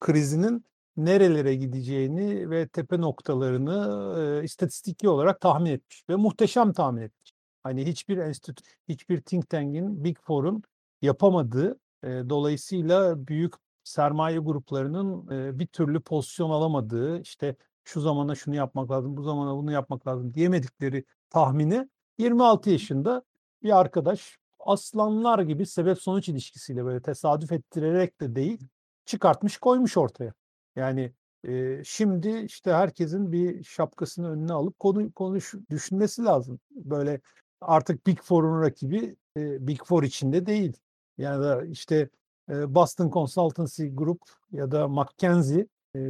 krizinin 0.00 0.64
nerelere 0.96 1.54
gideceğini 1.54 2.50
ve 2.50 2.68
tepe 2.68 3.00
noktalarını 3.00 4.14
e, 4.20 4.44
istatistiki 4.44 5.08
olarak 5.08 5.40
tahmin 5.40 5.70
etmiş 5.70 6.04
ve 6.08 6.16
muhteşem 6.16 6.72
tahmin 6.72 7.02
etmiş. 7.02 7.32
Hani 7.62 7.86
hiçbir 7.86 8.18
enstitü, 8.18 8.64
hiçbir 8.88 9.20
think 9.20 9.48
tank'in, 9.48 10.04
Big 10.04 10.18
Four'un 10.20 10.62
yapamadığı, 11.02 11.78
e, 12.02 12.08
dolayısıyla 12.08 13.26
büyük 13.26 13.54
sermaye 13.84 14.38
gruplarının 14.38 15.28
e, 15.30 15.58
bir 15.58 15.66
türlü 15.66 16.00
pozisyon 16.00 16.50
alamadığı, 16.50 17.20
işte 17.20 17.56
şu 17.84 18.00
zamana 18.00 18.34
şunu 18.34 18.54
yapmak 18.54 18.90
lazım, 18.90 19.16
bu 19.16 19.22
zamana 19.22 19.56
bunu 19.56 19.72
yapmak 19.72 20.06
lazım 20.06 20.34
diyemedikleri 20.34 21.04
tahmini 21.30 21.88
26 22.18 22.70
yaşında 22.70 23.22
bir 23.62 23.80
arkadaş 23.80 24.38
aslanlar 24.60 25.38
gibi 25.38 25.66
sebep 25.66 26.02
sonuç 26.02 26.28
ilişkisiyle 26.28 26.84
böyle 26.84 27.02
tesadüf 27.02 27.52
ettirerek 27.52 28.20
de 28.20 28.34
değil 28.36 28.68
çıkartmış 29.04 29.58
koymuş 29.58 29.96
ortaya. 29.96 30.32
Yani 30.76 31.12
e, 31.48 31.84
şimdi 31.84 32.38
işte 32.38 32.72
herkesin 32.72 33.32
bir 33.32 33.64
şapkasını 33.64 34.30
önüne 34.30 34.52
alıp 34.52 34.78
konu 34.78 35.12
konuş 35.12 35.54
düşünmesi 35.70 36.24
lazım. 36.24 36.60
Böyle 36.70 37.20
artık 37.60 38.06
Big 38.06 38.18
Four'un 38.22 38.62
rakibi 38.62 39.16
e, 39.36 39.66
Big 39.66 39.84
Four 39.84 40.02
içinde 40.02 40.46
değil. 40.46 40.76
Yani 41.18 41.42
da 41.42 41.64
işte 41.64 42.08
e, 42.50 42.74
Boston 42.74 43.10
Consultancy 43.10 43.86
Group 43.86 44.20
ya 44.52 44.70
da 44.70 44.88
McKinsey 44.88 45.66
e, 45.96 46.00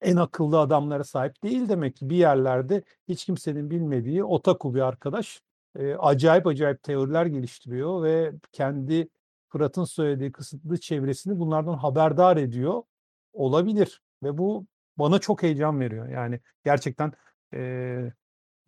en 0.00 0.16
akıllı 0.16 0.60
adamlara 0.60 1.04
sahip 1.04 1.42
değil 1.42 1.68
demek 1.68 1.96
ki 1.96 2.10
bir 2.10 2.16
yerlerde 2.16 2.82
hiç 3.08 3.24
kimsenin 3.24 3.70
bilmediği 3.70 4.24
otaku 4.24 4.74
bir 4.74 4.80
arkadaş 4.80 5.42
e, 5.78 5.94
acayip 5.94 6.46
acayip 6.46 6.82
teoriler 6.82 7.26
geliştiriyor 7.26 8.02
ve 8.02 8.32
kendi 8.52 9.08
Fırat'ın 9.54 9.84
söylediği 9.84 10.32
kısıtlı 10.32 10.80
çevresini 10.80 11.38
bunlardan 11.38 11.74
haberdar 11.74 12.36
ediyor 12.36 12.82
olabilir 13.32 14.02
ve 14.22 14.38
bu 14.38 14.66
bana 14.98 15.18
çok 15.18 15.42
heyecan 15.42 15.80
veriyor. 15.80 16.08
Yani 16.08 16.40
gerçekten 16.64 17.12
e, 17.54 18.12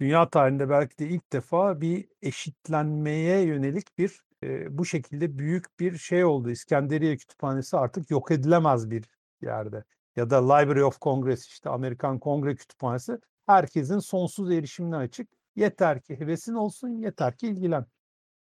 dünya 0.01 0.31
tarihinde 0.31 0.69
belki 0.71 0.99
de 0.99 1.09
ilk 1.09 1.33
defa 1.33 1.81
bir 1.81 2.09
eşitlenmeye 2.23 3.41
yönelik 3.41 3.99
bir 3.99 4.21
e, 4.43 4.79
bu 4.79 4.85
şekilde 4.85 5.39
büyük 5.39 5.81
bir 5.81 5.99
şey 5.99 6.25
oldu. 6.25 6.51
İskenderiye 6.51 7.17
Kütüphanesi 7.17 7.77
artık 7.77 8.11
yok 8.11 8.31
edilemez 8.31 8.91
bir 8.91 9.05
yerde. 9.43 9.85
Ya 10.17 10.31
da 10.31 10.55
Library 10.55 10.85
of 10.85 11.01
Congress 11.01 11.47
işte 11.47 11.71
Amerikan 11.71 12.19
Kongre 12.19 12.57
Kütüphanesi 12.57 13.19
herkesin 13.47 13.99
sonsuz 13.99 14.53
erişimine 14.53 14.97
açık. 14.97 15.29
Yeter 15.57 16.03
ki 16.03 16.21
hevesin 16.21 16.55
olsun, 16.55 16.89
yeter 16.89 17.37
ki 17.37 17.49
ilgilen. 17.49 17.87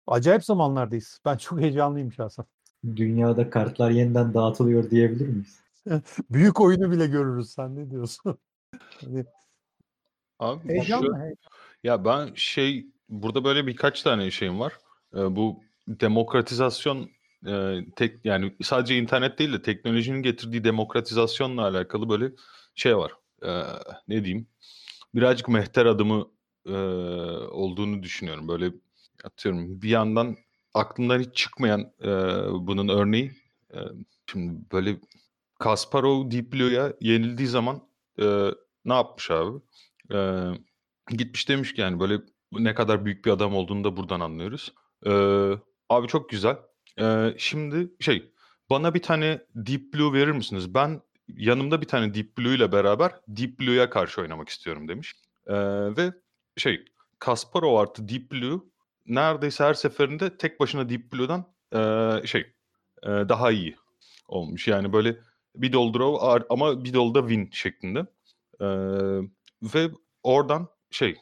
Acayip 0.07 0.43
zamanlardayız. 0.45 1.21
Ben 1.25 1.37
çok 1.37 1.61
heyecanlıyım 1.61 2.11
şahsen. 2.13 2.45
Dünyada 2.95 3.49
kartlar 3.49 3.91
yeniden 3.91 4.33
dağıtılıyor 4.33 4.89
diyebilir 4.89 5.27
miyiz? 5.27 5.59
Büyük 6.29 6.61
oyunu 6.61 6.91
bile 6.91 7.07
görürüz. 7.07 7.49
Sen 7.49 7.75
ne 7.75 7.91
diyorsun? 7.91 8.37
hani, 9.01 9.25
Abi 10.39 10.69
heyecanlı. 10.69 11.05
şu- 11.05 11.13
heyecanlı. 11.13 11.37
ya 11.83 12.05
ben 12.05 12.29
şey 12.35 12.87
burada 13.09 13.43
böyle 13.43 13.67
birkaç 13.67 14.03
tane 14.03 14.31
şeyim 14.31 14.59
var. 14.59 14.73
Ee, 15.15 15.35
bu 15.35 15.63
demokratizasyon 15.87 17.09
e, 17.47 17.77
tek 17.95 18.25
yani 18.25 18.55
sadece 18.63 18.97
internet 18.97 19.39
değil 19.39 19.53
de 19.53 19.61
teknolojinin 19.61 20.21
getirdiği 20.21 20.63
demokratizasyonla 20.63 21.61
alakalı 21.61 22.09
böyle 22.09 22.31
şey 22.75 22.97
var. 22.97 23.11
Ee, 23.43 23.61
ne 24.07 24.25
diyeyim? 24.25 24.47
Birazcık 25.15 25.49
mehter 25.49 25.85
adımı 25.85 26.27
e, 26.65 26.73
olduğunu 27.51 28.03
düşünüyorum. 28.03 28.47
Böyle 28.47 28.71
atıyorum 29.23 29.81
bir 29.81 29.89
yandan 29.89 30.37
aklından 30.73 31.19
hiç 31.19 31.35
çıkmayan 31.35 31.81
e, 32.01 32.09
bunun 32.67 32.87
örneği 32.87 33.31
e, 33.73 33.77
şimdi 34.31 34.71
böyle 34.71 34.99
Kasparov 35.59 36.31
Deep 36.31 36.53
Blue'ya 36.53 36.93
yenildiği 37.01 37.47
zaman 37.47 37.87
e, 38.19 38.51
ne 38.85 38.93
yapmış 38.93 39.31
abi? 39.31 39.59
E, 40.13 40.17
gitmiş 41.09 41.49
demiş 41.49 41.73
ki 41.73 41.81
yani 41.81 41.99
böyle 41.99 42.21
ne 42.51 42.73
kadar 42.73 43.05
büyük 43.05 43.25
bir 43.25 43.31
adam 43.31 43.55
olduğunu 43.55 43.83
da 43.83 43.97
buradan 43.97 44.19
anlıyoruz. 44.19 44.73
E, 45.05 45.11
abi 45.89 46.07
çok 46.07 46.29
güzel. 46.29 46.57
E, 46.99 47.33
şimdi 47.37 47.91
şey 47.99 48.31
bana 48.69 48.93
bir 48.93 49.01
tane 49.01 49.41
Deep 49.55 49.93
Blue 49.93 50.13
verir 50.13 50.31
misiniz? 50.31 50.73
Ben 50.73 51.01
yanımda 51.27 51.81
bir 51.81 51.87
tane 51.87 52.13
Deep 52.13 52.37
Blue 52.37 52.55
ile 52.55 52.71
beraber 52.71 53.11
Deep 53.27 53.59
Blue'ya 53.59 53.89
karşı 53.89 54.21
oynamak 54.21 54.49
istiyorum 54.49 54.87
demiş. 54.87 55.15
E, 55.47 55.55
ve 55.97 56.13
şey 56.57 56.85
Kasparov 57.19 57.75
artı 57.75 58.09
Deep 58.09 58.31
Blue 58.31 58.61
neredeyse 59.07 59.63
her 59.63 59.73
seferinde 59.73 60.37
tek 60.37 60.59
başına 60.59 60.89
Deep 60.89 61.13
Blue'dan 61.13 61.45
e, 61.73 62.27
şey 62.27 62.41
e, 63.03 63.07
daha 63.07 63.51
iyi 63.51 63.75
olmuş. 64.27 64.67
Yani 64.67 64.93
böyle 64.93 65.17
bir 65.55 65.73
dol 65.73 65.93
draw 65.93 66.45
ama 66.49 66.83
bir 66.83 66.93
dol 66.93 67.13
da 67.13 67.19
win 67.19 67.49
şeklinde. 67.51 67.99
E, 68.61 68.67
ve 69.63 69.89
oradan 70.23 70.67
şey 70.91 71.17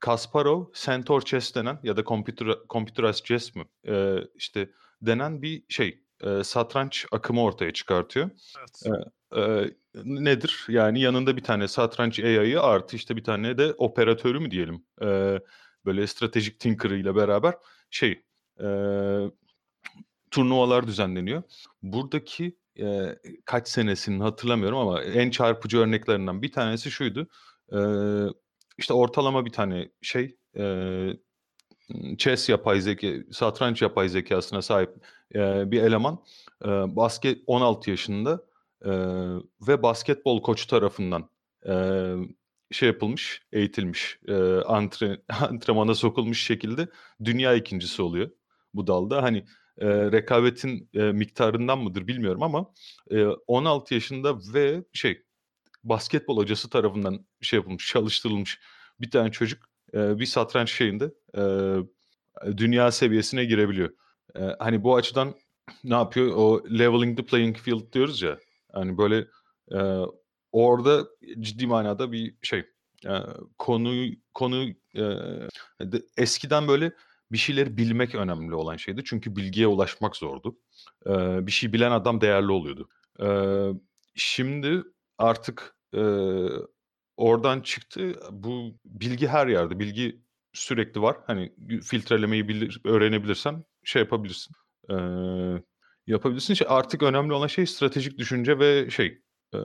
Kasparov 0.00 0.64
Centaur 0.74 1.20
Chess 1.20 1.54
denen 1.54 1.78
ya 1.82 1.96
da 1.96 2.04
computer, 2.04 2.48
Computerized 2.70 3.24
Chess 3.24 3.54
mi 3.54 3.64
e, 3.88 4.16
işte 4.34 4.70
denen 5.02 5.42
bir 5.42 5.64
şey 5.68 6.02
e, 6.20 6.44
satranç 6.44 7.06
akımı 7.12 7.42
ortaya 7.42 7.72
çıkartıyor. 7.72 8.30
E, 9.36 9.70
nedir? 10.04 10.66
Yani 10.68 11.00
yanında 11.00 11.36
bir 11.36 11.44
tane 11.44 11.68
satranç 11.68 12.20
AI'yı 12.20 12.60
artı 12.60 12.96
işte 12.96 13.16
bir 13.16 13.24
tane 13.24 13.58
de 13.58 13.72
operatörü 13.72 14.40
mü 14.40 14.50
diyelim. 14.50 14.84
E, 15.02 15.38
böyle 15.86 16.06
stratejik 16.06 16.60
thinker 16.60 16.90
ile 16.90 17.16
beraber 17.16 17.54
şey 17.90 18.22
e, 18.60 18.68
turnuvalar 20.30 20.86
düzenleniyor. 20.86 21.42
Buradaki 21.82 22.56
e, 22.80 23.18
kaç 23.44 23.68
senesini 23.68 24.22
hatırlamıyorum 24.22 24.78
ama 24.78 25.02
en 25.02 25.30
çarpıcı 25.30 25.78
örneklerinden 25.78 26.42
bir 26.42 26.52
tanesi 26.52 26.90
şuydu. 26.90 27.28
E, 27.72 27.78
işte 28.78 28.94
ortalama 28.94 29.44
bir 29.44 29.52
tane 29.52 29.88
şey 30.02 30.36
e, 30.58 30.62
chess 32.18 32.48
yapay 32.48 32.80
zeka, 32.80 33.08
satranç 33.32 33.82
yapay 33.82 34.08
zekasına 34.08 34.62
sahip 34.62 34.90
e, 35.34 35.70
bir 35.70 35.82
eleman 35.82 36.24
e, 36.64 36.68
basket 36.68 37.42
16 37.46 37.90
yaşında 37.90 38.44
e, 38.84 38.90
ve 39.68 39.82
basketbol 39.82 40.42
koçu 40.42 40.66
tarafından 40.66 41.28
e, 41.66 41.74
şey 42.70 42.88
yapılmış, 42.88 43.42
eğitilmiş, 43.52 44.18
e, 44.28 44.34
antre, 44.60 45.22
antrenmana 45.48 45.94
sokulmuş 45.94 46.42
şekilde 46.42 46.88
dünya 47.24 47.54
ikincisi 47.54 48.02
oluyor 48.02 48.30
bu 48.74 48.86
dalda. 48.86 49.22
Hani 49.22 49.38
e, 49.78 49.88
rekabetin 49.88 50.90
e, 50.94 51.02
miktarından 51.02 51.78
mıdır 51.78 52.06
bilmiyorum 52.06 52.42
ama 52.42 52.72
e, 53.10 53.24
16 53.26 53.94
yaşında 53.94 54.38
ve 54.54 54.84
şey 54.92 55.22
basketbol 55.84 56.36
hocası 56.36 56.70
tarafından 56.70 57.26
şey 57.40 57.56
yapılmış, 57.56 57.88
çalıştırılmış 57.88 58.60
bir 59.00 59.10
tane 59.10 59.30
çocuk 59.30 59.64
e, 59.94 60.18
bir 60.18 60.26
satranç 60.26 60.72
şeyinde 60.72 61.12
e, 61.38 61.42
dünya 62.56 62.92
seviyesine 62.92 63.44
girebiliyor. 63.44 63.90
E, 64.36 64.40
hani 64.58 64.82
bu 64.84 64.96
açıdan 64.96 65.34
ne 65.84 65.94
yapıyor? 65.94 66.32
O 66.36 66.64
leveling 66.78 67.18
the 67.18 67.26
playing 67.26 67.56
field 67.56 67.92
diyoruz 67.92 68.22
ya. 68.22 68.38
Hani 68.72 68.98
böyle 68.98 69.26
e, 69.72 69.78
orada 70.52 71.06
ciddi 71.40 71.66
manada 71.66 72.12
bir 72.12 72.34
şey 72.42 72.64
e, 73.06 73.14
konu 73.58 74.06
konu 74.34 74.68
e, 74.94 75.02
de, 75.80 76.02
eskiden 76.16 76.68
böyle 76.68 76.92
bir 77.32 77.38
şeyleri 77.38 77.76
bilmek 77.76 78.14
önemli 78.14 78.54
olan 78.54 78.76
şeydi. 78.76 79.02
Çünkü 79.04 79.36
bilgiye 79.36 79.66
ulaşmak 79.66 80.16
zordu. 80.16 80.58
E, 81.06 81.46
bir 81.46 81.52
şey 81.52 81.72
bilen 81.72 81.90
adam 81.90 82.20
değerli 82.20 82.52
oluyordu. 82.52 82.88
E, 83.22 83.28
şimdi 84.14 84.82
artık 85.18 85.76
e, 85.94 86.02
oradan 87.16 87.60
çıktı. 87.60 88.20
Bu 88.30 88.78
bilgi 88.84 89.28
her 89.28 89.46
yerde. 89.46 89.78
Bilgi 89.78 90.20
sürekli 90.52 91.02
var. 91.02 91.16
Hani 91.26 91.52
filtrelemeyi 91.82 92.48
bilir, 92.48 92.80
öğrenebilirsen 92.84 93.64
şey 93.84 94.02
yapabilirsin. 94.02 94.54
E, 94.90 94.94
yapabilirsin. 96.06 96.54
Şey, 96.54 96.66
artık 96.70 97.02
önemli 97.02 97.32
olan 97.32 97.46
şey 97.46 97.66
stratejik 97.66 98.18
düşünce 98.18 98.58
ve 98.58 98.90
şey 98.90 99.22
e, 99.54 99.58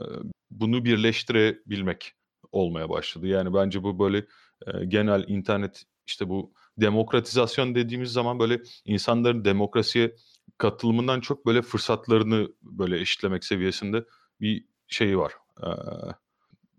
bunu 0.50 0.84
birleştirebilmek 0.84 2.12
olmaya 2.52 2.88
başladı. 2.88 3.26
Yani 3.26 3.54
bence 3.54 3.82
bu 3.82 3.98
böyle 3.98 4.18
e, 4.66 4.84
genel 4.88 5.24
internet 5.28 5.84
işte 6.06 6.28
bu 6.28 6.52
demokratizasyon 6.80 7.74
dediğimiz 7.74 8.12
zaman 8.12 8.38
böyle 8.38 8.62
insanların 8.84 9.44
demokrasiye 9.44 10.16
katılımından 10.58 11.20
çok 11.20 11.46
böyle 11.46 11.62
fırsatlarını 11.62 12.48
böyle 12.62 13.00
eşitlemek 13.00 13.44
seviyesinde 13.44 14.04
bir 14.40 14.64
şeyi 14.88 15.18
var. 15.18 15.32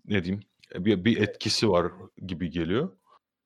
Ne 0.05 0.23
diyeyim? 0.23 0.43
Bir, 0.75 1.05
bir 1.05 1.21
etkisi 1.21 1.69
var 1.69 1.91
gibi 2.27 2.49
geliyor. 2.49 2.91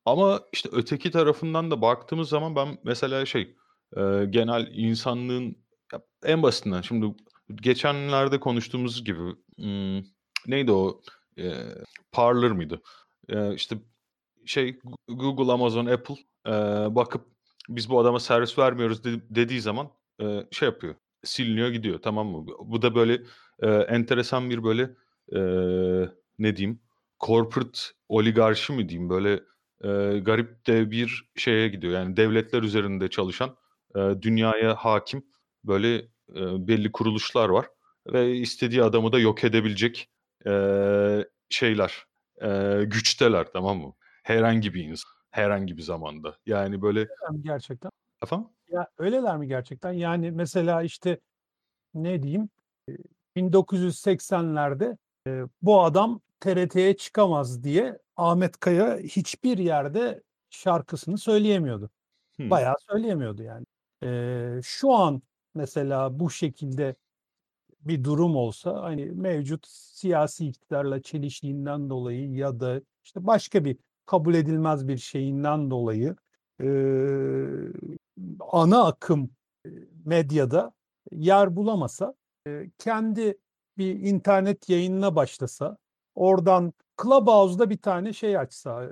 Ama 0.06 0.42
işte 0.54 0.70
öteki 0.72 1.12
tarafından 1.12 1.72
da 1.72 1.82
baktığımız 1.82 2.30
zaman 2.30 2.56
ben 2.56 2.78
mesela 2.84 3.26
şey 3.26 3.56
e, 3.98 4.26
genel 4.30 4.68
insanlığın 4.74 5.56
en 6.24 6.44
basitinden 6.44 6.82
şimdi 6.82 7.16
geçenlerde 7.56 8.40
konuştuğumuz 8.40 9.04
gibi 9.04 9.36
hmm, 9.58 10.04
neydi 10.48 10.72
o 10.72 11.02
e, 11.38 11.54
Parler 12.12 12.52
mıydı? 12.52 12.82
E, 13.30 13.54
işte 13.54 13.78
şey 14.46 14.80
Google, 15.08 15.52
Amazon, 15.52 15.86
Apple 15.86 16.16
e, 16.48 16.52
bakıp 16.96 17.26
biz 17.70 17.90
bu 17.90 18.00
adama 18.00 18.20
servis 18.20 18.58
vermiyoruz 18.58 19.04
de, 19.04 19.10
dediği 19.30 19.62
zaman 19.62 19.92
e, 20.22 20.48
şey 20.52 20.66
yapıyor. 20.66 20.96
Siliniyor 21.24 21.70
gidiyor 21.70 22.02
tamam 22.02 22.28
mı? 22.28 22.46
Bu 22.60 22.82
da 22.82 22.96
böyle 22.96 23.22
e, 23.60 23.68
enteresan 23.68 24.50
bir 24.50 24.64
böyle 24.64 24.84
e, 25.36 25.40
ne 26.40 26.58
diyeyim 26.58 26.82
corporate 27.20 27.80
oligarşi 28.10 28.74
mi 28.74 28.90
diyeyim 28.90 29.10
böyle 29.10 29.34
e, 29.84 30.20
garip 30.20 30.68
de 30.68 30.92
bir 30.92 31.30
şeye 31.36 31.68
gidiyor. 31.68 31.94
Yani 31.94 32.18
devletler 32.18 32.64
üzerinde 32.64 33.10
çalışan 33.10 33.56
e, 33.96 34.00
dünyaya 34.22 34.76
hakim 34.76 35.26
böyle 35.64 36.08
e, 36.36 36.68
belli 36.68 36.92
kuruluşlar 36.92 37.50
var 37.50 37.68
ve 38.08 38.36
istediği 38.36 38.84
adamı 38.84 39.12
da 39.12 39.20
yok 39.20 39.44
edebilecek 39.44 40.10
e, 40.46 40.52
şeyler 41.50 42.06
e, 42.42 42.84
güçteler 42.84 43.48
tamam 43.54 43.78
mı? 43.78 43.94
Herhangi 44.24 44.74
bir 44.74 44.84
insan 44.84 45.18
herhangi 45.32 45.78
bir 45.78 45.82
zamanda. 45.82 46.38
Yani 46.46 46.82
böyle 46.82 47.00
Öyleler 47.00 47.32
mi 47.32 47.44
gerçekten? 47.44 47.92
efendim? 48.24 48.48
Ya 48.70 48.88
öyleler 48.98 49.38
mi 49.38 49.48
gerçekten? 49.48 49.92
Yani 49.92 50.32
mesela 50.32 50.84
işte 50.84 51.20
ne 51.94 52.24
diyeyim? 52.24 52.50
e, 52.90 52.92
1980'lerde 53.38 54.98
e, 55.28 55.44
bu 55.62 55.82
adam 55.82 56.22
TRT'ye 56.40 56.98
çıkamaz 56.98 57.64
diye 57.64 58.00
Ahmet 58.16 58.60
Kaya 58.60 58.98
hiçbir 58.98 59.58
yerde 59.58 60.24
şarkısını 60.50 61.18
söyleyemiyordu. 61.18 61.90
Hmm. 62.36 62.50
Bayağı 62.50 62.76
söyleyemiyordu 62.90 63.44
yani. 63.44 63.66
E, 64.04 64.62
şu 64.64 64.94
an 64.94 65.22
mesela 65.58 66.20
bu 66.20 66.30
şekilde 66.30 66.96
bir 67.82 68.04
durum 68.04 68.36
olsa 68.36 68.84
hani 68.84 69.06
mevcut 69.06 69.68
siyasi 69.68 70.48
iktidarla 70.48 71.02
çeliştiğinden 71.02 71.90
dolayı 71.90 72.32
ya 72.32 72.60
da 72.60 72.82
işte 73.04 73.28
başka 73.28 73.66
bir 73.66 73.78
kabul 74.06 74.34
edilmez 74.34 74.88
bir 74.88 74.98
şeyinden 74.98 75.72
dolayı 75.72 76.16
e, 76.62 76.68
ana 78.52 78.86
akım 78.86 79.30
medyada 80.06 80.74
yer 81.12 81.56
bulamasa 81.56 82.16
e, 82.48 82.70
kendi 82.78 83.38
bir 83.78 84.00
internet 84.00 84.70
yayınına 84.70 85.16
başlasa 85.16 85.78
oradan 86.16 86.74
Clubhouse'da 87.04 87.70
bir 87.70 87.78
tane 87.78 88.14
şey 88.14 88.38
açsa 88.38 88.90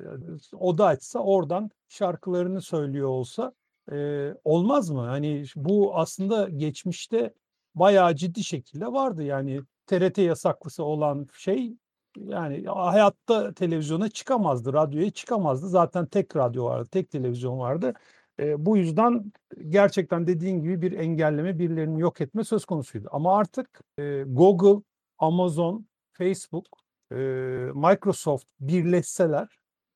oda 0.54 0.86
açsa 0.86 1.20
oradan 1.20 1.72
şarkılarını 1.90 2.62
söylüyor 2.62 3.08
olsa 3.08 3.54
e, 3.92 4.30
olmaz 4.44 4.90
mı? 4.90 5.02
Hani 5.02 5.46
bu 5.56 5.98
aslında 5.98 6.50
geçmişte 6.50 7.34
bayağı 7.76 8.16
ciddi 8.16 8.44
şekilde 8.44 8.86
vardı. 8.88 9.24
Yani 9.24 9.62
TRT 9.88 10.18
yasaklısı 10.18 10.84
olan 10.84 11.28
şey 11.34 11.74
yani 12.18 12.66
hayatta 12.68 13.54
televizyona 13.54 14.10
çıkamazdı, 14.10 14.74
radyoya 14.74 15.12
çıkamazdı. 15.12 15.68
Zaten 15.70 16.06
tek 16.06 16.36
radyo 16.36 16.66
vardı, 16.66 16.90
tek 16.92 17.10
televizyon 17.12 17.60
vardı. 17.60 17.94
E, 18.40 18.66
bu 18.66 18.78
yüzden 18.78 19.32
gerçekten 19.70 20.28
dediğin 20.28 20.62
gibi 20.62 20.82
bir 20.82 20.92
engelleme, 20.92 21.60
birilerini 21.60 22.02
yok 22.02 22.22
etme 22.22 22.44
söz 22.44 22.66
konusuydu. 22.66 23.08
Ama 23.12 23.38
artık 23.38 23.82
e, 24.00 24.24
Google, 24.28 24.84
Amazon, 25.18 25.86
Facebook, 26.14 26.66
e, 27.12 27.16
Microsoft 27.76 28.48
birleşseler 28.60 29.48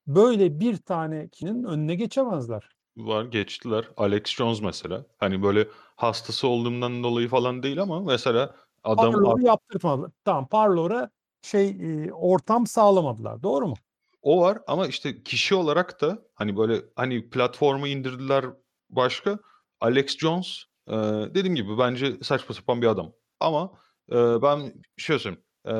böyle 0.07 0.59
bir 0.59 0.77
tanekinin 0.77 1.63
önüne 1.63 1.95
geçemezler. 1.95 2.78
Var 2.97 3.25
geçtiler. 3.25 3.89
Alex 3.97 4.23
Jones 4.25 4.61
mesela. 4.61 5.05
Hani 5.17 5.43
böyle 5.43 5.67
hastası 5.95 6.47
olduğumdan 6.47 7.03
dolayı 7.03 7.27
falan 7.27 7.63
değil 7.63 7.81
ama 7.81 7.99
mesela 7.99 8.55
adam 8.83 9.11
Parlor'u 9.11 9.41
yaptırmadılar. 9.41 10.11
Tamam 10.25 10.47
Parlor'a 10.47 11.09
şey 11.41 11.69
e, 11.69 12.13
ortam 12.13 12.67
sağlamadılar. 12.67 13.43
Doğru 13.43 13.67
mu? 13.67 13.75
o 14.21 14.41
var 14.41 14.59
ama 14.67 14.87
işte 14.87 15.23
kişi 15.23 15.55
olarak 15.55 16.01
da 16.01 16.19
hani 16.35 16.57
böyle 16.57 16.81
hani 16.95 17.29
platformu 17.29 17.87
indirdiler 17.87 18.45
başka. 18.89 19.39
Alex 19.81 20.17
Jones 20.17 20.63
e, 20.87 20.93
dediğim 21.35 21.55
gibi 21.55 21.77
bence 21.77 22.17
saçma 22.21 22.55
sapan 22.55 22.81
bir 22.81 22.87
adam. 22.87 23.13
Ama 23.39 23.71
e, 24.11 24.15
ben 24.41 24.73
şöyle 24.97 25.19
söyleyeyim. 25.19 25.43
E, 25.67 25.73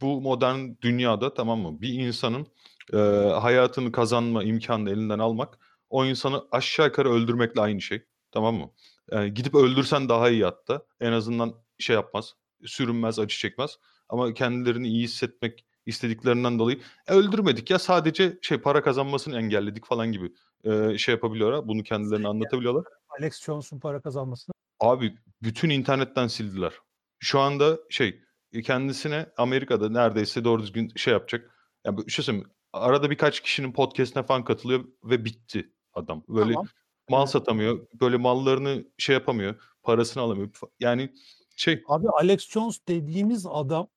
bu 0.00 0.20
modern 0.20 0.60
dünyada 0.82 1.34
tamam 1.34 1.60
mı? 1.60 1.80
Bir 1.80 1.92
insanın 1.92 2.46
e, 2.92 2.96
hayatını 3.40 3.92
kazanma 3.92 4.44
imkanını 4.44 4.90
elinden 4.90 5.18
almak 5.18 5.58
o 5.90 6.04
insanı 6.04 6.44
aşağı 6.52 6.86
yukarı 6.86 7.10
öldürmekle 7.10 7.60
aynı 7.60 7.80
şey. 7.80 8.02
Tamam 8.30 8.54
mı? 8.54 8.70
E, 9.12 9.28
gidip 9.28 9.54
öldürsen 9.54 10.08
daha 10.08 10.30
iyi 10.30 10.44
hatta. 10.44 10.82
En 11.00 11.12
azından 11.12 11.54
şey 11.78 11.94
yapmaz. 11.96 12.34
Sürünmez, 12.64 13.18
acı 13.18 13.36
çekmez. 13.38 13.78
Ama 14.08 14.34
kendilerini 14.34 14.88
iyi 14.88 15.04
hissetmek 15.04 15.64
istediklerinden 15.86 16.58
dolayı 16.58 16.80
"E, 17.08 17.12
öldürmedik 17.12 17.70
ya 17.70 17.78
sadece 17.78 18.38
şey 18.42 18.58
para 18.58 18.82
kazanmasını 18.82 19.38
engelledik 19.38 19.86
falan 19.86 20.12
gibi 20.12 20.32
e, 20.64 20.98
şey 20.98 21.14
yapabiliyorlar. 21.14 21.68
Bunu 21.68 21.82
kendilerine 21.82 22.28
anlatabiliyorlar. 22.28 22.84
Alex 23.18 23.42
Jones'un 23.44 23.80
para 23.80 24.00
kazanmasını. 24.00 24.52
Abi 24.80 25.14
bütün 25.42 25.70
internetten 25.70 26.26
sildiler. 26.26 26.72
Şu 27.20 27.40
anda 27.40 27.78
şey 27.90 28.20
e, 28.52 28.62
kendisine 28.62 29.26
Amerika'da 29.36 29.88
neredeyse 29.88 30.44
doğru 30.44 30.62
düzgün 30.62 30.92
şey 30.96 31.12
yapacak. 31.12 31.50
Yani 31.86 32.10
şey 32.10 32.24
söyleyeyim, 32.24 32.48
arada 32.72 33.10
birkaç 33.10 33.40
kişinin 33.40 33.72
podcast'ine 33.72 34.22
falan 34.22 34.44
katılıyor 34.44 34.84
ve 35.04 35.24
bitti 35.24 35.72
adam. 35.98 36.22
Böyle 36.28 36.52
Tamam. 36.52 36.68
mal 37.10 37.20
Evet. 37.20 37.30
satamıyor. 37.30 37.86
Böyle 38.00 38.16
mallarını 38.16 38.84
şey 38.98 39.14
yapamıyor. 39.14 39.54
Parasını 39.82 40.22
alamıyor. 40.22 40.48
Fa- 40.48 40.70
Yani 40.80 41.12
şey 41.56 41.82
Abi 41.88 42.08
Alex 42.08 42.48
Jones 42.50 42.78
dediğimiz 42.88 43.46
adam 43.50 43.88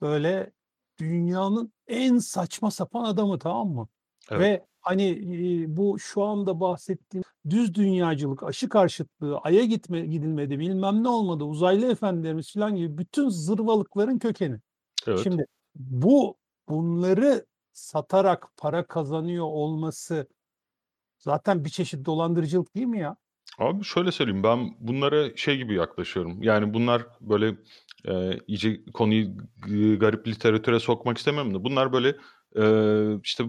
böyle 0.00 0.52
dünyanın 0.98 1.72
en 1.88 2.18
saçma 2.18 2.70
sapan 2.70 3.04
adamı 3.04 3.38
tamam 3.38 3.68
mı? 3.68 3.88
Evet. 4.30 4.40
Ve 4.40 4.66
hani 4.80 5.08
e, 5.08 5.76
bu 5.76 5.98
şu 5.98 6.22
anda 6.22 6.60
bahsettiğim 6.60 7.24
düz 7.50 7.74
dünyacılık, 7.74 8.42
aşı 8.42 8.68
karşıtlığı, 8.68 9.38
aya 9.38 9.64
gitme 9.64 10.00
gidilmedi, 10.00 10.58
bilmem 10.58 11.04
ne 11.04 11.08
olmadı, 11.08 11.44
uzaylı 11.44 11.92
efendilerimiz 11.92 12.52
falan 12.52 12.76
gibi 12.76 12.98
bütün 12.98 13.28
zırvalıkların 13.28 14.18
kökeni. 14.18 14.60
evet. 15.06 15.20
Şimdi 15.22 15.46
bu 15.74 16.36
bunları 16.68 17.46
satarak 17.72 18.48
para 18.56 18.86
kazanıyor 18.86 19.44
olması 19.44 20.26
zaten 21.20 21.64
bir 21.64 21.70
çeşit 21.70 22.06
dolandırıcılık 22.06 22.74
değil 22.74 22.86
mi 22.86 23.00
ya? 23.00 23.16
Abi 23.58 23.84
şöyle 23.84 24.12
söyleyeyim 24.12 24.42
ben 24.42 24.74
bunlara 24.80 25.36
şey 25.36 25.56
gibi 25.56 25.74
yaklaşıyorum. 25.74 26.42
Yani 26.42 26.74
bunlar 26.74 27.02
böyle 27.20 27.54
e, 28.04 28.38
iyice 28.46 28.84
konuyu 28.94 29.24
g- 29.66 29.96
garip 29.96 30.28
literatüre 30.28 30.80
sokmak 30.80 31.18
istemiyorum 31.18 31.54
da 31.54 31.64
bunlar 31.64 31.92
böyle 31.92 32.16
e, 32.56 32.64
işte 33.24 33.44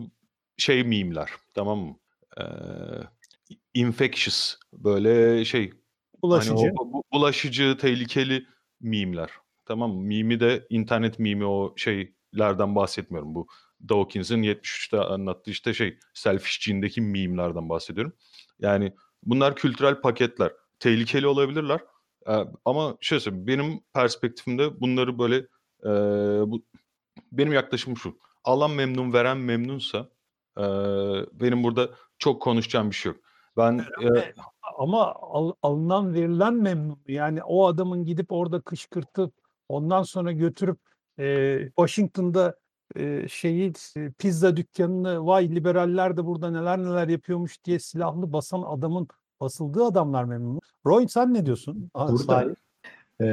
şey 0.58 0.84
mimler 0.84 1.30
tamam 1.54 1.80
mı? 1.80 1.96
E, 2.38 2.44
infectious 3.74 4.56
böyle 4.74 5.46
şey 5.46 5.74
Bulaşıcı. 6.24 6.54
Hani 6.56 6.72
o 6.80 6.94
bu 6.94 7.04
bulaşıcı, 7.14 7.78
tehlikeli 7.82 8.46
mimler. 8.82 9.30
Tamam 9.66 9.92
mı? 9.92 10.02
Mimi 10.02 10.40
de 10.40 10.68
internet 10.70 11.20
mimi 11.20 11.46
o 11.46 11.74
şeylerden 11.78 12.76
bahsetmiyorum. 12.76 13.36
Bu 13.36 13.48
Dawkins'in 13.90 14.44
73'te 14.44 14.98
anlattığı 14.98 15.52
işte 15.52 15.74
şey 15.74 15.98
Selfish 16.14 16.68
Gene'deki 16.68 17.02
mimlerden 17.02 17.70
bahsediyorum. 17.70 18.14
Yani 18.60 18.94
bunlar 19.24 19.56
kültürel 19.56 20.02
paketler. 20.02 20.52
Tehlikeli 20.80 21.28
olabilirler. 21.28 21.82
Ee, 22.28 22.34
ama 22.66 22.98
şöyle 23.02 23.20
söyleyeyim, 23.20 23.48
benim 23.48 23.82
perspektifimde 23.94 24.82
bunları 24.82 25.20
böyle 25.20 25.36
e, 25.84 25.90
bu 26.52 26.66
benim 27.32 27.54
yaklaşımım 27.54 27.98
şu. 27.98 28.18
Alan 28.44 28.72
memnun, 28.72 29.14
veren 29.14 29.38
memnunsa 29.38 30.10
e, 30.58 30.64
benim 31.34 31.64
burada 31.64 31.90
çok 32.18 32.42
konuşacağım 32.42 32.90
bir 32.90 32.96
şey 32.96 33.12
yok. 33.12 33.22
Ben 33.58 33.78
e, 33.78 34.34
Ama 34.78 35.14
al- 35.16 35.54
alınan 35.62 36.14
verilen 36.14 36.54
memnun. 36.54 37.00
Yani 37.08 37.44
o 37.44 37.68
adamın 37.68 38.06
gidip 38.06 38.32
orada 38.32 38.62
kışkırtıp 38.62 39.34
ondan 39.70 40.04
sonra 40.04 40.32
götürüp 40.32 40.80
e, 41.20 41.58
Washington'da 41.66 42.61
e, 42.96 43.28
şeyi 43.28 43.74
e, 43.98 44.12
pizza 44.12 44.58
dükkanını 44.58 45.26
vay 45.26 45.56
liberaller 45.56 46.18
de 46.18 46.26
burada 46.26 46.52
neler 46.52 46.80
neler 46.80 47.08
yapıyormuş 47.08 47.64
diye 47.64 47.80
silahlı 47.80 48.34
basan 48.34 48.62
adamın 48.62 49.08
basıldığı 49.42 49.84
adamlar 49.84 50.24
memnun. 50.24 50.60
Roy 50.86 51.08
sen 51.08 51.34
ne 51.34 51.46
diyorsun? 51.46 51.90
Aa, 51.94 52.12
Burada 52.12 52.56
e, 53.22 53.26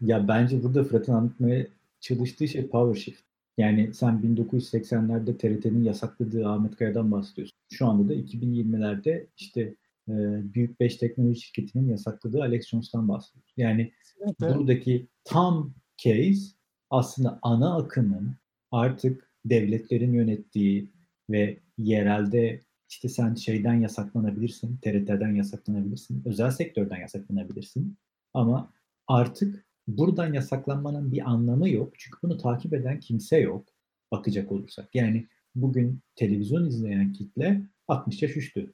ya 0.00 0.28
bence 0.28 0.62
burada 0.62 0.84
Fırat'ın 0.84 1.12
anlatmaya 1.12 1.66
çalıştığı 2.00 2.48
şey 2.48 2.66
power 2.66 3.00
shift. 3.00 3.20
Yani 3.58 3.94
sen 3.94 4.20
1980'lerde 4.22 5.36
TRT'nin 5.36 5.84
yasakladığı 5.84 6.48
Ahmet 6.48 6.76
Kaya'dan 6.76 7.12
bahsediyorsun. 7.12 7.56
Şu 7.70 7.86
anda 7.86 8.08
da 8.08 8.14
2020'lerde 8.14 9.26
işte 9.36 9.74
e, 10.08 10.14
büyük 10.54 10.80
5 10.80 10.96
teknoloji 10.96 11.40
şirketinin 11.40 11.88
yasakladığı 11.88 12.42
Alex 12.42 12.68
Jones'tan 12.68 13.08
bahsediyoruz. 13.08 13.52
Yani 13.56 13.92
Kesinlikle. 14.04 14.58
buradaki 14.58 15.06
tam 15.24 15.74
case 15.96 16.54
aslında 16.90 17.38
ana 17.42 17.76
akımın 17.76 18.34
artık 18.70 19.30
devletlerin 19.44 20.12
yönettiği 20.12 20.90
ve 21.30 21.58
yerelde 21.78 22.60
işte 22.88 23.08
sen 23.08 23.34
şeyden 23.34 23.74
yasaklanabilirsin, 23.74 24.76
TRT'den 24.76 25.34
yasaklanabilirsin, 25.34 26.22
özel 26.24 26.50
sektörden 26.50 27.00
yasaklanabilirsin. 27.00 27.96
Ama 28.34 28.72
artık 29.06 29.66
buradan 29.88 30.32
yasaklanmanın 30.32 31.12
bir 31.12 31.30
anlamı 31.30 31.68
yok. 31.68 31.92
Çünkü 31.98 32.18
bunu 32.22 32.38
takip 32.38 32.74
eden 32.74 33.00
kimse 33.00 33.38
yok 33.38 33.68
bakacak 34.12 34.52
olursak. 34.52 34.94
Yani 34.94 35.26
bugün 35.54 36.00
televizyon 36.16 36.66
izleyen 36.66 37.12
kitle 37.12 37.62
60 37.88 38.22
yaş 38.22 38.36
üstü. 38.36 38.72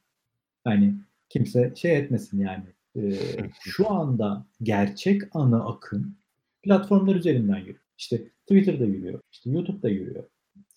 Yani 0.67 0.95
kimse 1.29 1.73
şey 1.77 1.97
etmesin 1.97 2.41
yani. 2.41 2.65
Ee, 2.97 3.19
şu 3.61 3.91
anda 3.91 4.47
gerçek 4.63 5.23
ana 5.33 5.65
akım 5.65 6.17
platformlar 6.63 7.15
üzerinden 7.15 7.59
yürüyor. 7.59 7.86
İşte 7.99 8.29
Twitter'da 8.43 8.85
yürüyor, 8.85 9.21
işte 9.33 9.51
YouTube'da 9.51 9.89
yürüyor. 9.89 10.25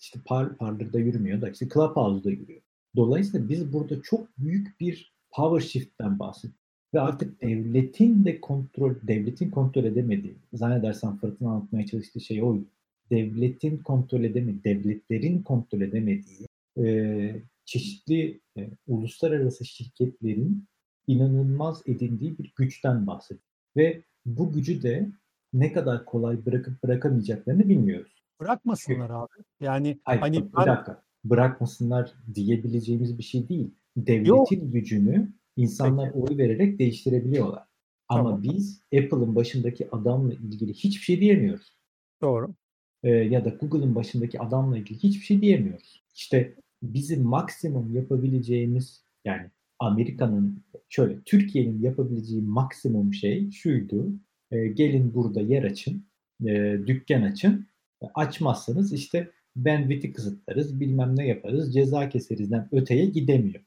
İşte 0.00 0.20
Par 0.24 0.56
Parler'da 0.56 0.98
yürümüyor 0.98 1.40
da 1.40 1.50
işte 1.50 1.68
Clubhouse'da 1.74 2.30
yürüyor. 2.30 2.60
Dolayısıyla 2.96 3.48
biz 3.48 3.72
burada 3.72 4.02
çok 4.02 4.38
büyük 4.38 4.80
bir 4.80 5.14
power 5.30 5.68
shift'ten 5.68 6.18
bahsediyoruz. 6.18 6.60
Ve 6.94 7.00
artık 7.00 7.42
devletin 7.42 8.24
de 8.24 8.40
kontrol, 8.40 8.94
devletin 9.02 9.50
kontrol 9.50 9.84
edemediği, 9.84 10.34
zannedersem 10.52 11.16
Fırat'ın 11.16 11.44
anlatmaya 11.44 11.86
çalıştığı 11.86 12.20
şey 12.20 12.42
oydu. 12.42 12.64
Devletin 13.10 13.78
kontrol 13.78 14.24
edemediği, 14.24 14.64
devletlerin 14.64 15.42
kontrol 15.42 15.80
edemediği 15.80 16.46
e, 16.78 17.42
çeşitli 17.64 18.40
e, 18.58 18.70
uluslararası 18.86 19.64
şirketlerin 19.64 20.64
inanılmaz 21.06 21.82
edindiği 21.86 22.38
bir 22.38 22.52
güçten 22.56 23.06
bahsediyor. 23.06 23.44
Ve 23.76 24.02
bu 24.26 24.52
gücü 24.52 24.82
de 24.82 25.10
ne 25.52 25.72
kadar 25.72 26.04
kolay 26.04 26.46
bırakıp 26.46 26.82
bırakamayacaklarını 26.82 27.68
bilmiyoruz. 27.68 28.22
Bırakmasınlar 28.40 29.10
abi. 29.10 29.44
Yani 29.60 30.00
Hayır, 30.04 30.20
hani 30.20 30.52
bir 30.52 30.56
dakika. 30.56 31.02
Bırakmasınlar 31.24 32.14
diyebileceğimiz 32.34 33.18
bir 33.18 33.22
şey 33.22 33.48
değil. 33.48 33.70
Devletin 33.96 34.70
gücünü 34.70 35.32
insanlar 35.56 36.10
oy 36.10 36.38
vererek 36.38 36.78
değiştirebiliyorlar. 36.78 37.64
Ama 38.08 38.24
Tamam. 38.24 38.42
biz 38.42 38.82
Apple'ın 38.94 39.34
başındaki 39.34 39.90
adamla 39.90 40.32
ilgili 40.32 40.72
hiçbir 40.74 41.02
şey 41.02 41.20
diyemiyoruz. 41.20 41.78
doğru. 42.22 42.54
Ee, 43.02 43.10
ya 43.10 43.44
da 43.44 43.48
Google'ın 43.48 43.94
başındaki 43.94 44.40
adamla 44.40 44.78
ilgili 44.78 44.98
hiçbir 44.98 45.24
şey 45.24 45.40
diyemiyoruz. 45.40 46.02
İşte 46.14 46.54
bizim 46.82 47.22
maksimum 47.22 47.94
yapabileceğimiz 47.94 49.04
yani 49.24 49.50
Amerika'nın 49.78 50.64
şöyle 50.88 51.20
Türkiye'nin 51.20 51.82
yapabileceği 51.82 52.42
maksimum 52.42 53.14
şey 53.14 53.50
şuydu. 53.50 54.12
Ee, 54.52 54.66
gelin 54.66 55.14
burada 55.14 55.40
yer 55.40 55.62
açın, 55.62 56.04
e, 56.46 56.78
dükkan 56.86 57.22
açın. 57.22 57.66
E, 58.02 58.06
Açmazsanız 58.14 58.92
işte 58.92 59.30
bandwidth'i 59.56 60.12
kısıtlarız, 60.12 60.80
bilmem 60.80 61.16
ne 61.16 61.26
yaparız, 61.26 61.74
ceza 61.74 62.08
keserizden 62.08 62.68
öteye 62.72 63.06
gidemiyor. 63.06 63.60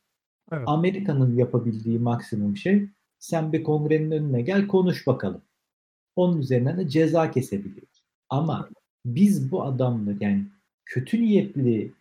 Evet. 0.52 0.64
Amerika'nın 0.68 1.38
yapabildiği 1.38 2.00
maksimum 2.00 2.58
şey 2.58 2.88
sen 3.20 3.54
bir 3.54 3.64
kongrenin 3.64 4.12
önüne 4.12 4.42
gel 4.42 4.68
konuş 4.68 5.08
bakalım. 5.08 5.42
Onun 6.16 6.40
üzerinden 6.40 6.78
de 6.78 6.90
ceza 6.90 7.32
kesebiliyor. 7.32 7.88
Ama 8.30 8.70
biz 9.06 9.52
bu 9.52 9.64
adamla 9.64 10.14
yani 10.20 10.46
kötü 10.86 11.22
niyetli 11.22 11.92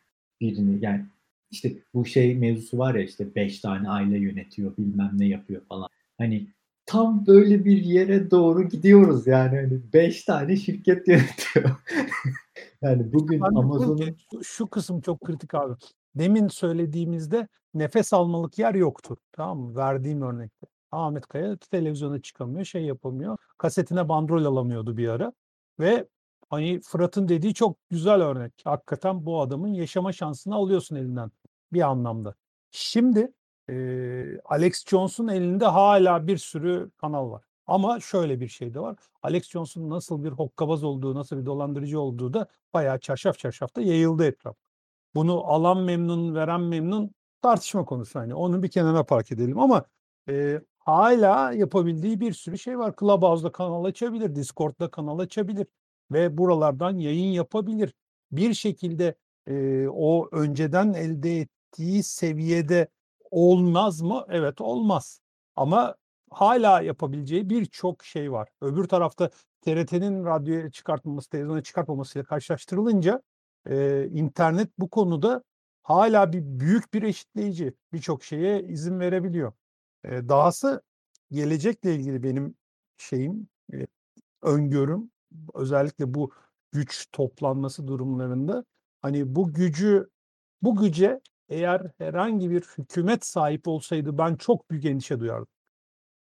birini 0.41 0.85
yani 0.85 1.05
işte 1.51 1.73
bu 1.95 2.05
şey 2.05 2.35
mevzusu 2.35 2.79
var 2.79 2.95
ya 2.95 3.03
işte 3.03 3.35
beş 3.35 3.61
tane 3.61 3.89
aile 3.89 4.19
yönetiyor 4.19 4.77
bilmem 4.77 5.11
ne 5.15 5.27
yapıyor 5.27 5.63
falan. 5.69 5.89
Hani 6.19 6.47
tam 6.87 7.27
böyle 7.27 7.65
bir 7.65 7.83
yere 7.83 8.31
doğru 8.31 8.69
gidiyoruz 8.69 9.27
yani 9.27 9.57
hani 9.57 9.81
beş 9.93 10.25
tane 10.25 10.57
şirket 10.57 11.09
yönetiyor. 11.09 11.71
yani 12.83 13.13
bugün 13.13 13.41
Amazon'un 13.41 14.17
şu 14.43 14.67
kısım 14.67 15.01
çok 15.01 15.21
kritik 15.21 15.55
abi. 15.55 15.75
Demin 16.15 16.49
söylediğimizde 16.49 17.49
nefes 17.75 18.13
almalık 18.13 18.59
yer 18.59 18.75
yoktu. 18.75 19.17
Tamam 19.33 19.59
mı? 19.59 19.77
Verdiğim 19.77 20.23
örnekte. 20.23 20.67
Ahmet 20.93 21.27
Kaya 21.27 21.57
televizyona 21.57 22.23
çıkamıyor, 22.23 22.65
şey 22.65 22.83
yapamıyor. 22.83 23.37
Kasetine 23.59 24.09
bandrol 24.09 24.45
alamıyordu 24.45 24.97
bir 24.97 25.09
ara. 25.09 25.33
Ve 25.81 26.09
hani 26.51 26.81
Fırat'ın 26.81 27.29
dediği 27.29 27.55
çok 27.55 27.77
güzel 27.91 28.21
örnek. 28.23 28.53
Hakikaten 28.65 29.27
bu 29.27 29.41
adamın 29.41 29.69
yaşama 29.69 30.13
şansını 30.13 30.55
alıyorsun 30.55 30.97
elinden 30.97 31.31
bir 31.73 31.81
anlamda. 31.81 32.35
Şimdi 32.71 33.33
Alex 34.45 34.87
Jones'un 34.87 35.29
elinde 35.29 35.65
hala 35.67 36.27
bir 36.27 36.39
sürü 36.39 36.91
kanal 36.97 37.31
var. 37.31 37.45
Ama 37.67 38.01
şöyle 38.01 38.41
bir 38.41 38.49
şey 38.49 38.75
de 38.75 38.81
var. 38.81 38.97
Alex 39.23 39.49
Jones'un 39.51 39.91
nasıl 39.91 40.25
bir 40.25 40.31
hokkabaz 40.31 40.85
olduğu, 40.85 41.15
nasıl 41.15 41.39
bir 41.39 41.47
dolandırıcı 41.47 42.01
olduğu 42.01 42.35
da 42.35 42.47
bayağı 42.75 43.01
çarşaf 43.01 43.39
çarşaf 43.39 43.77
da 43.77 43.81
yayıldı 43.81 44.25
etraf. 44.25 44.57
Bunu 45.15 45.45
alan 45.45 45.79
memnun, 45.79 46.35
veren 46.35 46.61
memnun 46.61 47.11
tartışma 47.43 47.85
konusu. 47.85 48.19
Hani 48.19 48.35
onu 48.35 48.63
bir 48.63 48.69
kenara 48.71 49.05
park 49.05 49.33
edelim 49.33 49.59
ama 49.59 49.85
e, 50.29 50.61
hala 50.79 51.53
yapabildiği 51.53 52.21
bir 52.21 52.33
sürü 52.33 52.59
şey 52.59 52.79
var. 52.79 52.95
Clubhouse'da 53.01 53.53
kanal 53.53 53.85
açabilir, 53.85 54.35
Discord'da 54.35 54.91
kanal 54.91 55.19
açabilir 55.19 55.67
ve 56.13 56.39
buralardan 56.39 56.99
yayın 56.99 57.33
yapabilir. 57.33 57.95
Bir 58.33 58.55
şekilde 58.55 59.15
e, 59.47 59.87
o 59.89 60.29
önceden 60.33 60.93
elde 60.93 61.41
ettiği 61.41 62.03
seviyede 62.03 62.89
olmaz 63.33 64.01
mı? 64.03 64.27
Evet 64.29 64.61
olmaz. 64.61 65.21
Ama 65.57 65.97
hala 66.31 66.81
yapabileceği 66.81 67.51
birçok 67.51 68.05
şey 68.05 68.33
var. 68.33 68.49
Öbür 68.61 68.85
tarafta 68.85 69.31
TRT'nin 69.63 70.25
radyoya 70.25 70.71
çıkartmaması, 70.71 71.31
televizyona 71.31 71.63
çıkartmamasıyla 71.63 72.25
karşılaştırılınca 72.25 73.23
e, 73.71 74.07
internet 74.07 74.69
bu 74.79 74.91
konuda 74.91 75.43
hala 75.83 76.33
bir 76.33 76.43
büyük 76.45 76.95
bir 76.95 77.03
eşitleyici. 77.03 77.75
Birçok 77.93 78.25
şeye 78.25 78.63
izin 78.63 79.01
verebiliyor. 79.01 79.53
E, 80.05 80.29
dahası 80.29 80.83
gelecekle 81.31 81.95
ilgili 81.95 82.23
benim 82.23 82.55
şeyim, 82.97 83.49
e, 83.75 83.87
öngörüm 84.43 85.11
özellikle 85.55 86.15
bu 86.15 86.33
güç 86.73 87.07
toplanması 87.13 87.89
durumlarında 87.89 88.65
hani 89.03 89.35
bu 89.35 89.53
gücü 89.53 90.11
bu 90.63 90.77
güce 90.77 91.21
eğer 91.53 91.83
herhangi 91.99 92.51
bir 92.51 92.63
hükümet 92.79 93.27
sahip 93.27 93.69
olsaydı 93.69 94.19
ben 94.19 94.37
çok 94.37 94.71
büyük 94.71 94.85
endişe 94.85 95.21
duyardım. 95.21 95.49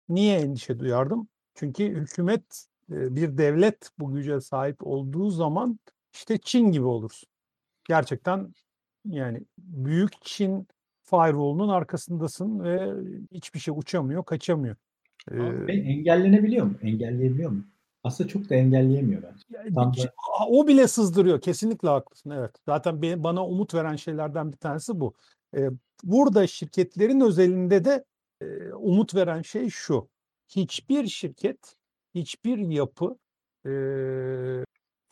Niye 0.08 0.38
endişe 0.38 0.78
duyardım? 0.78 1.28
Çünkü 1.54 1.84
hükümet 1.84 2.66
e, 2.92 3.16
bir 3.16 3.38
devlet 3.38 3.90
bu 3.98 4.14
güce 4.14 4.40
sahip 4.40 4.86
olduğu 4.86 5.30
zaman 5.30 5.78
işte 6.12 6.38
Çin 6.38 6.72
gibi 6.72 6.84
olursun. 6.84 7.28
Gerçekten 7.84 8.54
yani 9.04 9.40
büyük 9.58 10.12
Çin 10.22 10.68
firewall'unun 11.02 11.68
arkasındasın 11.68 12.64
ve 12.64 12.92
hiçbir 13.32 13.60
şey 13.60 13.74
uçamıyor, 13.76 14.24
kaçamıyor. 14.24 14.76
Ee, 15.30 15.40
Abi, 15.40 15.72
engellenebiliyor 15.72 16.66
mu? 16.66 16.74
Engelleyebiliyor 16.82 17.50
mu? 17.50 17.64
Aslında 18.04 18.28
çok 18.28 18.50
da 18.50 18.54
engelleyemiyor 18.54 19.22
bence. 19.22 19.42
yani 19.50 19.74
Tam 19.74 19.96
da- 19.96 20.14
o 20.48 20.66
bile 20.66 20.88
sızdırıyor. 20.88 21.40
Kesinlikle 21.40 21.88
haklısın. 21.88 22.30
Evet. 22.30 22.50
Zaten 22.66 23.02
bana 23.24 23.46
umut 23.46 23.74
veren 23.74 23.96
şeylerden 23.96 24.52
bir 24.52 24.56
tanesi 24.56 25.00
bu. 25.00 25.14
Ee, 25.56 25.70
burada 26.02 26.46
şirketlerin 26.46 27.20
özelinde 27.20 27.84
de 27.84 28.04
e, 28.40 28.72
umut 28.72 29.14
veren 29.14 29.42
şey 29.42 29.68
şu. 29.70 30.08
hiçbir 30.48 31.06
şirket, 31.06 31.76
hiçbir 32.14 32.58
yapı 32.58 33.16
e, 33.66 33.70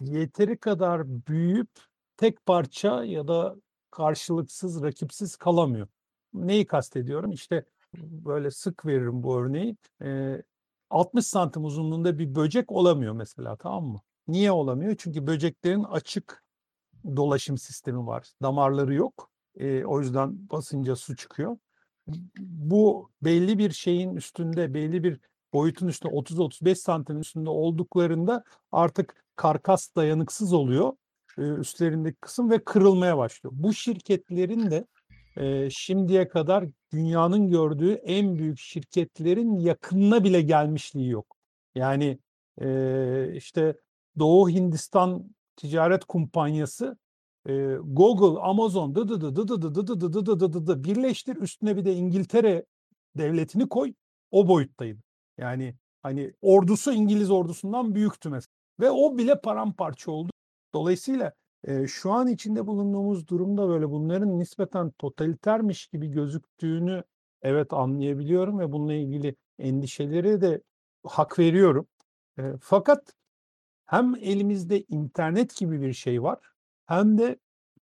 yeteri 0.00 0.56
kadar 0.56 1.08
büyüyüp 1.26 1.70
tek 2.16 2.46
parça 2.46 3.04
ya 3.04 3.28
da 3.28 3.56
karşılıksız, 3.90 4.82
rakipsiz 4.82 5.36
kalamıyor. 5.36 5.88
Neyi 6.34 6.66
kastediyorum? 6.66 7.32
İşte 7.32 7.64
böyle 8.00 8.50
sık 8.50 8.86
veririm 8.86 9.22
bu 9.22 9.38
örneği. 9.38 9.76
E, 10.02 10.42
60 10.92 11.26
santim 11.26 11.64
uzunluğunda 11.64 12.18
bir 12.18 12.34
böcek 12.34 12.72
olamıyor 12.72 13.12
mesela 13.12 13.56
tamam 13.56 13.84
mı? 13.84 14.00
Niye 14.28 14.52
olamıyor? 14.52 14.94
Çünkü 14.98 15.26
böceklerin 15.26 15.84
açık 15.84 16.44
dolaşım 17.16 17.58
sistemi 17.58 18.06
var. 18.06 18.32
Damarları 18.42 18.94
yok. 18.94 19.30
E, 19.56 19.84
o 19.84 20.00
yüzden 20.00 20.50
basınca 20.50 20.96
su 20.96 21.16
çıkıyor. 21.16 21.56
Bu 22.38 23.10
belli 23.22 23.58
bir 23.58 23.70
şeyin 23.70 24.16
üstünde, 24.16 24.74
belli 24.74 25.04
bir 25.04 25.20
boyutun 25.52 25.88
üstünde 25.88 26.14
30-35 26.14 26.74
santim 26.74 27.20
üstünde 27.20 27.50
olduklarında 27.50 28.44
artık 28.72 29.24
karkas 29.36 29.94
dayanıksız 29.96 30.52
oluyor 30.52 30.92
e, 31.38 31.42
üstlerindeki 31.42 32.16
kısım 32.20 32.50
ve 32.50 32.64
kırılmaya 32.64 33.18
başlıyor. 33.18 33.52
Bu 33.56 33.74
şirketlerin 33.74 34.70
de 34.70 34.86
e, 35.36 35.70
şimdiye 35.70 36.28
kadar 36.28 36.64
dünyanın 36.92 37.50
gördüğü 37.50 37.92
en 37.92 38.38
büyük 38.38 38.58
şirketlerin 38.58 39.58
yakınına 39.58 40.24
bile 40.24 40.42
gelmişliği 40.42 41.08
yok. 41.08 41.36
Yani 41.74 42.18
e, 42.60 43.32
işte 43.34 43.76
Doğu 44.18 44.50
Hindistan 44.50 45.34
Ticaret 45.56 46.04
Kumpanyası 46.04 46.96
e, 47.48 47.76
Google, 47.82 48.40
Amazon 48.40 48.94
dı 48.94 49.08
dı 49.08 49.20
dı 49.20 49.36
dı 49.36 49.48
dı 49.48 49.62
dı 49.62 49.74
dı 49.74 50.00
dı 50.00 50.14
dı 50.14 50.40
dı 50.40 50.52
dı 50.52 50.66
dı 50.66 50.84
birleştir 50.84 51.36
üstüne 51.36 51.76
bir 51.76 51.84
de 51.84 51.94
İngiltere 51.94 52.64
devletini 53.16 53.68
koy 53.68 53.94
o 54.30 54.48
boyuttaydı. 54.48 55.00
Yani 55.38 55.74
hani 56.02 56.32
ordusu 56.42 56.92
İngiliz 56.92 57.30
ordusundan 57.30 57.94
büyüktü 57.94 58.30
mesela. 58.30 58.52
Ve 58.80 58.90
o 58.90 59.18
bile 59.18 59.40
paramparça 59.40 60.10
oldu. 60.10 60.30
Dolayısıyla 60.74 61.32
e, 61.64 61.86
şu 61.86 62.12
an 62.12 62.28
içinde 62.28 62.66
bulunduğumuz 62.66 63.28
durumda 63.28 63.68
böyle 63.68 63.90
bunların 63.90 64.38
nispeten 64.38 64.90
totalitermiş 64.90 65.86
gibi 65.86 66.08
gözüktüğünü 66.08 67.04
evet 67.42 67.72
anlayabiliyorum 67.72 68.58
ve 68.58 68.72
bununla 68.72 68.94
ilgili 68.94 69.36
endişeleri 69.58 70.40
de 70.40 70.62
hak 71.04 71.38
veriyorum. 71.38 71.86
E, 72.38 72.42
fakat 72.60 73.14
hem 73.86 74.14
elimizde 74.16 74.82
internet 74.88 75.56
gibi 75.56 75.82
bir 75.82 75.92
şey 75.92 76.22
var 76.22 76.38
hem 76.86 77.18
de 77.18 77.38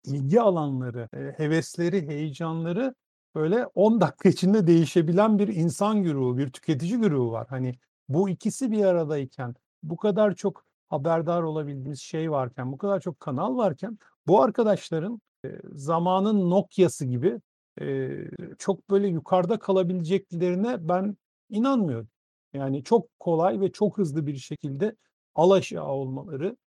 ilgi 0.06 0.42
alanları, 0.42 1.10
hevesleri, 1.38 2.08
heyecanları 2.08 2.96
böyle 3.36 3.66
10 3.66 4.02
dakika 4.02 4.30
içinde 4.30 4.68
değişebilen 4.68 5.40
bir 5.40 5.48
insan 5.48 6.04
güruhu, 6.04 6.38
bir 6.38 6.50
tüketici 6.52 6.98
güruhu 6.98 7.32
var. 7.32 7.48
Hani 7.50 7.76
bu 8.10 8.30
ikisi 8.30 8.72
bir 8.72 8.86
aradayken, 8.86 9.56
bu 9.84 9.98
kadar 9.98 10.36
çok 10.36 10.66
haberdar 10.90 11.44
olabildiğimiz 11.44 12.00
şey 12.00 12.32
varken, 12.32 12.72
bu 12.72 12.78
kadar 12.78 13.00
çok 13.00 13.20
kanal 13.20 13.58
varken 13.58 13.98
bu 14.28 14.42
arkadaşların 14.42 15.22
e, 15.46 15.50
zamanın 15.74 16.50
Nokia'sı 16.50 17.06
gibi 17.06 17.42
e, 17.82 18.10
çok 18.58 18.90
böyle 18.90 19.08
yukarıda 19.08 19.60
kalabileceklerine 19.60 20.88
ben 20.88 21.18
inanmıyorum. 21.50 22.08
Yani 22.54 22.84
çok 22.84 23.20
kolay 23.20 23.62
ve 23.62 23.72
çok 23.72 23.98
hızlı 23.98 24.28
bir 24.28 24.36
şekilde 24.36 24.96
alaşağı 25.36 25.88
olmaları 25.88 26.58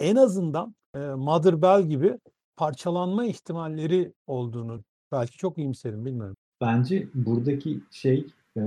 en 0.00 0.16
azından 0.16 0.74
e, 0.94 0.98
Mother 0.98 1.62
Bell 1.62 1.82
gibi 1.82 2.18
parçalanma 2.56 3.24
ihtimalleri 3.24 4.12
olduğunu 4.26 4.82
belki 5.12 5.36
çok 5.36 5.58
iyimserim 5.58 6.04
bilmiyorum. 6.04 6.36
Bence 6.60 7.08
buradaki 7.14 7.80
şey 7.90 8.26
e, 8.56 8.62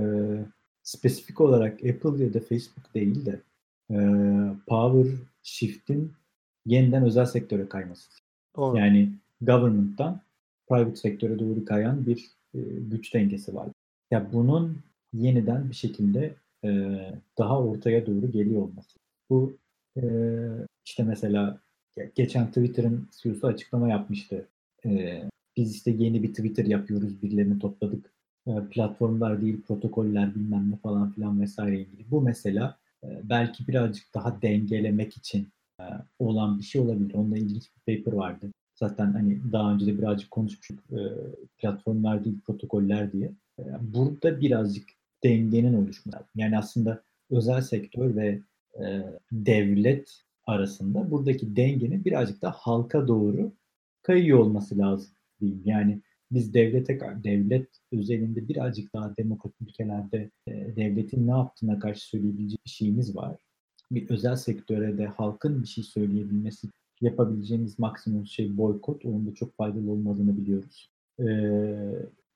spesifik 0.82 1.40
olarak 1.40 1.72
Apple 1.72 2.24
ya 2.24 2.34
da 2.34 2.40
Facebook 2.40 2.94
değil 2.94 3.26
de 3.26 3.40
e, 3.90 3.96
power 4.66 5.12
shift'in 5.42 6.12
yeniden 6.66 7.02
özel 7.04 7.26
sektöre 7.26 7.68
kayması. 7.68 8.10
Doğru. 8.56 8.78
Yani 8.78 9.12
government'tan 9.40 10.20
private 10.68 10.96
sektöre 10.96 11.38
doğru 11.38 11.64
kayan 11.64 12.06
bir 12.06 12.30
e, 12.54 12.60
güç 12.90 13.14
dengesi 13.14 13.54
var. 13.54 13.68
Ya 14.10 14.32
bunun 14.32 14.78
yeniden 15.12 15.70
bir 15.70 15.74
şekilde 15.74 16.34
e, 16.64 16.70
daha 17.38 17.60
ortaya 17.62 18.06
doğru 18.06 18.30
geliyor 18.32 18.62
olması. 18.62 18.98
Bu 19.30 19.56
e, 19.96 20.02
işte 20.84 21.02
mesela 21.02 21.58
geçen 22.14 22.46
Twitter'ın 22.46 23.08
CEO'su 23.22 23.46
açıklama 23.46 23.88
yapmıştı. 23.88 24.48
E, 24.86 25.22
biz 25.56 25.74
işte 25.74 25.90
yeni 25.90 26.22
bir 26.22 26.28
Twitter 26.28 26.64
yapıyoruz, 26.64 27.22
birilerini 27.22 27.58
topladık. 27.58 28.12
E, 28.46 28.50
platformlar 28.70 29.40
değil, 29.40 29.62
protokoller 29.62 30.34
bilmem 30.34 30.70
ne 30.70 30.76
falan 30.76 31.12
filan 31.12 31.40
vesaire 31.40 31.80
ilgili. 31.80 32.10
Bu 32.10 32.20
mesela 32.20 32.78
belki 33.02 33.68
birazcık 33.68 34.14
daha 34.14 34.42
dengelemek 34.42 35.16
için 35.16 35.48
e, 35.80 35.84
olan 36.18 36.58
bir 36.58 36.64
şey 36.64 36.80
olabilir. 36.80 37.14
Onunla 37.14 37.38
ilginç 37.38 37.70
bir 37.76 37.96
paper 37.96 38.16
vardı. 38.16 38.46
Zaten 38.74 39.12
hani 39.12 39.52
daha 39.52 39.72
önce 39.72 39.86
de 39.86 39.98
birazcık 39.98 40.30
konuşmuştuk 40.30 40.78
e, 40.92 41.00
platformlar 41.58 42.24
değil, 42.24 42.40
protokoller 42.46 43.12
diye. 43.12 43.32
E, 43.58 43.64
burada 43.80 44.40
birazcık 44.40 44.88
dengenin 45.24 45.74
oluşması. 45.74 46.18
Yani 46.34 46.58
aslında 46.58 47.02
özel 47.30 47.60
sektör 47.60 48.16
ve 48.16 48.38
devlet 49.32 50.22
arasında 50.46 51.10
buradaki 51.10 51.56
dengenin 51.56 52.04
birazcık 52.04 52.42
daha 52.42 52.52
halka 52.52 53.08
doğru 53.08 53.52
kayıyor 54.02 54.38
olması 54.38 54.78
lazım 54.78 55.10
diyeyim. 55.40 55.62
Yani 55.64 56.00
biz 56.34 56.54
devlete 56.54 57.00
devlet 57.24 57.68
özelinde 57.92 58.48
birazcık 58.48 58.94
daha 58.94 59.16
demokratik 59.16 59.60
ülkelerde 59.60 60.30
e, 60.46 60.52
devletin 60.76 61.26
ne 61.26 61.30
yaptığına 61.30 61.78
karşı 61.78 62.08
söyleyebilecek 62.08 62.60
bir 62.66 62.70
şeyimiz 62.70 63.16
var. 63.16 63.36
Bir 63.90 64.10
özel 64.10 64.36
sektöre 64.36 64.98
de 64.98 65.06
halkın 65.06 65.62
bir 65.62 65.68
şey 65.68 65.84
söyleyebilmesi 65.84 66.68
yapabileceğimiz 67.00 67.78
maksimum 67.78 68.26
şey 68.26 68.56
boykot. 68.56 69.04
Onun 69.04 69.26
da 69.26 69.34
çok 69.34 69.56
faydalı 69.56 69.90
olmadığını 69.90 70.36
biliyoruz. 70.36 70.90
E, 71.18 71.24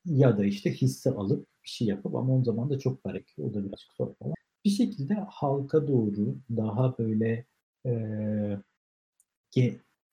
ya 0.05 0.37
da 0.37 0.45
işte 0.45 0.73
hisse 0.73 1.11
alıp 1.11 1.47
bir 1.63 1.69
şey 1.69 1.87
yapıp 1.87 2.15
ama 2.15 2.37
o 2.37 2.43
zaman 2.43 2.69
da 2.69 2.79
çok 2.79 3.03
para 3.03 3.17
O 3.39 3.53
da 3.53 3.65
birazcık 3.65 3.93
zor 3.93 4.15
falan. 4.15 4.33
Bir 4.65 4.69
şekilde 4.69 5.13
halka 5.13 5.87
doğru 5.87 6.35
daha 6.49 6.97
böyle 6.97 7.45
e, 7.85 7.91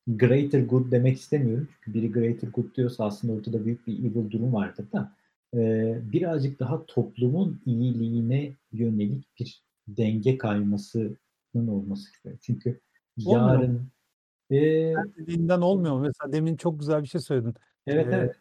greater 0.07 0.61
good 0.61 0.91
demek 0.91 1.17
istemiyorum. 1.17 1.69
Çünkü 1.75 1.99
biri 1.99 2.13
greater 2.13 2.49
good 2.49 2.75
diyorsa 2.75 3.05
aslında 3.05 3.33
ortada 3.33 3.65
büyük 3.65 3.87
bir 3.87 3.99
evil 3.99 4.31
durum 4.31 4.55
vardır 4.55 4.87
da 4.93 5.13
e, 5.55 5.99
birazcık 6.13 6.61
daha 6.61 6.87
toplumun 6.87 7.61
iyiliğine 7.67 8.53
yönelik 8.73 9.39
bir 9.41 9.63
denge 9.89 10.39
kaymasının 10.39 11.69
olması 11.69 12.11
istiyorum. 12.11 12.41
Çünkü 12.43 12.81
yarın 13.17 13.89
e, 14.51 14.57
dediğinden 15.19 15.61
olmuyor 15.61 15.95
mu? 15.95 16.01
Mesela 16.01 16.33
demin 16.33 16.57
çok 16.57 16.81
güzel 16.81 17.03
bir 17.03 17.09
şey 17.09 17.21
söyledin. 17.21 17.55
Evet 17.87 18.07
ee, 18.07 18.17
evet. 18.17 18.37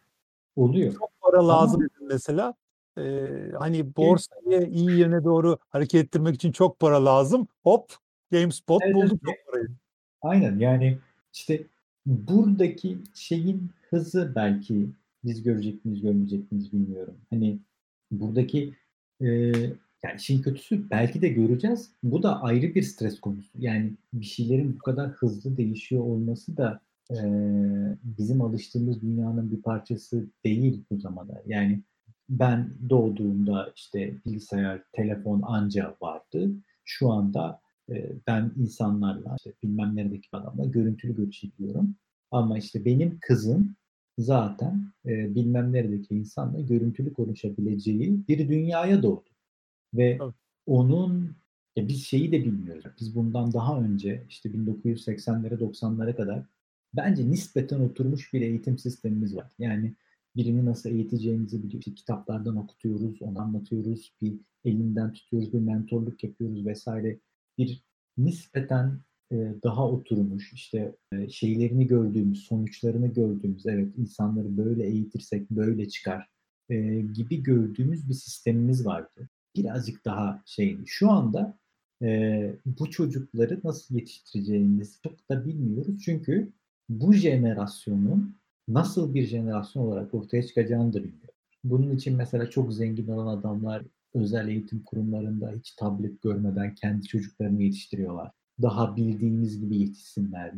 Oluyor. 0.56 0.94
Çok 0.94 1.12
para 1.22 1.48
lazım 1.48 1.82
Ama, 1.82 2.08
mesela. 2.08 2.54
Ee, 2.98 3.52
hani 3.60 3.96
borsayı 3.96 4.68
iyi 4.68 4.98
yöne 4.98 5.24
doğru 5.24 5.58
hareket 5.70 6.06
ettirmek 6.06 6.36
için 6.36 6.52
çok 6.52 6.80
para 6.80 7.06
lazım. 7.06 7.48
Hop 7.64 7.94
GameSpot 8.32 8.82
evet, 8.86 8.96
buldu 8.96 9.20
çok 9.26 9.36
parayı. 9.52 9.68
Aynen 10.22 10.60
yani 10.60 10.98
işte 11.34 11.64
buradaki 12.06 12.98
şeyin 13.14 13.70
hızı 13.90 14.32
belki 14.36 14.90
biz 15.24 15.44
görecek 15.44 15.86
miyiz 15.86 16.02
görmeyecek 16.02 16.52
miyiz 16.52 16.74
bilmiyorum. 16.74 17.16
Hani 17.30 17.60
buradaki 18.12 18.74
e, 19.22 19.28
yani 20.04 20.16
işin 20.18 20.42
kötüsü 20.42 20.90
belki 20.90 21.22
de 21.22 21.30
göreceğiz. 21.30 21.92
Bu 22.04 22.24
da 22.24 22.42
ayrı 22.42 22.76
bir 22.76 22.84
stres 22.84 23.20
konusu. 23.20 23.50
Yani 23.60 23.92
bir 24.14 24.26
şeylerin 24.26 24.76
bu 24.76 24.78
kadar 24.78 25.10
hızlı 25.10 25.58
değişiyor 25.58 26.04
olması 26.04 26.58
da 26.58 26.80
e, 27.12 27.18
bizim 28.04 28.42
alıştığımız 28.42 29.02
dünyanın 29.02 29.52
bir 29.52 29.62
parçası 29.62 30.26
değil 30.46 30.84
bu 30.92 31.00
zamanda. 31.00 31.44
Yani 31.46 31.82
ben 32.30 32.70
doğduğumda 32.90 33.72
işte 33.76 34.14
bilgisayar, 34.26 34.84
telefon 34.92 35.42
anca 35.42 35.96
vardı. 36.02 36.52
Şu 36.86 37.12
anda 37.12 37.63
ben 38.28 38.52
insanlarla, 38.58 39.36
işte 39.38 39.54
bilmem 39.64 39.96
neredeki 39.96 40.28
adamla 40.32 40.66
görüntülü 40.66 41.16
görüşebiliyorum. 41.16 41.96
Ama 42.32 42.58
işte 42.58 42.86
benim 42.86 43.18
kızım 43.22 43.76
zaten 44.18 44.92
e, 45.06 45.36
bilmem 45.36 45.74
neredeki 45.74 46.16
insanla 46.16 46.62
görüntülü 46.62 47.14
konuşabileceği 47.14 48.28
bir 48.28 48.50
dünyaya 48.50 49.04
doğdu. 49.04 49.30
Ve 49.94 50.18
evet. 50.22 50.34
onun 50.66 51.36
ya 51.76 51.88
biz 51.88 52.06
şeyi 52.06 52.32
de 52.32 52.46
bilmiyoruz. 52.46 52.86
Biz 53.00 53.16
bundan 53.16 53.54
daha 53.54 53.82
önce 53.82 54.24
işte 54.30 54.50
1980'lere 54.50 55.54
90'lara 55.54 56.16
kadar 56.16 56.44
bence 56.94 57.32
nispeten 57.32 57.80
oturmuş 57.80 58.34
bir 58.34 58.42
eğitim 58.42 58.78
sistemimiz 58.78 59.36
var. 59.36 59.52
Yani 59.60 59.94
birini 60.36 60.66
nasıl 60.66 60.90
eğiteceğimizi 60.90 61.58
biliyoruz. 61.58 61.80
İşte 61.80 61.96
kitaplardan 61.96 62.56
okutuyoruz, 62.56 63.22
onu 63.22 63.42
anlatıyoruz, 63.42 64.14
bir 64.22 64.34
elinden 64.66 65.14
tutuyoruz, 65.14 65.54
bir 65.54 65.60
mentorluk 65.60 66.24
yapıyoruz 66.24 66.66
vesaire 66.66 67.20
bir 67.58 67.84
nispeten 68.18 69.00
e, 69.32 69.36
daha 69.64 69.90
oturmuş 69.90 70.54
işte 70.54 70.96
e, 71.12 71.30
şeylerini 71.30 71.88
gördüğümüz, 71.88 72.44
sonuçlarını 72.44 73.08
gördüğümüz, 73.08 73.66
evet 73.66 73.98
insanları 73.98 74.58
böyle 74.58 74.88
eğitirsek 74.88 75.52
böyle 75.52 75.90
çıkar 75.90 76.28
e, 76.70 77.02
gibi 77.02 77.44
gördüğümüz 77.44 78.10
bir 78.10 78.14
sistemimiz 78.14 78.86
vardı. 78.86 79.30
birazcık 79.56 80.06
daha 80.06 80.44
şeydi. 80.46 80.82
Şu 80.86 81.12
anda 81.12 81.58
bu 82.66 82.90
çocukları 82.90 83.62
nasıl 83.64 83.96
yetiştireceğimizi 83.96 85.02
çok 85.04 85.30
da 85.30 85.46
bilmiyoruz. 85.46 86.02
Çünkü 86.06 86.52
bu 86.90 87.14
jenerasyonun 87.14 88.36
nasıl 88.68 89.14
bir 89.14 89.26
jenerasyon 89.26 89.84
olarak 89.84 90.14
ortaya 90.14 90.48
çıkacağını 90.48 90.94
da 90.94 91.04
bilmiyoruz. 91.04 91.36
Bunun 91.64 91.96
için 91.96 92.16
mesela 92.16 92.50
çok 92.50 92.74
zengin 92.74 93.08
olan 93.08 93.38
adamlar 93.38 93.84
özel 94.14 94.48
eğitim 94.48 94.84
kurumlarında 94.84 95.52
hiç 95.52 95.72
tablet 95.72 96.22
görmeden 96.22 96.76
kendi 96.76 97.08
çocuklarını 97.08 97.64
yetiştiriyorlar. 97.64 98.32
Daha 98.62 98.96
bildiğimiz 98.96 99.60
gibi 99.60 99.78
yetişsinler. 99.78 100.54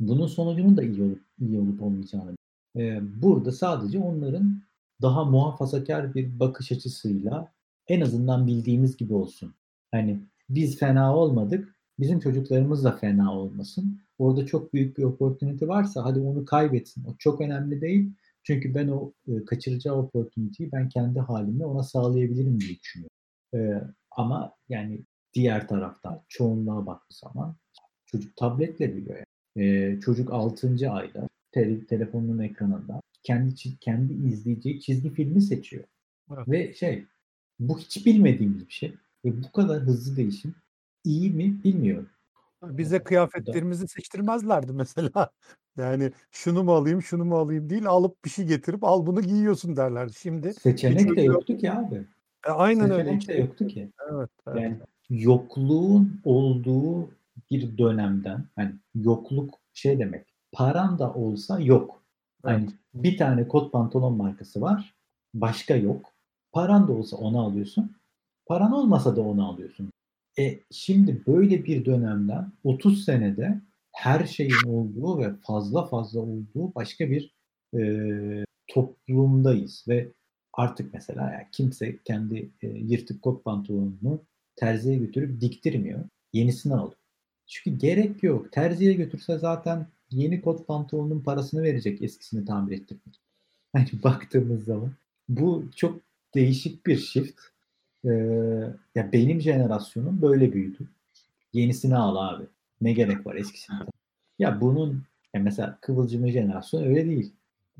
Bunun 0.00 0.26
sonucunun 0.26 0.76
da 0.76 0.82
iyi 0.82 1.02
olup, 1.02 1.22
iyi 1.40 1.58
olup 1.58 1.82
olmayacağını. 1.82 2.36
Ee, 2.76 3.00
burada 3.22 3.52
sadece 3.52 3.98
onların 3.98 4.62
daha 5.02 5.24
muhafazakar 5.24 6.14
bir 6.14 6.40
bakış 6.40 6.72
açısıyla 6.72 7.52
en 7.88 8.00
azından 8.00 8.46
bildiğimiz 8.46 8.96
gibi 8.96 9.14
olsun. 9.14 9.54
Hani 9.90 10.20
biz 10.48 10.78
fena 10.78 11.16
olmadık, 11.16 11.76
bizim 11.98 12.20
çocuklarımız 12.20 12.84
da 12.84 12.92
fena 12.92 13.38
olmasın. 13.38 14.00
Orada 14.18 14.46
çok 14.46 14.74
büyük 14.74 14.98
bir 14.98 15.02
opportunity 15.02 15.66
varsa 15.66 16.04
hadi 16.04 16.20
onu 16.20 16.44
kaybetsin. 16.44 17.04
O 17.04 17.14
çok 17.18 17.40
önemli 17.40 17.80
değil. 17.80 18.12
Çünkü 18.44 18.74
ben 18.74 18.88
o 18.88 19.12
e, 19.28 19.44
kaçıracağı 19.44 19.94
opportunity'yi 19.96 20.72
ben 20.72 20.88
kendi 20.88 21.20
halimle 21.20 21.66
ona 21.66 21.82
sağlayabilirim 21.82 22.60
diye 22.60 22.78
düşünüyorum. 22.78 23.16
E, 23.54 23.58
ama 24.10 24.52
yani 24.68 25.04
diğer 25.34 25.68
tarafta 25.68 26.24
çoğunluğa 26.28 26.86
baktığı 26.86 27.16
zaman 27.16 27.56
çocuk 28.06 28.36
tabletle 28.36 28.96
biliyor. 28.96 29.16
Yani. 29.16 29.66
E, 29.66 30.00
çocuk 30.00 30.32
6. 30.32 30.90
ayda 30.90 31.28
te- 31.52 31.86
telefonun 31.86 32.38
ekranında 32.38 33.00
kendi 33.22 33.54
kendi 33.80 34.12
izleyeceği 34.12 34.80
çizgi 34.80 35.10
filmi 35.14 35.42
seçiyor. 35.42 35.84
Evet. 36.34 36.48
Ve 36.48 36.74
şey 36.74 37.04
bu 37.58 37.78
hiç 37.78 38.06
bilmediğimiz 38.06 38.68
bir 38.68 38.72
şey. 38.72 38.94
Ve 39.24 39.42
bu 39.42 39.52
kadar 39.52 39.80
hızlı 39.80 40.16
değişim 40.16 40.54
iyi 41.04 41.30
mi 41.30 41.64
bilmiyorum. 41.64 42.08
Bize 42.70 43.02
kıyafetlerimizi 43.02 43.88
seçtirmezlerdi 43.88 44.72
mesela. 44.72 45.30
Yani 45.76 46.12
şunu 46.30 46.64
mu 46.64 46.74
alayım, 46.74 47.02
şunu 47.02 47.24
mu 47.24 47.36
alayım 47.36 47.70
değil, 47.70 47.86
alıp 47.86 48.24
bir 48.24 48.30
şey 48.30 48.44
getirip 48.44 48.84
al 48.84 49.06
bunu 49.06 49.20
giyiyorsun 49.20 49.76
derlerdi. 49.76 50.12
Şimdi 50.14 50.54
seçenek 50.54 51.16
de 51.16 51.22
yoktu 51.22 51.56
ki 51.56 51.72
abi. 51.72 52.06
E, 52.46 52.50
aynen 52.50 52.86
seçenek 52.86 53.28
öyle. 53.28 53.28
de 53.28 53.40
yoktu 53.40 53.66
ki. 53.66 53.92
Evet, 54.12 54.30
evet. 54.46 54.62
Yani 54.62 54.76
yokluğun 55.10 56.20
olduğu 56.24 57.08
bir 57.50 57.78
dönemden 57.78 58.44
hani 58.56 58.72
yokluk 58.94 59.54
şey 59.72 59.98
demek. 59.98 60.26
Paran 60.52 60.98
da 60.98 61.12
olsa 61.14 61.60
yok. 61.60 62.02
Hani 62.42 62.64
evet. 62.64 62.74
bir 62.94 63.16
tane 63.16 63.48
kot 63.48 63.72
pantolon 63.72 64.16
markası 64.16 64.60
var. 64.60 64.94
Başka 65.34 65.76
yok. 65.76 66.12
Paran 66.52 66.88
da 66.88 66.92
olsa 66.92 67.16
onu 67.16 67.40
alıyorsun. 67.40 67.96
Paran 68.46 68.72
olmasa 68.72 69.16
da 69.16 69.20
onu 69.20 69.48
alıyorsun. 69.48 69.92
E 70.38 70.60
şimdi 70.70 71.22
böyle 71.26 71.64
bir 71.64 71.84
dönemden 71.84 72.52
30 72.64 73.04
senede 73.04 73.60
her 73.92 74.26
şeyin 74.26 74.66
olduğu 74.66 75.18
ve 75.18 75.32
fazla 75.42 75.86
fazla 75.86 76.20
olduğu 76.20 76.74
başka 76.74 77.10
bir 77.10 77.34
e, 77.76 78.44
toplumdayız 78.66 79.84
ve 79.88 80.12
artık 80.52 80.94
mesela 80.94 81.32
yani 81.32 81.46
kimse 81.52 81.98
kendi 82.04 82.50
e, 82.62 82.68
yırtık 82.68 83.22
kot 83.22 83.44
pantolonunu 83.44 84.24
terziye 84.56 84.98
götürüp 84.98 85.40
diktirmiyor. 85.40 86.04
Yenisini 86.32 86.74
alıyor. 86.74 86.98
Çünkü 87.46 87.78
gerek 87.78 88.22
yok. 88.22 88.52
Terziye 88.52 88.92
götürse 88.92 89.38
zaten 89.38 89.86
yeni 90.10 90.40
kot 90.40 90.66
pantolonun 90.66 91.20
parasını 91.20 91.62
verecek 91.62 92.02
eskisini 92.02 92.44
tamir 92.44 92.72
ettirmek. 92.72 93.20
Hani 93.72 93.88
baktığımız 94.04 94.64
zaman 94.64 94.92
bu 95.28 95.64
çok 95.76 96.00
değişik 96.34 96.86
bir 96.86 96.96
shift. 96.96 97.40
Ee, 98.04 98.10
ya 98.94 99.12
benim 99.12 99.40
jenerasyonum 99.40 100.22
böyle 100.22 100.52
büyüdü. 100.52 100.88
Yenisini 101.52 101.96
al 101.96 102.16
abi. 102.16 102.44
Ne 102.80 102.92
gerek 102.92 103.26
var 103.26 103.34
eskisinden? 103.34 103.86
Ya 104.38 104.60
bunun 104.60 105.04
ya 105.34 105.40
mesela 105.40 105.78
Kıvılcım'ın 105.80 106.30
jenerasyonu 106.30 106.86
öyle 106.86 107.06
değil. 107.06 107.32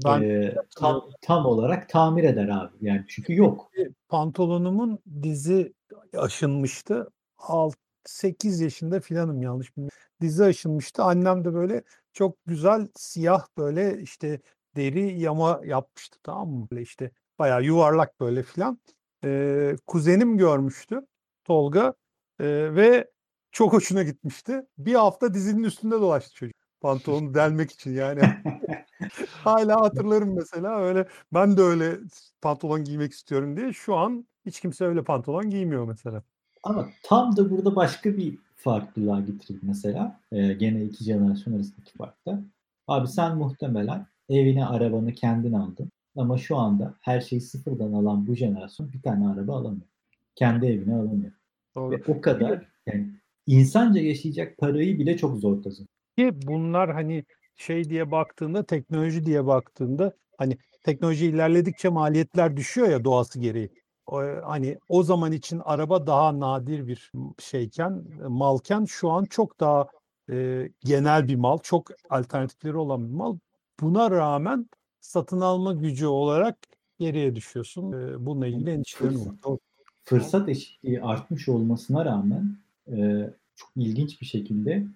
Ben 0.04 0.22
ee, 0.22 0.54
tam, 0.76 1.10
tam 1.22 1.46
olarak 1.46 1.88
tamir 1.88 2.24
eder 2.24 2.48
abi. 2.48 2.72
Yani 2.80 3.04
çünkü 3.08 3.36
yok. 3.36 3.70
Pantolonumun 4.08 4.98
dizi 5.22 5.72
aşınmıştı. 6.16 7.10
6 7.38 7.76
8 8.04 8.60
yaşında 8.60 9.00
filanım 9.00 9.42
yanlış 9.42 9.76
bilmiyorum. 9.76 9.98
Dizi 10.20 10.44
aşınmıştı. 10.44 11.02
Annem 11.02 11.44
de 11.44 11.54
böyle 11.54 11.82
çok 12.12 12.46
güzel 12.46 12.88
siyah 12.94 13.46
böyle 13.58 14.02
işte 14.02 14.40
deri 14.76 15.20
yama 15.20 15.60
yapmıştı 15.64 16.18
tamam 16.22 16.48
mı? 16.48 16.68
Böyle 16.70 16.82
işte 16.82 17.10
bayağı 17.38 17.62
yuvarlak 17.64 18.20
böyle 18.20 18.42
filan. 18.42 18.78
Ee, 19.24 19.76
kuzenim 19.86 20.38
görmüştü 20.38 21.06
Tolga 21.44 21.94
ee, 22.40 22.74
ve 22.74 23.10
çok 23.52 23.72
hoşuna 23.72 24.02
gitmişti. 24.02 24.66
Bir 24.78 24.94
hafta 24.94 25.34
dizinin 25.34 25.64
üstünde 25.64 25.94
dolaştı 25.94 26.34
çocuk. 26.34 26.56
Pantolonu 26.80 27.34
delmek 27.34 27.70
için 27.72 27.92
yani. 27.94 28.20
Hala 29.30 29.80
hatırlarım 29.80 30.34
mesela 30.36 30.80
öyle 30.80 31.08
ben 31.34 31.56
de 31.56 31.62
öyle 31.62 31.98
pantolon 32.42 32.84
giymek 32.84 33.12
istiyorum 33.12 33.56
diye. 33.56 33.72
Şu 33.72 33.96
an 33.96 34.26
hiç 34.46 34.60
kimse 34.60 34.84
öyle 34.84 35.04
pantolon 35.04 35.50
giymiyor 35.50 35.84
mesela. 35.84 36.22
Ama 36.62 36.88
tam 37.02 37.36
da 37.36 37.50
burada 37.50 37.76
başka 37.76 38.16
bir 38.16 38.38
farklılığa 38.56 39.20
getireyim 39.20 39.62
mesela. 39.66 40.20
Ee, 40.32 40.52
gene 40.52 40.84
iki 40.84 41.04
jenerasyon 41.04 41.54
arasındaki 41.54 41.92
farkta. 41.98 42.40
Abi 42.88 43.08
sen 43.08 43.36
muhtemelen 43.36 44.06
evine 44.28 44.66
arabanı 44.66 45.12
kendin 45.12 45.52
aldın. 45.52 45.90
Ama 46.16 46.38
şu 46.38 46.56
anda 46.56 46.94
her 47.00 47.20
şeyi 47.20 47.40
sıfırdan 47.40 47.92
alan 47.92 48.26
bu 48.26 48.34
jenerasyon 48.34 48.92
bir 48.92 49.02
tane 49.02 49.28
araba 49.28 49.56
alamıyor. 49.56 49.88
Kendi 50.34 50.66
evine 50.66 50.94
alamıyor. 50.94 51.32
Doğru. 51.74 51.90
Ve 51.90 52.02
o 52.08 52.20
kadar 52.20 52.68
yani 52.86 53.10
insanca 53.46 54.00
yaşayacak 54.00 54.58
parayı 54.58 54.98
bile 54.98 55.16
çok 55.16 55.38
zor 55.38 55.62
kazanıyor. 55.62 55.88
Ki 56.18 56.30
bunlar 56.46 56.92
hani 56.92 57.24
şey 57.56 57.90
diye 57.90 58.10
baktığında 58.10 58.66
teknoloji 58.66 59.26
diye 59.26 59.46
baktığında 59.46 60.12
hani 60.38 60.58
teknoloji 60.82 61.26
ilerledikçe 61.26 61.88
maliyetler 61.88 62.56
düşüyor 62.56 62.88
ya 62.88 63.04
doğası 63.04 63.40
gereği. 63.40 63.70
O, 64.06 64.22
hani 64.44 64.78
o 64.88 65.02
zaman 65.02 65.32
için 65.32 65.60
araba 65.64 66.06
daha 66.06 66.40
nadir 66.40 66.86
bir 66.86 67.12
şeyken 67.38 68.04
malken 68.28 68.84
şu 68.84 69.10
an 69.10 69.24
çok 69.24 69.60
daha 69.60 69.88
e, 70.30 70.68
genel 70.84 71.28
bir 71.28 71.36
mal, 71.36 71.58
çok 71.58 71.90
alternatifleri 72.10 72.76
olan 72.76 73.08
bir 73.08 73.14
mal. 73.14 73.38
Buna 73.80 74.10
rağmen 74.10 74.68
satın 75.04 75.40
alma 75.40 75.72
gücü 75.72 76.06
olarak 76.06 76.58
geriye 76.98 77.34
düşüyorsun. 77.34 77.92
E, 77.92 78.26
bununla 78.26 78.46
ilgili 78.46 78.70
endişelerim 78.70 79.26
var. 79.26 79.58
Fırsat 80.04 80.48
eşitliği 80.48 81.02
artmış 81.02 81.48
olmasına 81.48 82.04
rağmen 82.04 82.56
e, 82.88 83.30
çok 83.54 83.70
ilginç 83.76 84.20
bir 84.20 84.26
şekilde 84.26 84.86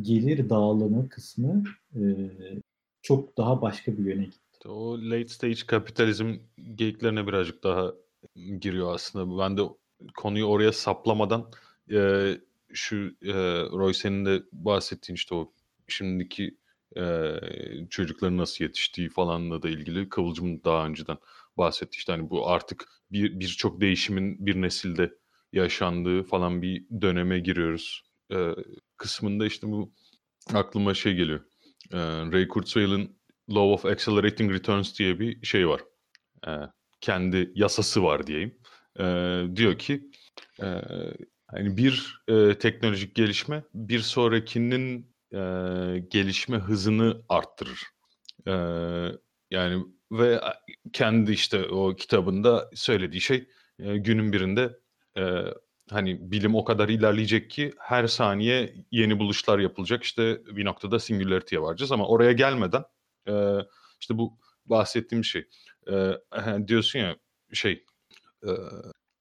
gelir 0.00 0.50
dağılımı 0.50 1.08
kısmı 1.08 1.64
e, 1.94 2.00
çok 3.02 3.36
daha 3.36 3.62
başka 3.62 3.98
bir 3.98 4.04
yöne 4.04 4.24
gitti. 4.24 4.68
O 4.68 4.98
late 4.98 5.28
stage 5.28 5.66
kapitalizm 5.66 6.34
geyiklerine 6.74 7.26
birazcık 7.26 7.64
daha 7.64 7.92
giriyor 8.60 8.94
aslında. 8.94 9.38
Ben 9.38 9.56
de 9.56 9.62
konuyu 10.16 10.44
oraya 10.44 10.72
saplamadan 10.72 11.50
e, 11.90 12.30
şu 12.72 12.96
e, 13.22 13.32
Roy 13.72 13.94
senin 13.94 14.24
de 14.24 14.42
bahsettiğin 14.52 15.16
işte 15.16 15.34
o 15.34 15.52
şimdiki 15.88 16.56
e, 16.96 17.34
çocukların 17.90 18.38
nasıl 18.38 18.64
yetiştiği 18.64 19.08
falanla 19.08 19.62
da 19.62 19.68
ilgili 19.68 20.08
Kıvılcım 20.08 20.64
daha 20.64 20.86
önceden 20.86 21.16
bahsetti. 21.58 21.96
İşte 21.96 22.12
hani 22.12 22.30
bu 22.30 22.48
artık 22.48 22.88
bir 23.12 23.40
birçok 23.40 23.80
değişimin 23.80 24.46
bir 24.46 24.62
nesilde 24.62 25.14
yaşandığı 25.52 26.22
falan 26.22 26.62
bir 26.62 26.86
döneme 27.00 27.38
giriyoruz. 27.38 28.02
E, 28.32 28.36
kısmında 28.96 29.46
işte 29.46 29.66
bu 29.66 29.92
aklıma 30.54 30.94
şey 30.94 31.14
geliyor. 31.14 31.40
E, 31.92 31.98
Ray 32.32 32.48
Kurzweil'in 32.48 33.18
Law 33.50 33.60
of 33.60 33.84
Accelerating 33.86 34.52
Returns 34.52 34.98
diye 34.98 35.20
bir 35.20 35.46
şey 35.46 35.68
var. 35.68 35.80
E, 36.46 36.50
kendi 37.00 37.52
yasası 37.54 38.02
var 38.02 38.26
diyeyim. 38.26 38.58
E, 39.00 39.04
diyor 39.56 39.78
ki 39.78 40.10
e, 40.62 40.66
hani 41.46 41.76
bir 41.76 42.22
e, 42.28 42.58
teknolojik 42.58 43.14
gelişme 43.14 43.64
bir 43.74 44.00
sonrakinin 44.00 45.14
e, 45.32 45.38
gelişme 46.10 46.58
hızını 46.58 47.22
arttırır. 47.28 47.82
E, 48.46 48.52
yani 49.50 49.84
ve 50.12 50.40
kendi 50.92 51.32
işte 51.32 51.64
o 51.64 51.96
kitabında 51.96 52.70
söylediği 52.74 53.20
şey 53.20 53.48
e, 53.78 53.96
günün 53.96 54.32
birinde 54.32 54.78
e, 55.18 55.22
hani 55.90 56.30
bilim 56.30 56.54
o 56.54 56.64
kadar 56.64 56.88
ilerleyecek 56.88 57.50
ki 57.50 57.72
her 57.78 58.06
saniye 58.06 58.74
yeni 58.90 59.18
buluşlar 59.18 59.58
yapılacak. 59.58 60.02
İşte 60.04 60.40
bir 60.46 60.64
noktada 60.64 60.98
singularity'ye 60.98 61.62
varacağız 61.62 61.92
ama 61.92 62.06
oraya 62.08 62.32
gelmeden 62.32 62.84
e, 63.28 63.58
işte 64.00 64.18
bu 64.18 64.38
bahsettiğim 64.66 65.24
şey 65.24 65.48
e, 65.90 66.12
diyorsun 66.66 66.98
ya 66.98 67.16
şey 67.52 67.84
e, 68.44 68.50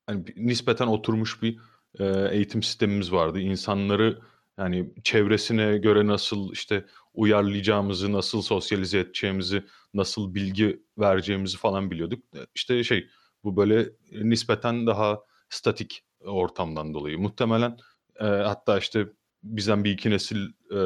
hani 0.05 0.25
nispeten 0.35 0.87
oturmuş 0.87 1.41
bir 1.41 1.57
e, 1.99 2.05
eğitim 2.31 2.63
sistemimiz 2.63 3.11
vardı. 3.11 3.39
İnsanları 3.39 4.21
yani 4.57 4.93
çevresine 5.03 5.77
göre 5.77 6.07
nasıl 6.07 6.53
işte 6.53 6.85
uyarlayacağımızı, 7.13 8.11
nasıl 8.11 8.41
sosyalize 8.41 8.99
edeceğimizi, 8.99 9.63
nasıl 9.93 10.35
bilgi 10.35 10.83
vereceğimizi 10.97 11.57
falan 11.57 11.91
biliyorduk. 11.91 12.23
İşte 12.55 12.83
şey 12.83 13.07
bu 13.43 13.57
böyle 13.57 13.89
nispeten 14.11 14.87
daha 14.87 15.19
statik 15.49 16.03
ortamdan 16.19 16.93
dolayı. 16.93 17.19
Muhtemelen 17.19 17.77
e, 18.19 18.25
hatta 18.25 18.77
işte 18.77 19.07
bizden 19.43 19.83
bir 19.83 19.91
iki 19.91 20.09
nesil 20.09 20.49
e, 20.71 20.79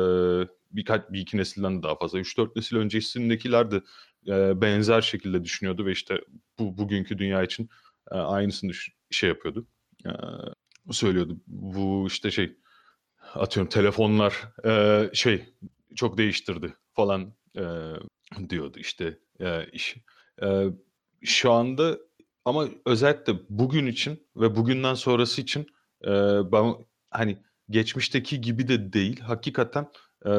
birkaç 0.72 1.10
bir 1.10 1.20
iki 1.20 1.38
nesilden 1.38 1.84
daha 1.84 1.96
fazla 1.96 2.20
3-4 2.20 2.56
nesil 2.56 2.76
öncesindekiler 2.76 3.72
de 3.72 3.82
e, 4.28 4.62
benzer 4.62 5.02
şekilde 5.02 5.44
düşünüyordu 5.44 5.86
ve 5.86 5.92
işte 5.92 6.22
bu 6.60 6.78
bugünkü 6.78 7.18
dünya 7.18 7.44
için 7.44 7.70
e, 8.12 8.16
aynısını 8.16 8.72
şey 9.12 9.30
yapıyordu. 9.30 9.68
E, 10.06 10.12
söylüyordu. 10.92 11.38
Bu 11.48 12.08
işte 12.08 12.32
şey 12.32 12.56
atıyorum 13.34 13.70
telefonlar 13.70 14.50
e, 14.66 15.10
şey 15.14 15.46
çok 15.96 16.18
değiştirdi 16.18 16.74
falan 16.94 17.34
e, 17.58 17.64
diyordu 18.50 18.80
işte 18.80 19.20
e, 19.40 19.66
iş. 19.66 19.98
E, 20.44 20.66
şu 21.22 21.52
anda 21.52 21.98
ama 22.46 22.68
özellikle 22.86 23.34
bugün 23.50 23.86
için 23.88 24.28
ve 24.36 24.56
bugünden 24.56 24.94
sonrası 24.94 25.42
için 25.42 25.68
e, 26.06 26.12
ben 26.52 26.76
hani 27.10 27.38
geçmişteki 27.70 28.42
gibi 28.42 28.68
de 28.68 28.94
değil. 28.94 29.20
Hakikaten 29.20 29.88
e, 30.26 30.32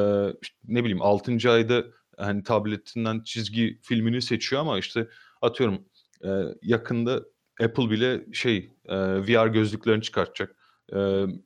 ne 0.63 0.83
bileyim 0.83 1.01
6. 1.01 1.51
ayda 1.51 1.83
hani 2.17 2.43
tabletinden 2.43 3.21
çizgi 3.23 3.79
filmini 3.83 4.21
seçiyor 4.21 4.61
ama 4.61 4.79
işte 4.79 5.07
atıyorum 5.41 5.85
e, 6.25 6.29
yakında 6.61 7.23
Apple 7.63 7.89
bile 7.89 8.33
şey 8.33 8.71
e, 8.85 8.95
VR 8.97 9.47
gözlüklerini 9.47 10.01
çıkartacak. 10.01 10.55
E, 10.91 10.97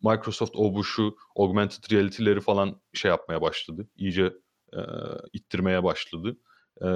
Microsoft 0.03 0.55
o 0.55 0.73
bu 0.73 0.83
şu 0.83 1.15
augmented 1.35 1.91
reality'leri 1.91 2.39
falan 2.41 2.81
şey 2.93 3.09
yapmaya 3.09 3.41
başladı. 3.41 3.87
İyice 3.95 4.33
e, 4.73 4.79
ittirmeye 5.33 5.83
başladı. 5.83 6.37
E, 6.81 6.87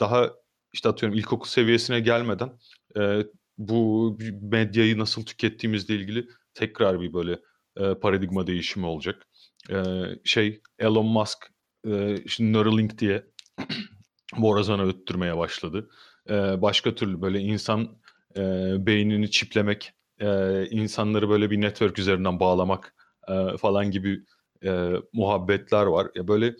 daha 0.00 0.30
işte 0.72 0.88
atıyorum 0.88 1.18
ilkokul 1.18 1.48
seviyesine 1.48 2.00
gelmeden 2.00 2.58
e, 2.96 3.26
bu 3.58 4.18
medyayı 4.42 4.98
nasıl 4.98 5.24
tükettiğimizle 5.24 5.94
ilgili 5.94 6.28
tekrar 6.54 7.00
bir 7.00 7.12
böyle 7.12 7.38
e, 7.76 7.94
paradigma 7.94 8.46
değişimi 8.46 8.86
olacak. 8.86 9.28
E, 9.70 9.76
şey 10.24 10.60
Elon 10.78 11.06
Musk 11.06 11.52
e, 11.86 12.16
şimdi 12.26 12.52
Neuralink 12.52 12.98
diye 12.98 13.26
borazana 14.36 14.82
öttürmeye 14.82 15.36
başladı. 15.36 15.90
E, 16.30 16.62
başka 16.62 16.94
türlü 16.94 17.22
böyle 17.22 17.40
insan 17.40 17.98
e, 18.36 18.42
beynini 18.86 19.30
çiplemek, 19.30 19.92
e, 20.20 20.66
insanları 20.70 21.28
böyle 21.28 21.50
bir 21.50 21.60
network 21.60 21.98
üzerinden 21.98 22.40
bağlamak 22.40 22.94
e, 23.28 23.56
falan 23.56 23.90
gibi 23.90 24.24
e, 24.64 24.92
muhabbetler 25.12 25.86
var. 25.86 26.08
Ya 26.14 26.28
böyle 26.28 26.54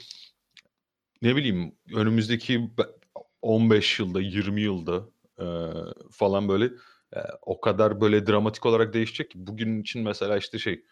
ne 1.22 1.36
bileyim 1.36 1.72
önümüzdeki 1.94 2.70
15 3.42 4.00
yılda, 4.00 4.20
20 4.20 4.60
yılda 4.62 5.08
e, 5.40 5.44
falan 6.10 6.48
böyle 6.48 6.64
e, 7.16 7.18
o 7.42 7.60
kadar 7.60 8.00
böyle 8.00 8.26
dramatik 8.26 8.66
olarak 8.66 8.94
değişecek 8.94 9.30
ki 9.30 9.46
bugün 9.46 9.80
için 9.80 10.02
mesela 10.02 10.36
işte 10.36 10.58
şey 10.58 10.84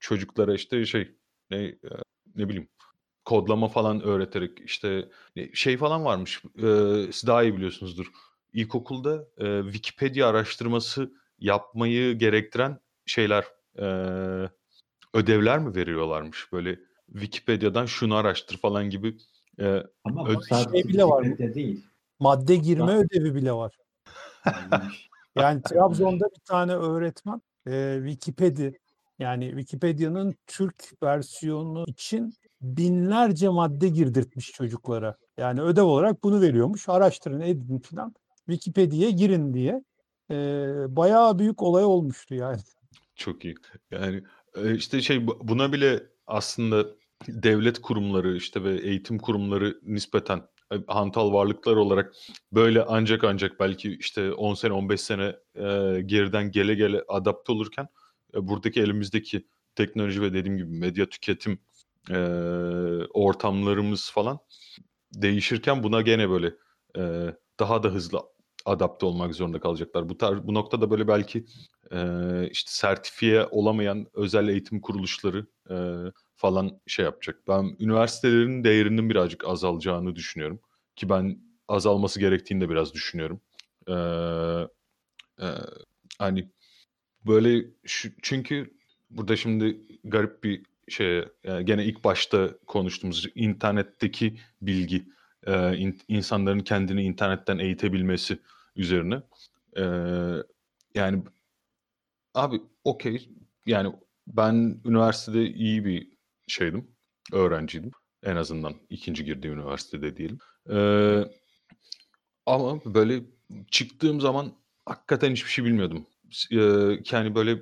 çocuklara 0.00 0.54
işte 0.54 0.86
şey 0.86 1.12
ne 1.50 1.58
e, 1.58 1.78
ne 2.36 2.48
bileyim 2.48 2.68
kodlama 3.24 3.68
falan 3.68 4.02
öğreterek 4.02 4.60
işte 4.64 5.08
şey 5.54 5.76
falan 5.76 6.04
varmış. 6.04 6.42
E, 6.58 6.68
siz 7.12 7.26
daha 7.26 7.42
iyi 7.42 7.56
biliyorsunuzdur. 7.56 8.06
İlkokulda 8.52 9.28
e, 9.38 9.62
Wikipedia 9.72 10.28
araştırması 10.28 11.12
yapmayı 11.38 12.18
gerektiren 12.18 12.78
şeyler 13.06 13.44
e, 13.78 13.84
ödevler 15.14 15.58
mi 15.58 15.74
veriyorlarmış 15.74 16.52
böyle 16.52 16.78
Wikipedia'dan 17.12 17.86
şunu 17.86 18.14
araştır 18.14 18.56
falan 18.56 18.90
gibi 18.90 19.16
e, 19.60 19.82
Ama 20.04 20.28
Ö- 20.28 20.34
bu 20.34 20.40
sadece 20.42 20.82
şey 20.82 20.88
bile 20.88 21.04
var 21.04 21.38
değil. 21.38 21.84
Madde 22.20 22.56
girme 22.56 22.92
Ha. 22.92 22.98
ödevi 22.98 23.34
bile 23.34 23.52
var. 23.52 23.76
Yani 24.46 24.82
Yani 25.36 25.62
Trabzon'da 25.62 26.24
bir 26.24 26.44
tane 26.44 26.72
öğretmen 26.72 27.42
e, 27.68 28.00
Wikipedia 28.04 28.70
yani 29.18 29.48
Wikipedia'nın 29.48 30.34
Türk 30.46 31.02
versiyonu 31.02 31.84
için 31.88 32.34
binlerce 32.60 33.48
madde 33.48 33.88
girdirtmiş 33.88 34.52
çocuklara. 34.52 35.16
Yani 35.38 35.62
ödev 35.62 35.82
olarak 35.82 36.24
bunu 36.24 36.40
veriyormuş. 36.40 36.88
Araştırın, 36.88 37.40
edin 37.40 37.78
falan. 37.78 38.14
Wikipedia'ya 38.46 39.10
girin 39.10 39.54
diye. 39.54 39.84
E, 40.30 40.36
bayağı 40.88 41.38
büyük 41.38 41.62
olay 41.62 41.84
olmuştu 41.84 42.34
yani. 42.34 42.60
Çok 43.16 43.44
iyi. 43.44 43.54
Yani 43.90 44.22
işte 44.74 45.02
şey 45.02 45.26
bu- 45.26 45.38
buna 45.42 45.72
bile 45.72 46.02
aslında 46.26 46.86
devlet 47.28 47.78
kurumları 47.78 48.36
işte 48.36 48.64
ve 48.64 48.80
eğitim 48.80 49.18
kurumları 49.18 49.80
nispeten 49.82 50.42
hantal 50.86 51.32
varlıklar 51.32 51.76
olarak 51.76 52.14
böyle 52.52 52.84
ancak 52.84 53.24
ancak 53.24 53.60
belki 53.60 53.96
işte 53.96 54.32
10 54.32 54.54
sene 54.54 54.72
15 54.72 55.00
sene 55.00 55.36
e, 55.54 56.00
geriden 56.06 56.50
gele 56.50 56.74
gele 56.74 57.02
adapte 57.08 57.52
olurken 57.52 57.88
e, 58.34 58.48
buradaki 58.48 58.80
elimizdeki 58.80 59.46
teknoloji 59.74 60.22
ve 60.22 60.32
dediğim 60.32 60.56
gibi 60.56 60.70
medya 60.78 61.08
tüketim 61.08 61.58
e, 62.10 62.16
ortamlarımız 63.14 64.10
falan 64.10 64.38
değişirken 65.14 65.82
buna 65.82 66.00
gene 66.00 66.30
böyle 66.30 66.54
e, 66.98 67.34
daha 67.60 67.82
da 67.82 67.88
hızlı 67.88 68.20
adapte 68.64 69.06
olmak 69.06 69.34
zorunda 69.34 69.60
kalacaklar. 69.60 70.08
Bu 70.08 70.18
tarz, 70.18 70.42
bu 70.42 70.54
noktada 70.54 70.90
böyle 70.90 71.08
belki 71.08 71.44
e, 71.92 71.98
işte 72.50 72.70
sertifiye 72.70 73.46
olamayan 73.50 74.06
özel 74.14 74.48
eğitim 74.48 74.80
kuruluşları 74.80 75.46
e, 75.70 75.76
falan 76.36 76.80
şey 76.86 77.04
yapacak. 77.04 77.48
Ben 77.48 77.76
üniversitelerin 77.80 78.64
değerinin 78.64 79.10
birazcık 79.10 79.48
azalacağını 79.48 80.16
düşünüyorum. 80.16 80.60
Ki 80.96 81.08
ben 81.08 81.38
azalması 81.68 82.20
gerektiğini 82.20 82.60
de 82.60 82.70
biraz 82.70 82.94
düşünüyorum. 82.94 83.40
E, 83.88 83.94
e, 85.40 85.48
hani 86.18 86.50
böyle 87.26 87.66
şu, 87.84 88.08
çünkü 88.22 88.74
burada 89.10 89.36
şimdi 89.36 89.80
garip 90.04 90.44
bir 90.44 90.62
şey 90.88 91.24
yani 91.44 91.64
gene 91.64 91.84
ilk 91.84 92.04
başta 92.04 92.58
konuştuğumuz 92.66 93.26
internetteki 93.34 94.38
bilgi 94.62 95.06
e, 95.46 95.76
in- 95.76 96.00
insanların 96.08 96.60
kendini 96.60 97.02
internetten 97.02 97.58
eğitebilmesi 97.58 98.38
üzerine. 98.76 99.22
E, 99.76 99.82
yani 100.94 101.22
abi 102.34 102.62
okey 102.84 103.28
yani 103.66 103.92
ben 104.26 104.80
üniversitede 104.84 105.46
iyi 105.50 105.84
bir 105.84 106.08
şeydim, 106.46 106.88
öğrenciydim. 107.32 107.90
En 108.22 108.36
azından 108.36 108.74
ikinci 108.90 109.24
girdiğim 109.24 109.58
üniversitede 109.58 110.16
diyelim. 110.16 110.38
E, 110.70 110.76
ama 112.46 112.80
böyle 112.84 113.22
çıktığım 113.70 114.20
zaman 114.20 114.52
hakikaten 114.86 115.32
hiçbir 115.32 115.50
şey 115.50 115.64
bilmiyordum. 115.64 116.06
S- 116.30 116.56
e, 116.56 116.60
yani 117.12 117.34
böyle 117.34 117.52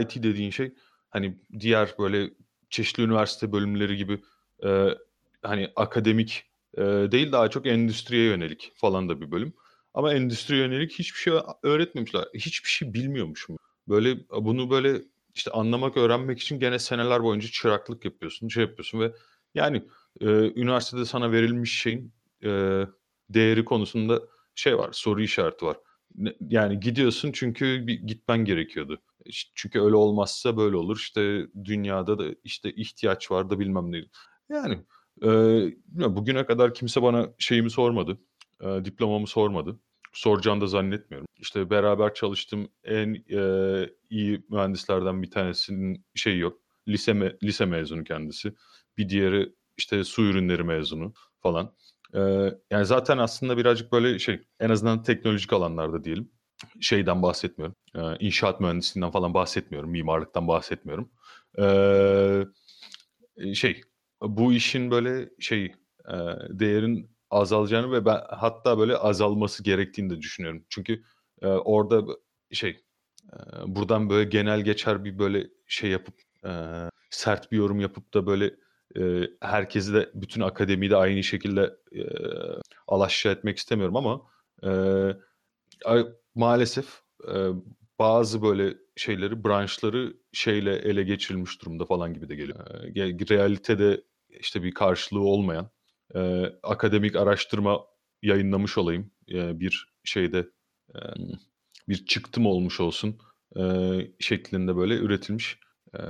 IT 0.00 0.22
dediğin 0.22 0.50
şey 0.50 0.74
hani 1.10 1.38
diğer 1.60 1.94
böyle 1.98 2.30
çeşitli 2.70 3.02
üniversite 3.02 3.52
bölümleri 3.52 3.96
gibi 3.96 4.22
e, 4.64 4.88
hani 5.42 5.72
akademik 5.76 6.44
e, 6.76 6.82
değil 7.12 7.32
daha 7.32 7.50
çok 7.50 7.66
endüstriye 7.66 8.24
yönelik 8.24 8.72
falan 8.76 9.08
da 9.08 9.20
bir 9.20 9.30
bölüm. 9.30 9.54
Ama 9.94 10.14
endüstriye 10.14 10.60
yönelik 10.62 10.92
hiçbir 10.92 11.18
şey 11.18 11.32
öğretmemişler. 11.62 12.24
Hiçbir 12.34 12.68
şey 12.68 12.94
bilmiyormuşum. 12.94 13.56
Böyle 13.88 14.18
bunu 14.30 14.70
böyle 14.70 15.02
işte 15.34 15.50
anlamak, 15.50 15.96
öğrenmek 15.96 16.40
için 16.40 16.60
gene 16.60 16.78
seneler 16.78 17.22
boyunca 17.22 17.48
çıraklık 17.48 18.04
yapıyorsun, 18.04 18.48
şey 18.48 18.62
yapıyorsun 18.64 19.00
ve 19.00 19.12
yani 19.54 19.82
e, 20.20 20.26
üniversitede 20.60 21.04
sana 21.04 21.32
verilmiş 21.32 21.80
şeyin 21.80 22.12
e, 22.44 22.48
değeri 23.30 23.64
konusunda 23.64 24.22
şey 24.54 24.78
var, 24.78 24.88
soru 24.92 25.22
işareti 25.22 25.64
var. 25.66 25.76
Ne- 26.14 26.36
Yani 26.48 26.80
gidiyorsun 26.80 27.32
çünkü 27.32 27.86
bir 27.86 27.94
gitmen 28.00 28.44
gerekiyordu. 28.44 29.02
Çünkü 29.54 29.80
öyle 29.80 29.96
olmazsa 29.96 30.56
böyle 30.56 30.76
olur. 30.76 30.96
İşte 30.96 31.46
dünyada 31.64 32.18
da 32.18 32.24
işte 32.44 32.72
ihtiyaç 32.72 33.30
var 33.30 33.50
da 33.50 33.60
bilmem 33.60 33.92
ne. 33.92 34.04
Yani 34.48 34.84
e, 35.22 35.26
bilmiyorum, 35.26 36.16
bugüne 36.16 36.46
kadar 36.46 36.74
kimse 36.74 37.02
bana 37.02 37.28
şeyimi 37.38 37.70
sormadı. 37.70 38.18
e, 38.60 38.84
diplomamı 38.84 39.26
sormadı. 39.26 39.80
Soracağını 40.12 40.60
da 40.60 40.66
zannetmiyorum. 40.66 41.26
İşte 41.38 41.70
beraber 41.70 42.14
çalıştığım 42.14 42.68
en 42.84 43.14
e, 43.30 43.40
iyi 44.10 44.44
mühendislerden 44.50 45.22
bir 45.22 45.30
tanesinin 45.30 46.04
şeyi 46.14 46.38
yok. 46.38 46.60
Lise, 46.88 47.12
me- 47.12 47.36
lise 47.42 47.66
mezunu 47.66 48.04
kendisi. 48.04 48.54
Bir 48.98 49.08
diğeri 49.08 49.52
işte 49.78 50.04
su 50.04 50.22
ürünleri 50.22 50.64
mezunu 50.64 51.14
falan. 51.40 51.74
E, 52.14 52.20
yani 52.70 52.86
zaten 52.86 53.18
aslında 53.18 53.56
birazcık 53.58 53.92
böyle 53.92 54.18
şey 54.18 54.40
en 54.60 54.70
azından 54.70 55.02
teknolojik 55.02 55.52
alanlarda 55.52 56.04
diyelim. 56.04 56.30
Şeyden 56.80 57.22
bahsetmiyorum. 57.22 57.76
E, 57.96 58.00
inşaat 58.26 58.60
mühendisliğinden 58.60 59.10
falan 59.10 59.34
bahsetmiyorum. 59.34 59.90
Mimarlıktan 59.90 60.48
bahsetmiyorum. 60.48 61.10
E, 61.58 61.64
şey 63.54 63.80
bu 64.28 64.52
işin 64.52 64.90
böyle 64.90 65.30
şey 65.40 65.64
e, 66.08 66.14
değerin 66.50 67.10
azalacağını 67.30 67.92
ve 67.92 68.04
ben 68.04 68.20
hatta 68.28 68.78
böyle 68.78 68.96
azalması 68.96 69.62
gerektiğini 69.62 70.10
de 70.10 70.20
düşünüyorum. 70.20 70.64
Çünkü 70.68 71.02
e, 71.42 71.46
orada 71.46 72.04
şey 72.52 72.70
e, 73.32 73.36
buradan 73.66 74.10
böyle 74.10 74.30
genel 74.30 74.60
geçer 74.60 75.04
bir 75.04 75.18
böyle 75.18 75.48
şey 75.66 75.90
yapıp 75.90 76.14
e, 76.46 76.50
sert 77.10 77.52
bir 77.52 77.56
yorum 77.56 77.80
yapıp 77.80 78.14
da 78.14 78.26
böyle 78.26 78.54
e, 78.98 79.28
herkesi 79.40 79.94
de 79.94 80.10
bütün 80.14 80.40
akademiyi 80.40 80.90
de 80.90 80.96
aynı 80.96 81.22
şekilde 81.22 81.76
e, 81.92 82.02
alaşağı 82.88 83.32
etmek 83.32 83.58
istemiyorum 83.58 83.96
ama 83.96 84.22
e, 84.64 84.70
maalesef 86.34 87.00
e, 87.28 87.48
bazı 87.98 88.42
böyle 88.42 88.74
şeyleri, 88.96 89.44
branşları 89.44 90.16
şeyle 90.32 90.76
ele 90.76 91.02
geçirilmiş 91.02 91.62
durumda 91.62 91.84
falan 91.84 92.14
gibi 92.14 92.28
de 92.28 92.34
geliyor. 92.34 92.84
Eee, 92.96 93.16
realitede 93.30 94.04
işte 94.40 94.62
bir 94.62 94.74
karşılığı 94.74 95.20
olmayan, 95.20 95.70
eee, 96.14 96.58
akademik 96.62 97.16
araştırma 97.16 97.80
yayınlamış 98.22 98.78
olayım, 98.78 99.10
eee, 99.26 99.60
bir 99.60 99.88
şeyde, 100.04 100.48
emm, 100.94 101.28
bir 101.88 102.06
çıktım 102.06 102.46
olmuş 102.46 102.80
olsun, 102.80 103.18
eee, 103.56 104.10
şeklinde 104.20 104.76
böyle 104.76 104.94
üretilmiş, 104.96 105.58
eee, 105.94 106.04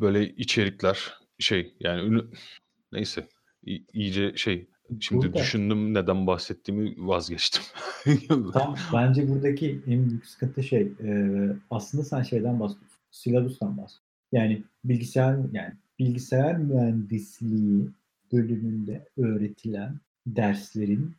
böyle 0.00 0.28
içerikler, 0.28 1.14
şey 1.38 1.74
yani 1.80 2.02
ünü 2.02 2.24
neyse 2.92 3.28
iyice 3.92 4.36
şey 4.36 4.68
şimdi 5.00 5.26
Burada 5.26 5.38
düşündüm 5.38 5.94
neden 5.94 6.26
bahsettiğimi 6.26 6.94
vazgeçtim. 6.98 7.62
Tam 8.52 8.76
bence 8.94 9.28
buradaki 9.28 9.80
en 9.86 10.10
büyük 10.10 10.26
sıkıntı 10.26 10.62
şey 10.62 10.82
e, 10.82 11.10
aslında 11.70 12.04
sen 12.04 12.22
şeyden 12.22 12.60
bahsediyorsun. 12.60 12.98
Silabustan 13.10 13.68
bahsediyorsun. 13.68 14.02
Yani 14.32 14.62
bilgisayar 14.84 15.36
yani 15.52 15.72
bilgisayar 15.98 16.58
mühendisliği 16.58 17.88
bölümünde 18.32 19.08
öğretilen 19.16 20.00
derslerin 20.26 21.14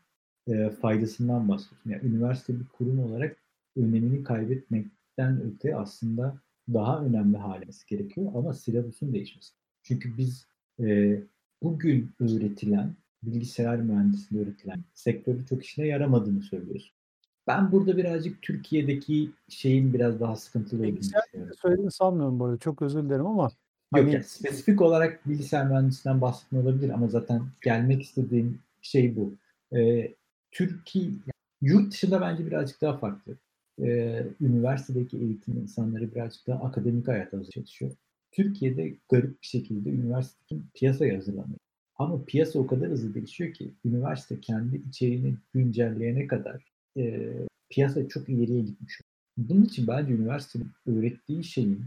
e, 0.48 0.70
faydasından 0.70 1.50
bahsediyorsun. 1.50 1.90
Yani 1.90 2.06
üniversite 2.06 2.60
bir 2.60 2.66
kurum 2.66 3.00
olarak 3.00 3.38
önemini 3.76 4.24
kaybetmekten 4.24 5.42
öte 5.42 5.76
aslında 5.76 6.38
daha 6.74 7.06
önemli 7.06 7.38
hale 7.38 7.66
gerekiyor 7.88 8.32
ama 8.36 8.54
silabusun 8.54 9.14
değişmesi. 9.14 9.54
Çünkü 9.84 10.18
biz 10.18 10.48
e, 10.80 11.20
bugün 11.64 12.12
öğretilen 12.20 12.96
bilgisayar 13.24 13.80
mühendisliği 13.80 14.44
öğretilen 14.44 14.84
sektörü 14.94 15.46
çok 15.46 15.64
işine 15.64 15.88
yaramadığını 15.88 16.42
söylüyorsun. 16.42 16.92
Ben 17.48 17.72
burada 17.72 17.98
birazcık 17.98 18.42
Türkiye'deki 18.42 19.32
şeyin 19.50 19.94
biraz 19.94 20.20
daha 20.20 20.36
sıkıntılı 20.36 20.82
olduğunu 20.82 20.98
düşünüyorum. 20.98 21.54
söylediğini 21.62 21.92
sanmıyorum 21.92 22.40
bu 22.40 22.46
arada. 22.46 22.58
Çok 22.58 22.82
özür 22.82 23.04
dilerim 23.04 23.26
ama 23.26 23.50
Yok 23.96 24.04
hani 24.04 24.14
yani 24.14 24.24
spesifik 24.24 24.82
olarak 24.82 25.28
bilgisayar 25.30 25.68
mühendisliğinden 25.68 26.22
bahsetmiyor 26.22 26.66
olabilir 26.66 26.90
ama 26.90 27.08
zaten 27.08 27.42
gelmek 27.62 28.02
istediğim 28.02 28.60
şey 28.82 29.16
bu. 29.16 29.34
Ee, 29.76 30.14
Türkiye, 30.52 31.06
yani 31.06 31.32
yurt 31.62 31.92
dışında 31.92 32.22
bence 32.22 32.46
birazcık 32.46 32.82
daha 32.82 32.98
farklı. 32.98 33.38
Ee, 33.82 34.24
üniversitedeki 34.42 35.18
eğitim 35.18 35.58
insanları 35.58 36.16
birazcık 36.16 36.48
daha 36.48 36.64
akademik 36.64 37.08
hayata 37.08 37.44
çalışıyor. 37.44 37.92
Türkiye'de 38.32 38.96
garip 39.10 39.42
bir 39.42 39.48
şekilde 39.48 39.90
üniversitedeki 39.90 40.66
piyasaya 40.74 41.18
hazırlanıyor. 41.18 41.60
Ama 41.96 42.26
piyasa 42.26 42.60
o 42.60 42.68
kadar 42.68 42.90
hızlı 42.90 43.14
değişiyor 43.14 43.54
ki 43.54 43.72
üniversite 43.86 44.40
kendi 44.42 44.82
içeriğini 44.90 45.34
güncelleyene 45.54 46.28
kadar 46.28 46.72
e, 46.98 47.34
piyasa 47.70 48.08
çok 48.08 48.30
ileriye 48.30 48.62
gitmiş. 48.62 49.02
Bunun 49.38 49.64
için 49.64 49.88
bence 49.88 50.14
üniversitenin 50.14 50.72
öğrettiği 50.86 51.44
şeyin 51.44 51.86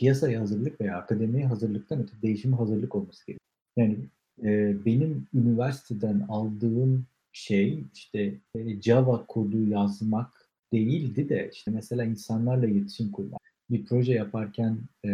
piyasaya 0.00 0.40
hazırlık 0.40 0.80
veya 0.80 0.96
akademiye 0.96 1.46
hazırlıktan 1.46 2.02
öte 2.02 2.12
değişime 2.22 2.56
hazırlık 2.56 2.94
olması 2.94 3.26
gerekiyor. 3.26 3.46
Yani 3.76 3.98
e, 4.42 4.76
benim 4.84 5.26
üniversiteden 5.34 6.26
aldığım 6.28 7.06
şey 7.32 7.84
işte 7.94 8.34
e, 8.54 8.82
Java 8.82 9.26
kodu 9.26 9.68
yazmak 9.68 10.48
değildi 10.72 11.28
de 11.28 11.50
işte 11.52 11.70
mesela 11.70 12.04
insanlarla 12.04 12.66
iletişim 12.66 13.10
kurmak. 13.12 13.40
Bir 13.70 13.84
proje 13.84 14.12
yaparken 14.12 14.78
e, 15.04 15.10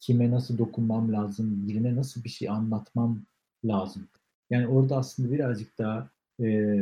kime 0.00 0.30
nasıl 0.30 0.58
dokunmam 0.58 1.12
lazım, 1.12 1.68
birine 1.68 1.96
nasıl 1.96 2.24
bir 2.24 2.28
şey 2.28 2.48
anlatmam 2.48 3.22
lazım. 3.64 4.08
Yani 4.50 4.66
orada 4.66 4.96
aslında 4.96 5.32
birazcık 5.32 5.78
daha 5.78 6.10
e, 6.42 6.78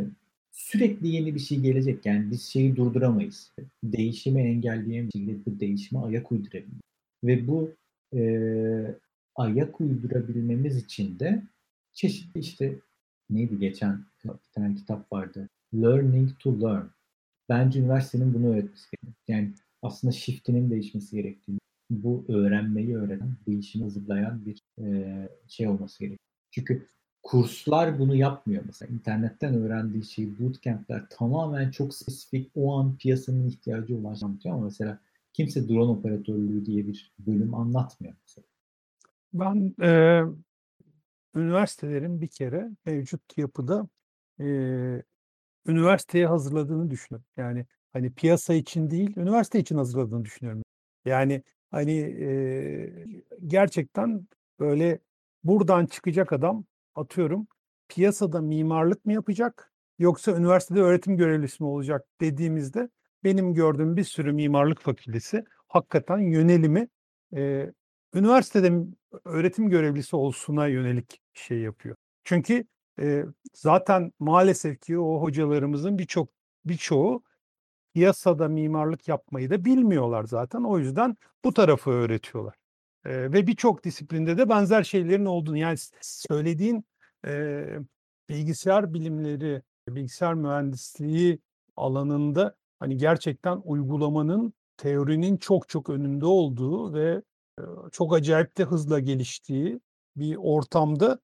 sürekli 0.52 1.08
yeni 1.08 1.34
bir 1.34 1.40
şey 1.40 1.60
gelecek. 1.60 2.06
Yani 2.06 2.30
biz 2.30 2.42
şeyi 2.42 2.76
durduramayız. 2.76 3.52
Değişimi 3.84 4.42
engelleyemeyiz. 4.42 5.46
Bu 5.46 5.60
değişime 5.60 6.00
ayak 6.00 6.32
uydurabiliriz. 6.32 6.89
Ve 7.24 7.46
bu 7.46 7.74
e, 8.14 8.94
ayak 9.36 9.80
uydurabilmemiz 9.80 10.76
için 10.76 11.18
de 11.18 11.42
çeşitli 11.92 12.40
işte 12.40 12.74
neydi 13.30 13.58
geçen 13.58 14.04
bir 14.24 14.52
tane 14.54 14.74
kitap 14.74 15.12
vardı. 15.12 15.48
Learning 15.74 16.38
to 16.38 16.60
Learn. 16.60 16.86
Bence 17.48 17.80
üniversitenin 17.80 18.34
bunu 18.34 18.46
öğretmesi 18.46 18.86
gerekiyor. 18.90 19.14
Yani 19.28 19.52
aslında 19.82 20.12
shift'inin 20.12 20.70
değişmesi 20.70 21.16
gerektiğini, 21.16 21.58
bu 21.90 22.24
öğrenmeyi 22.28 22.96
öğrenen, 22.96 23.36
değişimi 23.46 23.84
hazırlayan 23.84 24.46
bir 24.46 24.62
e, 24.84 25.28
şey 25.48 25.68
olması 25.68 25.98
gerekiyor. 25.98 26.18
Çünkü 26.50 26.86
kurslar 27.22 27.98
bunu 27.98 28.14
yapmıyor 28.14 28.62
mesela. 28.66 28.94
internetten 28.94 29.54
öğrendiği 29.54 30.04
şey 30.04 30.38
bootcamp'ler 30.38 31.08
tamamen 31.10 31.70
çok 31.70 31.94
spesifik 31.94 32.50
o 32.54 32.74
an 32.74 32.96
piyasanın 32.96 33.48
ihtiyacı 33.48 33.96
olan 33.96 34.38
şey 34.42 34.52
ama 34.52 34.64
mesela 34.64 34.98
kimse 35.32 35.68
drone 35.68 35.90
operatörlüğü 35.90 36.66
diye 36.66 36.86
bir 36.86 37.12
bölüm 37.18 37.54
anlatmıyor 37.54 38.14
mesela. 38.22 38.44
Ben 39.32 39.74
e, 39.82 40.22
üniversitelerin 41.34 42.20
bir 42.20 42.28
kere 42.28 42.70
mevcut 42.86 43.38
yapıda 43.38 43.88
e, 44.40 44.44
üniversiteye 45.66 46.26
hazırladığını 46.26 46.90
düşünüyorum. 46.90 47.26
Yani 47.36 47.66
hani 47.92 48.12
piyasa 48.12 48.54
için 48.54 48.90
değil, 48.90 49.16
üniversite 49.16 49.58
için 49.60 49.76
hazırladığını 49.76 50.24
düşünüyorum. 50.24 50.62
Yani 51.04 51.42
hani 51.70 51.92
e, 51.98 53.06
gerçekten 53.46 54.28
böyle 54.60 54.98
buradan 55.44 55.86
çıkacak 55.86 56.32
adam 56.32 56.64
atıyorum 56.94 57.46
piyasada 57.88 58.40
mimarlık 58.40 59.04
mı 59.04 59.12
yapacak 59.12 59.72
yoksa 59.98 60.36
üniversitede 60.36 60.80
öğretim 60.80 61.16
görevlisi 61.16 61.62
mi 61.62 61.68
olacak 61.68 62.06
dediğimizde 62.20 62.88
benim 63.24 63.54
gördüğüm 63.54 63.96
bir 63.96 64.04
sürü 64.04 64.32
mimarlık 64.32 64.80
fakültesi 64.80 65.44
hakikaten 65.68 66.18
yönelimi 66.18 66.88
e, 67.36 67.72
üniversitede 68.14 68.72
öğretim 69.24 69.70
görevlisi 69.70 70.16
olsuna 70.16 70.66
yönelik 70.66 71.20
şey 71.34 71.58
yapıyor. 71.58 71.96
Çünkü 72.24 72.64
e, 73.00 73.24
zaten 73.54 74.12
maalesef 74.18 74.80
ki 74.80 74.98
o 74.98 75.22
hocalarımızın 75.22 75.98
birçok 75.98 76.28
birçoğu 76.64 77.22
piyasada 77.94 78.48
mimarlık 78.48 79.08
yapmayı 79.08 79.50
da 79.50 79.64
bilmiyorlar 79.64 80.24
zaten. 80.24 80.62
O 80.62 80.78
yüzden 80.78 81.16
bu 81.44 81.54
tarafı 81.54 81.90
öğretiyorlar. 81.90 82.54
E, 83.04 83.32
ve 83.32 83.46
birçok 83.46 83.84
disiplinde 83.84 84.38
de 84.38 84.48
benzer 84.48 84.82
şeylerin 84.82 85.24
olduğunu 85.24 85.56
yani 85.56 85.76
söylediğin 86.00 86.84
e, 87.26 87.64
bilgisayar 88.28 88.94
bilimleri, 88.94 89.62
bilgisayar 89.88 90.34
mühendisliği 90.34 91.38
alanında 91.76 92.56
hani 92.80 92.96
gerçekten 92.96 93.60
uygulamanın 93.64 94.52
teorinin 94.76 95.36
çok 95.36 95.68
çok 95.68 95.90
önünde 95.90 96.26
olduğu 96.26 96.94
ve 96.94 97.22
çok 97.92 98.14
acayip 98.14 98.58
de 98.58 98.64
hızla 98.64 98.98
geliştiği 98.98 99.80
bir 100.16 100.36
ortamda 100.36 101.18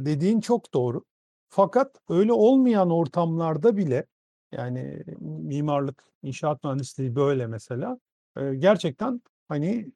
dediğin 0.00 0.40
çok 0.40 0.74
doğru. 0.74 1.04
Fakat 1.48 1.96
öyle 2.08 2.32
olmayan 2.32 2.90
ortamlarda 2.90 3.76
bile 3.76 4.06
yani 4.52 5.04
mimarlık, 5.20 6.04
inşaat 6.22 6.64
mühendisliği 6.64 7.16
böyle 7.16 7.46
mesela 7.46 7.98
gerçekten 8.58 9.20
hani 9.48 9.92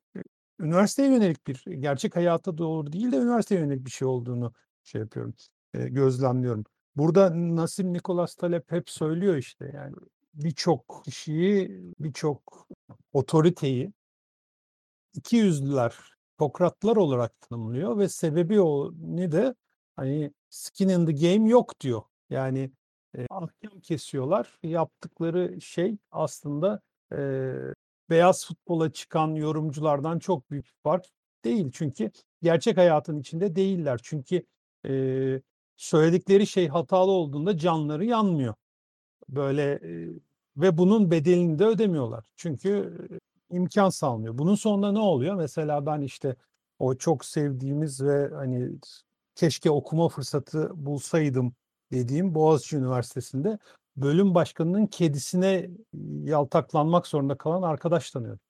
üniversiteye 0.61 1.09
yönelik 1.13 1.47
bir 1.47 1.65
gerçek 1.65 2.17
hayata 2.17 2.59
doğru 2.59 2.93
değil 2.93 3.13
de 3.13 3.17
üniversiteye 3.17 3.61
yönelik 3.61 3.85
bir 3.85 3.91
şey 3.91 4.09
olduğunu 4.09 4.53
şey 4.83 5.01
yapıyorum, 5.01 5.35
gözlemliyorum. 5.73 6.65
Burada 6.97 7.31
Nasim 7.57 7.93
Nikolas 7.93 8.35
Talep 8.35 8.73
hep 8.73 8.91
söylüyor 8.91 9.37
işte 9.37 9.73
yani 9.75 9.95
birçok 10.35 11.03
kişiyi, 11.05 11.83
birçok 12.01 12.69
otoriteyi 13.13 13.93
iki 15.15 15.37
yüzlüler, 15.37 15.95
Sokratlar 16.41 16.97
olarak 16.97 17.41
tanımlıyor 17.41 17.99
ve 17.99 18.09
sebebi 18.09 18.61
o 18.61 18.93
ne 18.95 19.33
de 19.33 19.55
hani 19.97 20.33
skin 20.51 20.89
in 20.89 21.07
the 21.07 21.13
game 21.13 21.49
yok 21.51 21.81
diyor. 21.81 22.03
Yani 22.31 22.71
e, 23.19 23.27
ahkam 23.31 23.81
kesiyorlar. 23.81 24.59
Yaptıkları 24.63 25.61
şey 25.61 25.97
aslında 26.11 26.81
e, 27.13 27.19
beyaz 28.11 28.47
futbola 28.47 28.93
çıkan 28.93 29.35
yorumculardan 29.35 30.19
çok 30.19 30.51
büyük 30.51 30.65
bir 30.65 30.75
fark 30.83 31.07
değil. 31.45 31.71
Çünkü 31.73 32.11
gerçek 32.43 32.77
hayatın 32.77 33.21
içinde 33.21 33.57
değiller. 33.57 34.01
Çünkü 34.03 34.47
e, 34.87 34.93
söyledikleri 35.77 36.47
şey 36.47 36.69
hatalı 36.69 37.11
olduğunda 37.11 37.59
canları 37.59 38.05
yanmıyor. 38.05 38.55
Böyle 39.31 39.81
ve 40.57 40.79
bunun 40.79 41.11
bedelini 41.11 41.59
de 41.59 41.65
ödemiyorlar. 41.65 42.25
Çünkü 42.37 42.99
imkan 43.51 43.91
sağlıyor. 43.91 44.39
Bunun 44.39 44.55
sonunda 44.55 44.93
ne 44.93 44.99
oluyor? 44.99 45.35
Mesela 45.35 45.87
ben 45.87 46.01
işte 46.01 46.37
o 46.79 46.95
çok 46.95 47.25
sevdiğimiz 47.25 48.03
ve 48.03 48.29
hani 48.35 48.71
keşke 49.35 49.71
okuma 49.71 50.09
fırsatı 50.09 50.71
bulsaydım 50.87 51.55
dediğim 51.93 52.35
Boğaziçi 52.35 52.77
Üniversitesi'nde 52.77 53.59
bölüm 53.97 54.35
başkanının 54.35 54.87
kedisine 54.87 55.71
yaltaklanmak 56.25 57.07
zorunda 57.07 57.39
kalan 57.39 57.63
arkadaş 57.63 58.11
tanıyorum. 58.11 58.41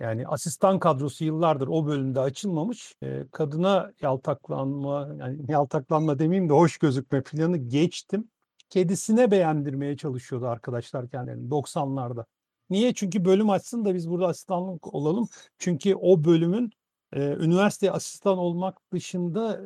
Yani 0.00 0.26
asistan 0.26 0.78
kadrosu 0.78 1.24
yıllardır 1.24 1.68
o 1.68 1.86
bölümde 1.86 2.20
açılmamış. 2.20 2.94
Kadına 3.32 3.92
yaltaklanma, 4.02 5.08
yani 5.18 5.40
yaltaklanma 5.48 6.18
demeyeyim 6.18 6.48
de 6.48 6.52
hoş 6.52 6.78
gözükme 6.78 7.22
planı 7.22 7.56
geçtim. 7.56 8.28
Kedisine 8.70 9.30
beğendirmeye 9.30 9.96
çalışıyordu 9.96 10.46
arkadaşlar 10.48 11.08
kendilerini 11.08 11.48
90'larda. 11.48 12.24
Niye? 12.70 12.94
Çünkü 12.94 13.24
bölüm 13.24 13.50
açsın 13.50 13.84
da 13.84 13.94
biz 13.94 14.10
burada 14.10 14.26
asistanlık 14.26 14.94
olalım. 14.94 15.28
Çünkü 15.58 15.94
o 15.94 16.24
bölümün 16.24 16.70
e, 17.12 17.20
üniversite 17.20 17.90
asistan 17.90 18.38
olmak 18.38 18.92
dışında 18.92 19.60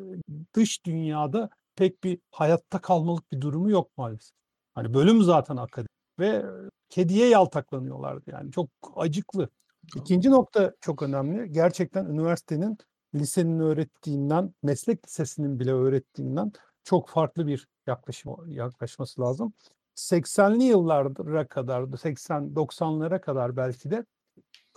dış 0.55 0.85
dünyada 0.85 1.51
pek 1.77 2.05
bir 2.05 2.19
hayatta 2.31 2.81
kalmalık 2.81 3.33
bir 3.33 3.41
durumu 3.41 3.71
yok 3.71 3.91
maalesef. 3.97 4.37
Hani 4.75 4.95
bölüm 4.95 5.23
zaten 5.23 5.57
akademi 5.57 5.89
ve 6.19 6.45
kediye 6.89 7.29
yaltaklanıyorlardı 7.29 8.31
yani 8.31 8.53
çok 8.53 8.69
acıklı. 8.97 9.49
İkinci 9.97 10.31
nokta 10.31 10.73
çok 10.81 11.03
önemli. 11.03 11.53
Gerçekten 11.53 12.05
üniversitenin 12.05 12.79
lisenin 13.15 13.61
öğrettiğinden, 13.61 14.55
meslek 14.63 15.07
lisesinin 15.07 15.61
bile 15.61 15.73
öğrettiğinden 15.73 16.53
çok 16.85 17.09
farklı 17.09 17.47
bir 17.47 17.69
yaklaşım 17.91 18.53
yaklaşması 18.53 19.21
lazım. 19.21 19.53
80'li 19.97 20.65
yıllara 20.65 21.47
kadar, 21.47 21.83
80-90'lara 21.83 23.21
kadar 23.21 23.57
belki 23.57 23.91
de 23.91 24.05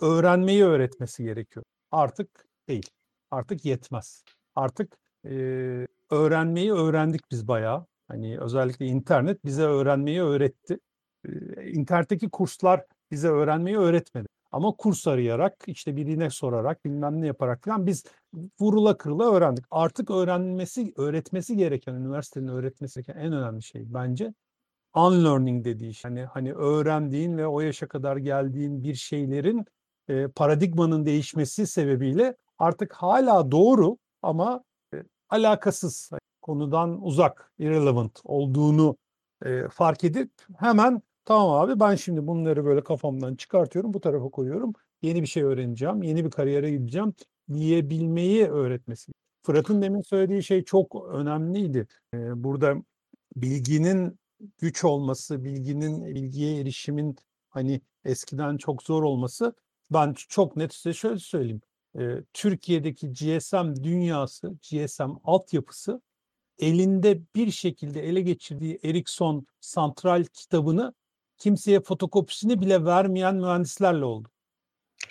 öğrenmeyi 0.00 0.64
öğretmesi 0.64 1.24
gerekiyor. 1.24 1.64
Artık 1.90 2.48
değil. 2.68 2.90
Artık 3.30 3.64
yetmez. 3.64 4.24
Artık 4.54 4.96
e, 5.24 5.30
öğrenmeyi 6.10 6.72
öğrendik 6.72 7.30
biz 7.30 7.48
bayağı. 7.48 7.86
Hani 8.08 8.40
özellikle 8.40 8.86
internet 8.86 9.44
bize 9.44 9.62
öğrenmeyi 9.62 10.22
öğretti. 10.22 10.78
E, 11.28 11.30
internetteki 11.70 12.30
kurslar 12.30 12.84
bize 13.10 13.28
öğrenmeyi 13.28 13.78
öğretmedi. 13.78 14.26
Ama 14.54 14.72
kurs 14.72 15.06
arayarak, 15.06 15.64
işte 15.66 15.96
birine 15.96 16.30
sorarak, 16.30 16.84
bilmem 16.84 17.20
ne 17.20 17.26
yaparak 17.26 17.64
falan 17.64 17.86
biz 17.86 18.04
vurula 18.60 18.96
kırıla 18.96 19.32
öğrendik. 19.32 19.64
Artık 19.70 20.10
öğrenmesi, 20.10 20.92
öğretmesi 20.96 21.56
gereken, 21.56 21.94
üniversitenin 21.94 22.48
öğretmesi 22.48 23.02
gereken 23.02 23.26
en 23.26 23.32
önemli 23.32 23.62
şey 23.62 23.82
bence 23.86 24.34
unlearning 24.96 25.64
dediği 25.64 25.94
şey. 25.94 26.10
Hani, 26.10 26.24
hani 26.24 26.52
öğrendiğin 26.52 27.38
ve 27.38 27.46
o 27.46 27.60
yaşa 27.60 27.88
kadar 27.88 28.16
geldiğin 28.16 28.82
bir 28.82 28.94
şeylerin 28.94 29.64
e, 30.08 30.28
paradigmanın 30.28 31.06
değişmesi 31.06 31.66
sebebiyle 31.66 32.36
artık 32.58 32.92
hala 32.92 33.50
doğru 33.50 33.98
ama 34.22 34.64
e, 34.94 35.02
alakasız, 35.28 36.08
hani 36.10 36.20
konudan 36.42 37.04
uzak, 37.04 37.52
irrelevant 37.58 38.20
olduğunu 38.24 38.96
e, 39.44 39.68
fark 39.68 40.04
edip 40.04 40.30
hemen 40.58 41.02
tamam 41.24 41.50
abi 41.50 41.80
ben 41.80 41.94
şimdi 41.94 42.26
bunları 42.26 42.64
böyle 42.64 42.84
kafamdan 42.84 43.36
çıkartıyorum, 43.36 43.94
bu 43.94 44.00
tarafa 44.00 44.28
koyuyorum. 44.30 44.72
Yeni 45.02 45.22
bir 45.22 45.26
şey 45.26 45.42
öğreneceğim, 45.42 46.02
yeni 46.02 46.24
bir 46.24 46.30
kariyere 46.30 46.70
gideceğim 46.70 47.14
diyebilmeyi 47.52 48.46
öğretmesi. 48.46 49.12
Fırat'ın 49.42 49.82
demin 49.82 50.02
söylediği 50.02 50.42
şey 50.42 50.64
çok 50.64 51.08
önemliydi. 51.12 51.86
E, 52.14 52.44
burada 52.44 52.74
bilginin 53.36 54.18
güç 54.58 54.84
olması, 54.84 55.44
bilginin 55.44 56.14
bilgiye 56.14 56.60
erişimin 56.60 57.16
hani 57.50 57.80
eskiden 58.04 58.56
çok 58.56 58.82
zor 58.82 59.02
olması 59.02 59.54
ben 59.90 60.14
çok 60.28 60.56
net 60.56 60.74
size 60.74 60.92
şöyle 60.92 61.18
söyleyeyim. 61.18 61.60
E, 61.98 62.22
Türkiye'deki 62.32 63.12
GSM 63.12 63.82
dünyası, 63.82 64.48
GSM 64.48 65.10
altyapısı 65.24 66.00
elinde 66.58 67.20
bir 67.36 67.50
şekilde 67.50 68.08
ele 68.08 68.20
geçirdiği 68.20 68.80
Ericsson 68.84 69.46
Santral 69.60 70.24
kitabını 70.32 70.94
kimseye 71.44 71.80
fotokopisini 71.80 72.60
bile 72.60 72.84
vermeyen 72.84 73.36
mühendislerle 73.36 74.04
oldu. 74.04 74.28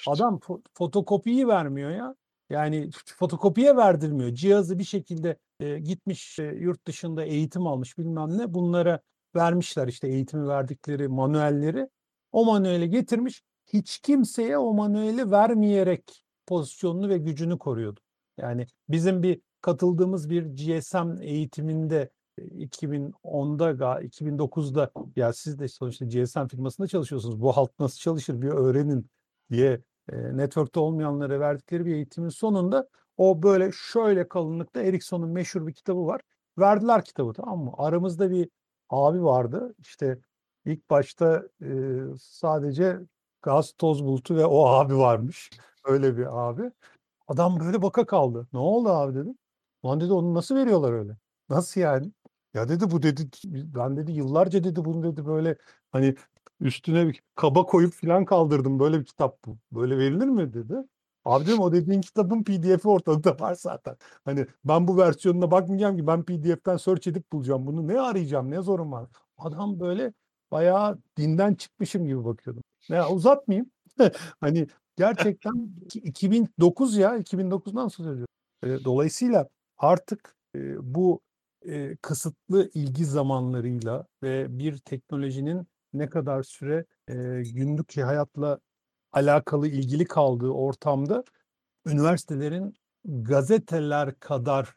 Adam 0.07 0.35
fo- 0.35 0.61
fotokopiyi 0.73 1.47
vermiyor 1.47 1.91
ya. 1.91 2.15
Yani 2.49 2.89
fotokopiye 3.17 3.75
verdirmiyor. 3.75 4.33
Cihazı 4.33 4.79
bir 4.79 4.83
şekilde 4.83 5.37
e, 5.59 5.79
gitmiş 5.79 6.39
e, 6.39 6.43
yurt 6.43 6.87
dışında 6.87 7.23
eğitim 7.23 7.67
almış 7.67 7.97
bilmem 7.97 8.37
ne. 8.37 8.53
Bunlara 8.53 8.99
vermişler 9.35 9.87
işte 9.87 10.07
eğitimi 10.07 10.47
verdikleri 10.47 11.07
manuelleri. 11.07 11.89
O 12.31 12.45
manueli 12.45 12.89
getirmiş. 12.89 13.43
Hiç 13.73 13.99
kimseye 13.99 14.57
o 14.57 14.73
manueli 14.73 15.31
vermeyerek 15.31 16.23
pozisyonunu 16.45 17.09
ve 17.09 17.17
gücünü 17.17 17.57
koruyordu. 17.57 17.99
Yani 18.37 18.67
bizim 18.89 19.23
bir 19.23 19.41
katıldığımız 19.61 20.29
bir 20.29 20.43
GSM 20.43 21.21
eğitiminde 21.21 22.09
2010'da 22.37 24.01
2009'da 24.01 24.91
ya 25.15 25.33
siz 25.33 25.59
de 25.59 25.67
sonuçta 25.67 26.05
GSM 26.05 26.47
firmasında 26.47 26.87
çalışıyorsunuz. 26.87 27.41
Bu 27.41 27.57
halt 27.57 27.71
nasıl 27.79 27.97
çalışır 27.97 28.41
bir 28.41 28.49
öğrenin 28.49 29.09
diye 29.51 29.81
e, 30.11 30.37
network'te 30.37 30.79
olmayanlara 30.79 31.39
verdikleri 31.39 31.85
bir 31.85 31.95
eğitimin 31.95 32.29
sonunda 32.29 32.89
o 33.17 33.43
böyle 33.43 33.71
şöyle 33.73 34.27
kalınlıkta 34.27 34.81
Ericsson'un 34.81 35.29
meşhur 35.29 35.67
bir 35.67 35.73
kitabı 35.73 36.05
var. 36.05 36.21
Verdiler 36.59 37.05
kitabı 37.05 37.33
tamam 37.33 37.59
mı? 37.59 37.71
Aramızda 37.77 38.31
bir 38.31 38.49
abi 38.89 39.23
vardı. 39.23 39.75
İşte 39.79 40.19
ilk 40.65 40.89
başta 40.89 41.43
e, 41.61 41.69
sadece 42.19 42.99
gaz 43.41 43.73
toz 43.77 44.03
bulutu 44.03 44.35
ve 44.35 44.45
o 44.45 44.65
abi 44.65 44.97
varmış. 44.97 45.49
Öyle 45.85 46.17
bir 46.17 46.49
abi. 46.49 46.71
Adam 47.27 47.59
böyle 47.59 47.81
baka 47.81 48.05
kaldı. 48.05 48.47
Ne 48.53 48.59
oldu 48.59 48.89
abi 48.89 49.15
dedim. 49.15 49.37
Lan 49.85 50.01
dedi 50.01 50.13
onu 50.13 50.33
nasıl 50.33 50.55
veriyorlar 50.55 50.93
öyle? 50.93 51.17
Nasıl 51.49 51.81
yani? 51.81 52.11
Ya 52.53 52.69
dedi 52.69 52.91
bu 52.91 53.03
dedi 53.03 53.29
ben 53.51 53.97
dedi 53.97 54.11
yıllarca 54.11 54.63
dedi 54.63 54.85
bunu 54.85 55.03
dedi 55.03 55.25
böyle 55.25 55.57
hani 55.91 56.15
üstüne 56.59 57.07
bir 57.07 57.21
kaba 57.35 57.65
koyup 57.65 57.93
filan 57.93 58.25
kaldırdım. 58.25 58.79
Böyle 58.79 58.99
bir 58.99 59.05
kitap 59.05 59.45
bu. 59.45 59.57
Böyle 59.71 59.97
verilir 59.97 60.25
mi 60.27 60.53
dedi. 60.53 60.75
Abi 61.25 61.45
dedim 61.45 61.59
o 61.59 61.71
dediğin 61.71 62.01
kitabın 62.01 62.43
pdf'i 62.43 62.87
ortalıkta 62.87 63.39
var 63.39 63.55
zaten. 63.55 63.97
Hani 64.25 64.45
ben 64.65 64.87
bu 64.87 64.97
versiyonuna 64.97 65.51
bakmayacağım 65.51 65.97
ki 65.97 66.07
ben 66.07 66.23
pdf'ten 66.23 66.77
search 66.77 67.07
edip 67.07 67.31
bulacağım. 67.31 67.67
Bunu 67.67 67.87
ne 67.87 67.99
arayacağım 68.01 68.51
ne 68.51 68.61
zorum 68.61 68.91
var. 68.91 69.09
Adam 69.37 69.79
böyle 69.79 70.13
bayağı 70.51 70.99
dinden 71.17 71.55
çıkmışım 71.55 72.05
gibi 72.05 72.25
bakıyordum. 72.25 72.63
Ne 72.89 73.05
uzatmayayım. 73.05 73.71
hani 74.41 74.67
gerçekten 74.97 75.69
2009 75.93 76.97
ya 76.97 77.17
2009'dan 77.17 77.87
söz 77.87 78.07
ediyorum. 78.07 78.85
Dolayısıyla 78.85 79.49
artık 79.77 80.37
bu 80.79 81.21
kısıtlı 82.01 82.69
ilgi 82.73 83.05
zamanlarıyla 83.05 84.07
ve 84.23 84.59
bir 84.59 84.77
teknolojinin 84.77 85.67
ne 85.93 86.09
kadar 86.09 86.43
süre 86.43 86.85
günlük 87.53 87.97
hayatla 87.97 88.59
alakalı 89.11 89.67
ilgili 89.67 90.05
kaldığı 90.05 90.49
ortamda 90.49 91.23
üniversitelerin 91.85 92.75
gazeteler 93.05 94.19
kadar 94.19 94.75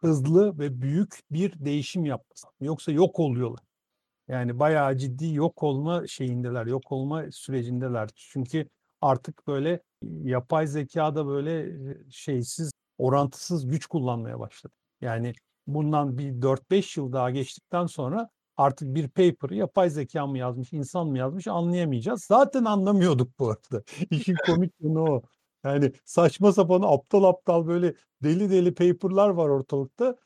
hızlı 0.00 0.58
ve 0.58 0.82
büyük 0.82 1.20
bir 1.30 1.64
değişim 1.64 2.04
yapması. 2.04 2.46
Yoksa 2.60 2.92
yok 2.92 3.20
oluyorlar. 3.20 3.64
Yani 4.28 4.58
bayağı 4.58 4.96
ciddi 4.96 5.34
yok 5.34 5.62
olma 5.62 6.06
şeyindeler, 6.06 6.66
yok 6.66 6.92
olma 6.92 7.24
sürecindeler. 7.32 8.10
Çünkü 8.14 8.68
artık 9.00 9.46
böyle 9.46 9.80
yapay 10.22 10.66
zekada 10.66 11.26
böyle 11.26 11.76
şeysiz, 12.10 12.72
orantısız 12.98 13.66
güç 13.66 13.86
kullanmaya 13.86 14.40
başladı. 14.40 14.72
Yani 15.00 15.32
bundan 15.66 16.18
bir 16.18 16.42
4-5 16.42 17.00
yıl 17.00 17.12
daha 17.12 17.30
geçtikten 17.30 17.86
sonra 17.86 18.30
artık 18.56 18.94
bir 18.94 19.08
paper'ı 19.08 19.54
yapay 19.54 19.90
zeka 19.90 20.26
mı 20.26 20.38
yazmış, 20.38 20.72
insan 20.72 21.06
mı 21.06 21.18
yazmış 21.18 21.46
anlayamayacağız. 21.48 22.24
Zaten 22.24 22.64
anlamıyorduk 22.64 23.38
bu 23.38 23.48
arada. 23.50 23.84
İşin 24.10 24.36
komik 24.46 24.72
yanı 24.80 25.02
o. 25.04 25.22
Yani 25.64 25.92
saçma 26.04 26.52
sapan 26.52 26.82
aptal 26.82 27.24
aptal 27.24 27.66
böyle 27.66 27.94
deli 28.22 28.50
deli 28.50 28.74
paper'lar 28.74 29.28
var 29.28 29.48
ortalıkta. 29.48 30.16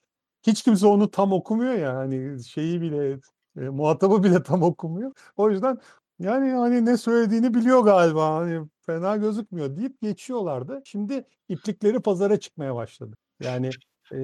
Hiç 0.47 0.62
kimse 0.62 0.86
onu 0.86 1.11
tam 1.11 1.32
okumuyor 1.32 1.74
ya. 1.74 1.97
Hani 1.97 2.45
şeyi 2.45 2.80
bile 2.80 3.20
e, 3.57 3.61
muhatabı 3.61 4.22
bile 4.22 4.43
tam 4.43 4.62
okumuyor. 4.62 5.12
O 5.36 5.51
yüzden 5.51 5.78
yani 6.18 6.51
hani 6.51 6.84
ne 6.86 6.97
söylediğini 6.97 7.55
biliyor 7.55 7.80
galiba. 7.80 8.34
Hani 8.34 8.68
fena 8.80 9.16
gözükmüyor 9.16 9.76
deyip 9.76 10.01
geçiyorlardı. 10.03 10.82
Şimdi 10.84 11.24
iplikleri 11.49 12.01
pazara 12.01 12.41
çıkmaya 12.41 12.74
başladı. 12.74 13.16
Yani 13.43 13.70
e, 14.12 14.18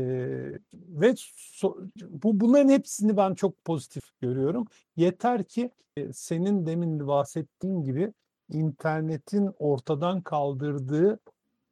ve 0.72 1.14
so, 1.37 1.78
bu 2.09 2.41
bunların 2.41 2.68
hepsini 2.68 3.16
ben 3.16 3.35
çok 3.35 3.64
pozitif 3.64 4.03
görüyorum. 4.20 4.66
Yeter 4.97 5.45
ki 5.45 5.70
e, 5.97 6.12
senin 6.12 6.66
demin 6.66 7.07
bahsettiğin 7.07 7.82
gibi 7.82 8.12
internetin 8.51 9.51
ortadan 9.59 10.22
kaldırdığı 10.22 11.20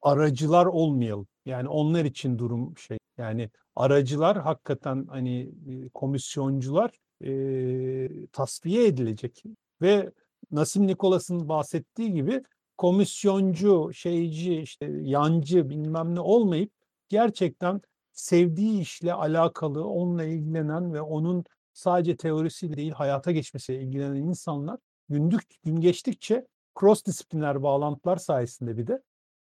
aracılar 0.02 0.66
olmayalım. 0.66 1.26
Yani 1.46 1.68
onlar 1.68 2.04
için 2.04 2.38
durum 2.38 2.78
şey. 2.78 2.98
Yani 3.18 3.50
aracılar 3.76 4.40
hakikaten 4.40 5.06
hani 5.10 5.52
komisyoncular 5.94 6.90
e, 7.24 8.26
tasfiye 8.26 8.86
edilecek 8.86 9.42
ve 9.82 10.10
Nasim 10.50 10.86
Nikolas'ın 10.86 11.48
bahsettiği 11.48 12.12
gibi 12.12 12.42
komisyoncu, 12.78 13.90
şeyci, 13.94 14.60
işte 14.60 14.86
yancı 15.02 15.70
bilmem 15.70 16.14
ne 16.14 16.20
olmayıp 16.20 16.72
gerçekten 17.08 17.80
sevdiği 18.12 18.80
işle 18.80 19.12
alakalı, 19.14 19.88
onunla 19.88 20.24
ilgilenen 20.24 20.94
ve 20.94 21.00
onun 21.00 21.44
sadece 21.72 22.16
teorisiyle 22.16 22.76
değil 22.76 22.92
hayata 22.92 23.32
geçmesiyle 23.32 23.82
ilgilenen 23.82 24.16
insanlar 24.16 24.78
gündük 25.08 25.42
gün 25.64 25.80
geçtikçe 25.80 26.46
cross 26.80 27.04
disiplinler 27.04 27.62
bağlantılar 27.62 28.16
sayesinde 28.16 28.76
bir 28.76 28.86
de 28.86 29.02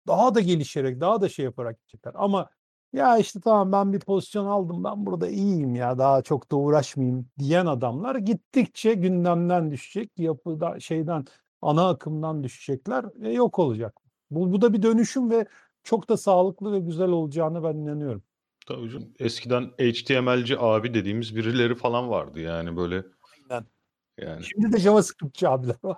daha 0.08 0.36
da 0.36 0.40
gelişerek, 0.40 1.02
daha 1.02 1.22
da 1.22 1.30
şey 1.30 1.46
yaparak 1.46 1.80
gidecekler. 1.80 2.14
Ama 2.16 2.50
ya 2.94 3.18
işte 3.18 3.40
tamam 3.40 3.72
ben 3.72 3.94
bir 3.94 4.00
pozisyon 4.00 4.46
aldım 4.46 4.84
ben 4.84 5.06
burada 5.06 5.28
iyiyim 5.30 5.76
ya 5.76 5.98
daha 5.98 6.22
çok 6.22 6.52
da 6.52 6.56
uğraşmayayım 6.56 7.30
diyen 7.40 7.66
adamlar 7.66 8.16
gittikçe 8.16 8.94
gündemden 8.94 9.72
düşecek 9.72 10.12
yapıda 10.20 10.80
şeyden 10.80 11.26
ana 11.62 11.90
akımdan 11.90 12.44
düşecekler 12.44 13.06
ve 13.16 13.34
yok 13.34 13.60
olacak. 13.60 13.96
Bu, 14.32 14.52
bu 14.52 14.62
da 14.62 14.74
bir 14.74 14.82
dönüşüm 14.82 15.30
ve 15.32 15.46
çok 15.84 16.10
da 16.10 16.18
sağlıklı 16.18 16.72
ve 16.72 16.80
güzel 16.80 17.10
olacağını 17.10 17.64
ben 17.64 17.76
inanıyorum. 17.78 18.24
Tabii 18.68 18.90
canım. 18.90 19.14
Eskiden 19.20 19.64
HTML'ci 19.64 20.60
abi 20.60 20.94
dediğimiz 20.94 21.36
birileri 21.36 21.76
falan 21.76 22.10
vardı 22.10 22.40
yani 22.40 22.78
böyle. 22.78 22.96
Aynen. 22.96 23.66
Yani. 24.18 24.46
Şimdi 24.46 24.74
de 24.74 24.80
JavaScript'ci 24.80 25.48
abiler 25.48 25.76
var. 25.84 25.98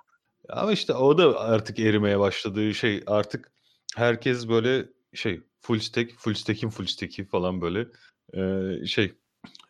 Ama 0.50 0.72
işte 0.72 0.94
o 0.94 1.18
da 1.18 1.40
artık 1.40 1.80
erimeye 1.80 2.20
başladığı 2.20 2.74
şey 2.74 3.04
artık 3.08 3.52
herkes 3.96 4.50
böyle 4.50 4.86
şey 5.14 5.42
full 5.62 5.80
stack, 5.80 6.12
full 6.18 6.34
stack'in 6.34 6.70
full 6.70 6.86
stack'i 6.86 7.26
falan 7.26 7.62
böyle 7.62 7.88
e, 8.34 8.86
şey 8.86 9.14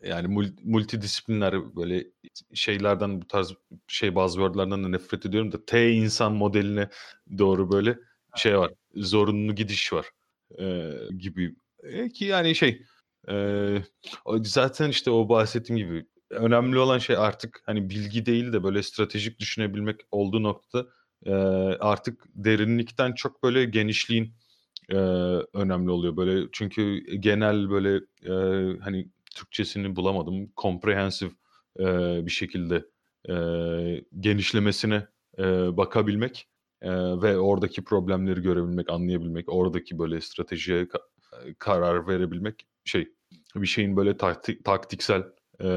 yani 0.04 0.28
mul- 0.28 0.58
multidisipliner 0.64 1.76
böyle 1.76 2.08
şeylerden 2.54 3.22
bu 3.22 3.28
tarz 3.28 3.54
şey 3.88 4.16
buzzword'lardan 4.16 4.84
da 4.84 4.88
nefret 4.88 5.26
ediyorum 5.26 5.52
da 5.52 5.66
T 5.66 5.92
insan 5.92 6.34
modeline 6.34 6.90
doğru 7.38 7.72
böyle 7.72 8.00
şey 8.36 8.60
var. 8.60 8.72
Zorunlu 8.96 9.56
gidiş 9.56 9.94
var 9.94 10.10
e, 10.60 10.94
gibi. 11.18 11.56
E, 11.84 12.10
ki 12.10 12.26
yani 12.26 12.56
şey 12.56 12.86
e, 13.30 13.36
zaten 14.44 14.90
işte 14.90 15.12
o 15.12 15.30
bahsettiğim 15.30 15.78
gibi 15.78 16.06
önemli 16.30 16.78
olan 16.78 16.98
şey 16.98 17.18
artık 17.18 17.62
hani 17.66 17.90
bilgi 17.90 18.26
değil 18.26 18.54
de 18.54 18.64
böyle 18.64 18.84
stratejik 18.84 19.40
düşünebilmek 19.40 20.02
olduğu 20.12 20.44
noktada 20.44 20.88
e, 21.26 21.34
artık 21.80 22.26
derinlikten 22.36 23.14
çok 23.14 23.44
böyle 23.44 23.66
genişliğin 23.66 24.34
e, 24.90 24.96
önemli 25.54 25.92
oluyor. 25.92 26.18
Böyle 26.18 26.48
çünkü 26.52 27.00
genel 27.20 27.70
böyle 27.70 27.96
e, 28.26 28.34
hani 28.80 29.10
Türkçesini 29.36 29.96
bulamadım. 29.96 30.52
Comprehensive 30.58 31.32
e, 31.80 31.86
bir 32.26 32.32
şekilde 32.32 32.86
e, 33.30 33.36
genişlemesine 34.20 35.08
e, 35.40 35.44
bakabilmek 35.78 36.48
e, 36.82 36.92
ve 36.92 37.38
oradaki 37.38 37.84
problemleri 37.84 38.42
görebilmek, 38.42 38.90
anlayabilmek, 38.90 39.54
oradaki 39.54 40.00
böyle 40.00 40.22
stratejiye 40.22 40.88
karar 41.60 42.08
verebilmek 42.08 42.68
şey 42.86 43.14
bir 43.56 43.68
şeyin 43.68 43.98
böyle 43.98 44.18
taktik, 44.18 44.66
taktiksel 44.66 45.24
e, 45.64 45.68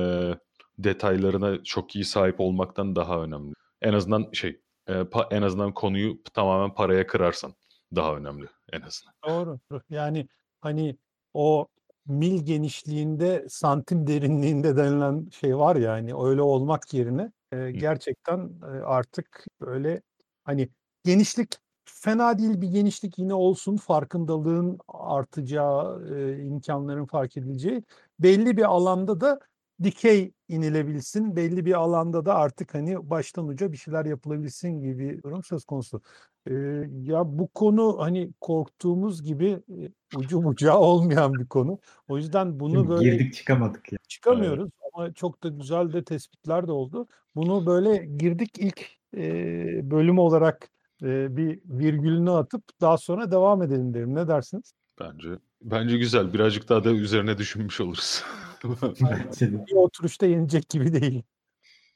detaylarına 0.79 1.65
çok 1.65 1.97
iyi 1.97 2.05
sahip 2.05 2.41
olmaktan 2.41 2.97
daha 2.97 3.23
önemli. 3.23 3.55
En 3.83 3.93
azından 3.93 4.29
şey 4.33 4.61
e, 4.87 4.93
pa- 4.93 5.35
en 5.35 5.43
azından 5.43 5.75
konuyu 5.75 6.23
tamamen 6.35 6.75
paraya 6.75 7.07
kırarsan 7.07 7.55
daha 7.97 8.17
önemli 8.17 8.47
en 8.73 8.81
azından. 8.81 9.15
Doğru. 9.29 9.61
Yani 9.91 10.29
hani 10.61 10.97
o 11.35 11.69
mil 12.07 12.45
genişliğinde 12.45 13.47
santim 13.49 14.07
derinliğinde 14.07 14.77
denilen 14.77 15.29
şey 15.31 15.57
var 15.57 15.77
ya 15.77 15.93
hani 15.93 16.15
öyle 16.15 16.43
olmak 16.43 16.95
yerine 16.95 17.33
e, 17.53 17.71
gerçekten 17.71 18.51
e, 18.63 18.67
artık 18.67 19.47
böyle 19.61 20.03
hani 20.45 20.69
genişlik 21.05 21.49
fena 21.85 22.39
değil 22.39 22.61
bir 22.61 22.69
genişlik 22.69 23.19
yine 23.19 23.35
olsun 23.35 23.77
farkındalığın 23.77 24.79
artacağı 24.89 26.07
e, 26.15 26.43
imkanların 26.43 27.07
fark 27.07 27.37
edileceği 27.37 27.83
belli 28.21 28.57
bir 28.57 28.65
alanda 28.65 29.21
da 29.21 29.41
dikey 29.83 30.33
inilebilsin 30.49 31.37
belli 31.37 31.67
bir 31.67 31.73
alanda 31.73 32.27
da 32.27 32.35
artık 32.35 32.75
hani 32.75 33.11
baştan 33.11 33.49
uca 33.49 33.73
bir 33.73 33.77
şeyler 33.77 34.05
yapılabilsin 34.05 34.81
gibi 34.81 34.99
bir 34.99 35.23
durum 35.23 35.45
söz 35.45 35.65
konusu. 35.65 36.03
Ee, 36.47 36.55
ya 37.03 37.39
bu 37.39 37.49
konu 37.49 37.97
hani 37.99 38.31
korktuğumuz 38.41 39.23
gibi 39.23 39.51
e, 39.51 39.93
ucu 40.17 40.45
bucağı 40.45 40.79
olmayan 40.79 41.35
bir 41.35 41.47
konu. 41.47 41.79
O 42.09 42.17
yüzden 42.17 42.61
bunu 42.61 42.83
mi? 42.83 42.89
böyle 42.89 43.11
Girdik 43.11 43.35
çıkamadık 43.35 43.93
ya. 43.93 43.99
çıkamıyoruz 44.09 44.71
ama 44.93 45.13
çok 45.13 45.43
da 45.43 45.49
güzel 45.49 45.93
de 45.93 46.05
tespitler 46.05 46.67
de 46.67 46.73
oldu. 46.73 47.07
Bunu 47.35 47.67
böyle 47.67 47.97
girdik 47.97 48.59
ilk 48.59 48.87
e, 49.17 49.91
bölüm 49.91 50.19
olarak 50.19 50.71
e, 51.03 51.37
bir 51.37 51.61
virgülünü 51.65 52.31
atıp 52.31 52.63
daha 52.81 52.99
sonra 52.99 53.31
devam 53.31 53.63
edelim 53.63 53.95
derim. 53.95 54.15
Ne 54.15 54.29
dersiniz? 54.29 54.73
Bence 55.01 55.29
bence 55.63 55.99
güzel. 55.99 56.33
Birazcık 56.33 56.69
daha 56.69 56.85
da 56.85 56.91
üzerine 56.91 57.39
düşünmüş 57.39 57.81
oluruz. 57.81 58.23
Bir 59.41 59.75
oturuşta 59.75 60.27
yenecek 60.27 60.69
gibi 60.69 61.01
değil. 61.01 61.23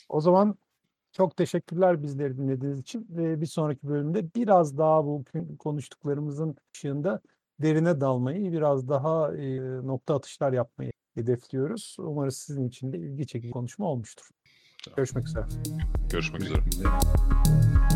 O 0.09 0.20
zaman 0.20 0.57
çok 1.12 1.36
teşekkürler 1.36 2.02
bizleri 2.02 2.38
dinlediğiniz 2.38 2.80
için 2.80 3.07
ve 3.11 3.40
bir 3.40 3.46
sonraki 3.46 3.88
bölümde 3.88 4.34
biraz 4.34 4.78
daha 4.78 5.04
bu 5.04 5.24
konuştuklarımızın 5.59 6.57
ışığında 6.74 7.20
derine 7.59 8.00
dalmayı, 8.00 8.52
biraz 8.52 8.88
daha 8.88 9.36
e, 9.36 9.61
nokta 9.86 10.16
atışlar 10.16 10.52
yapmayı 10.52 10.92
hedefliyoruz. 11.14 11.96
Umarız 11.98 12.36
sizin 12.36 12.68
için 12.68 12.92
de 12.92 12.98
ilgi 12.98 13.26
çekici 13.26 13.50
konuşma 13.50 13.86
olmuştur. 13.86 14.28
Görüşmek 14.96 15.26
üzere. 15.26 15.44
Görüşmek 16.11 16.42
üzere. 16.42 16.59
Görüşmek 16.59 16.74
üzere. 16.74 17.95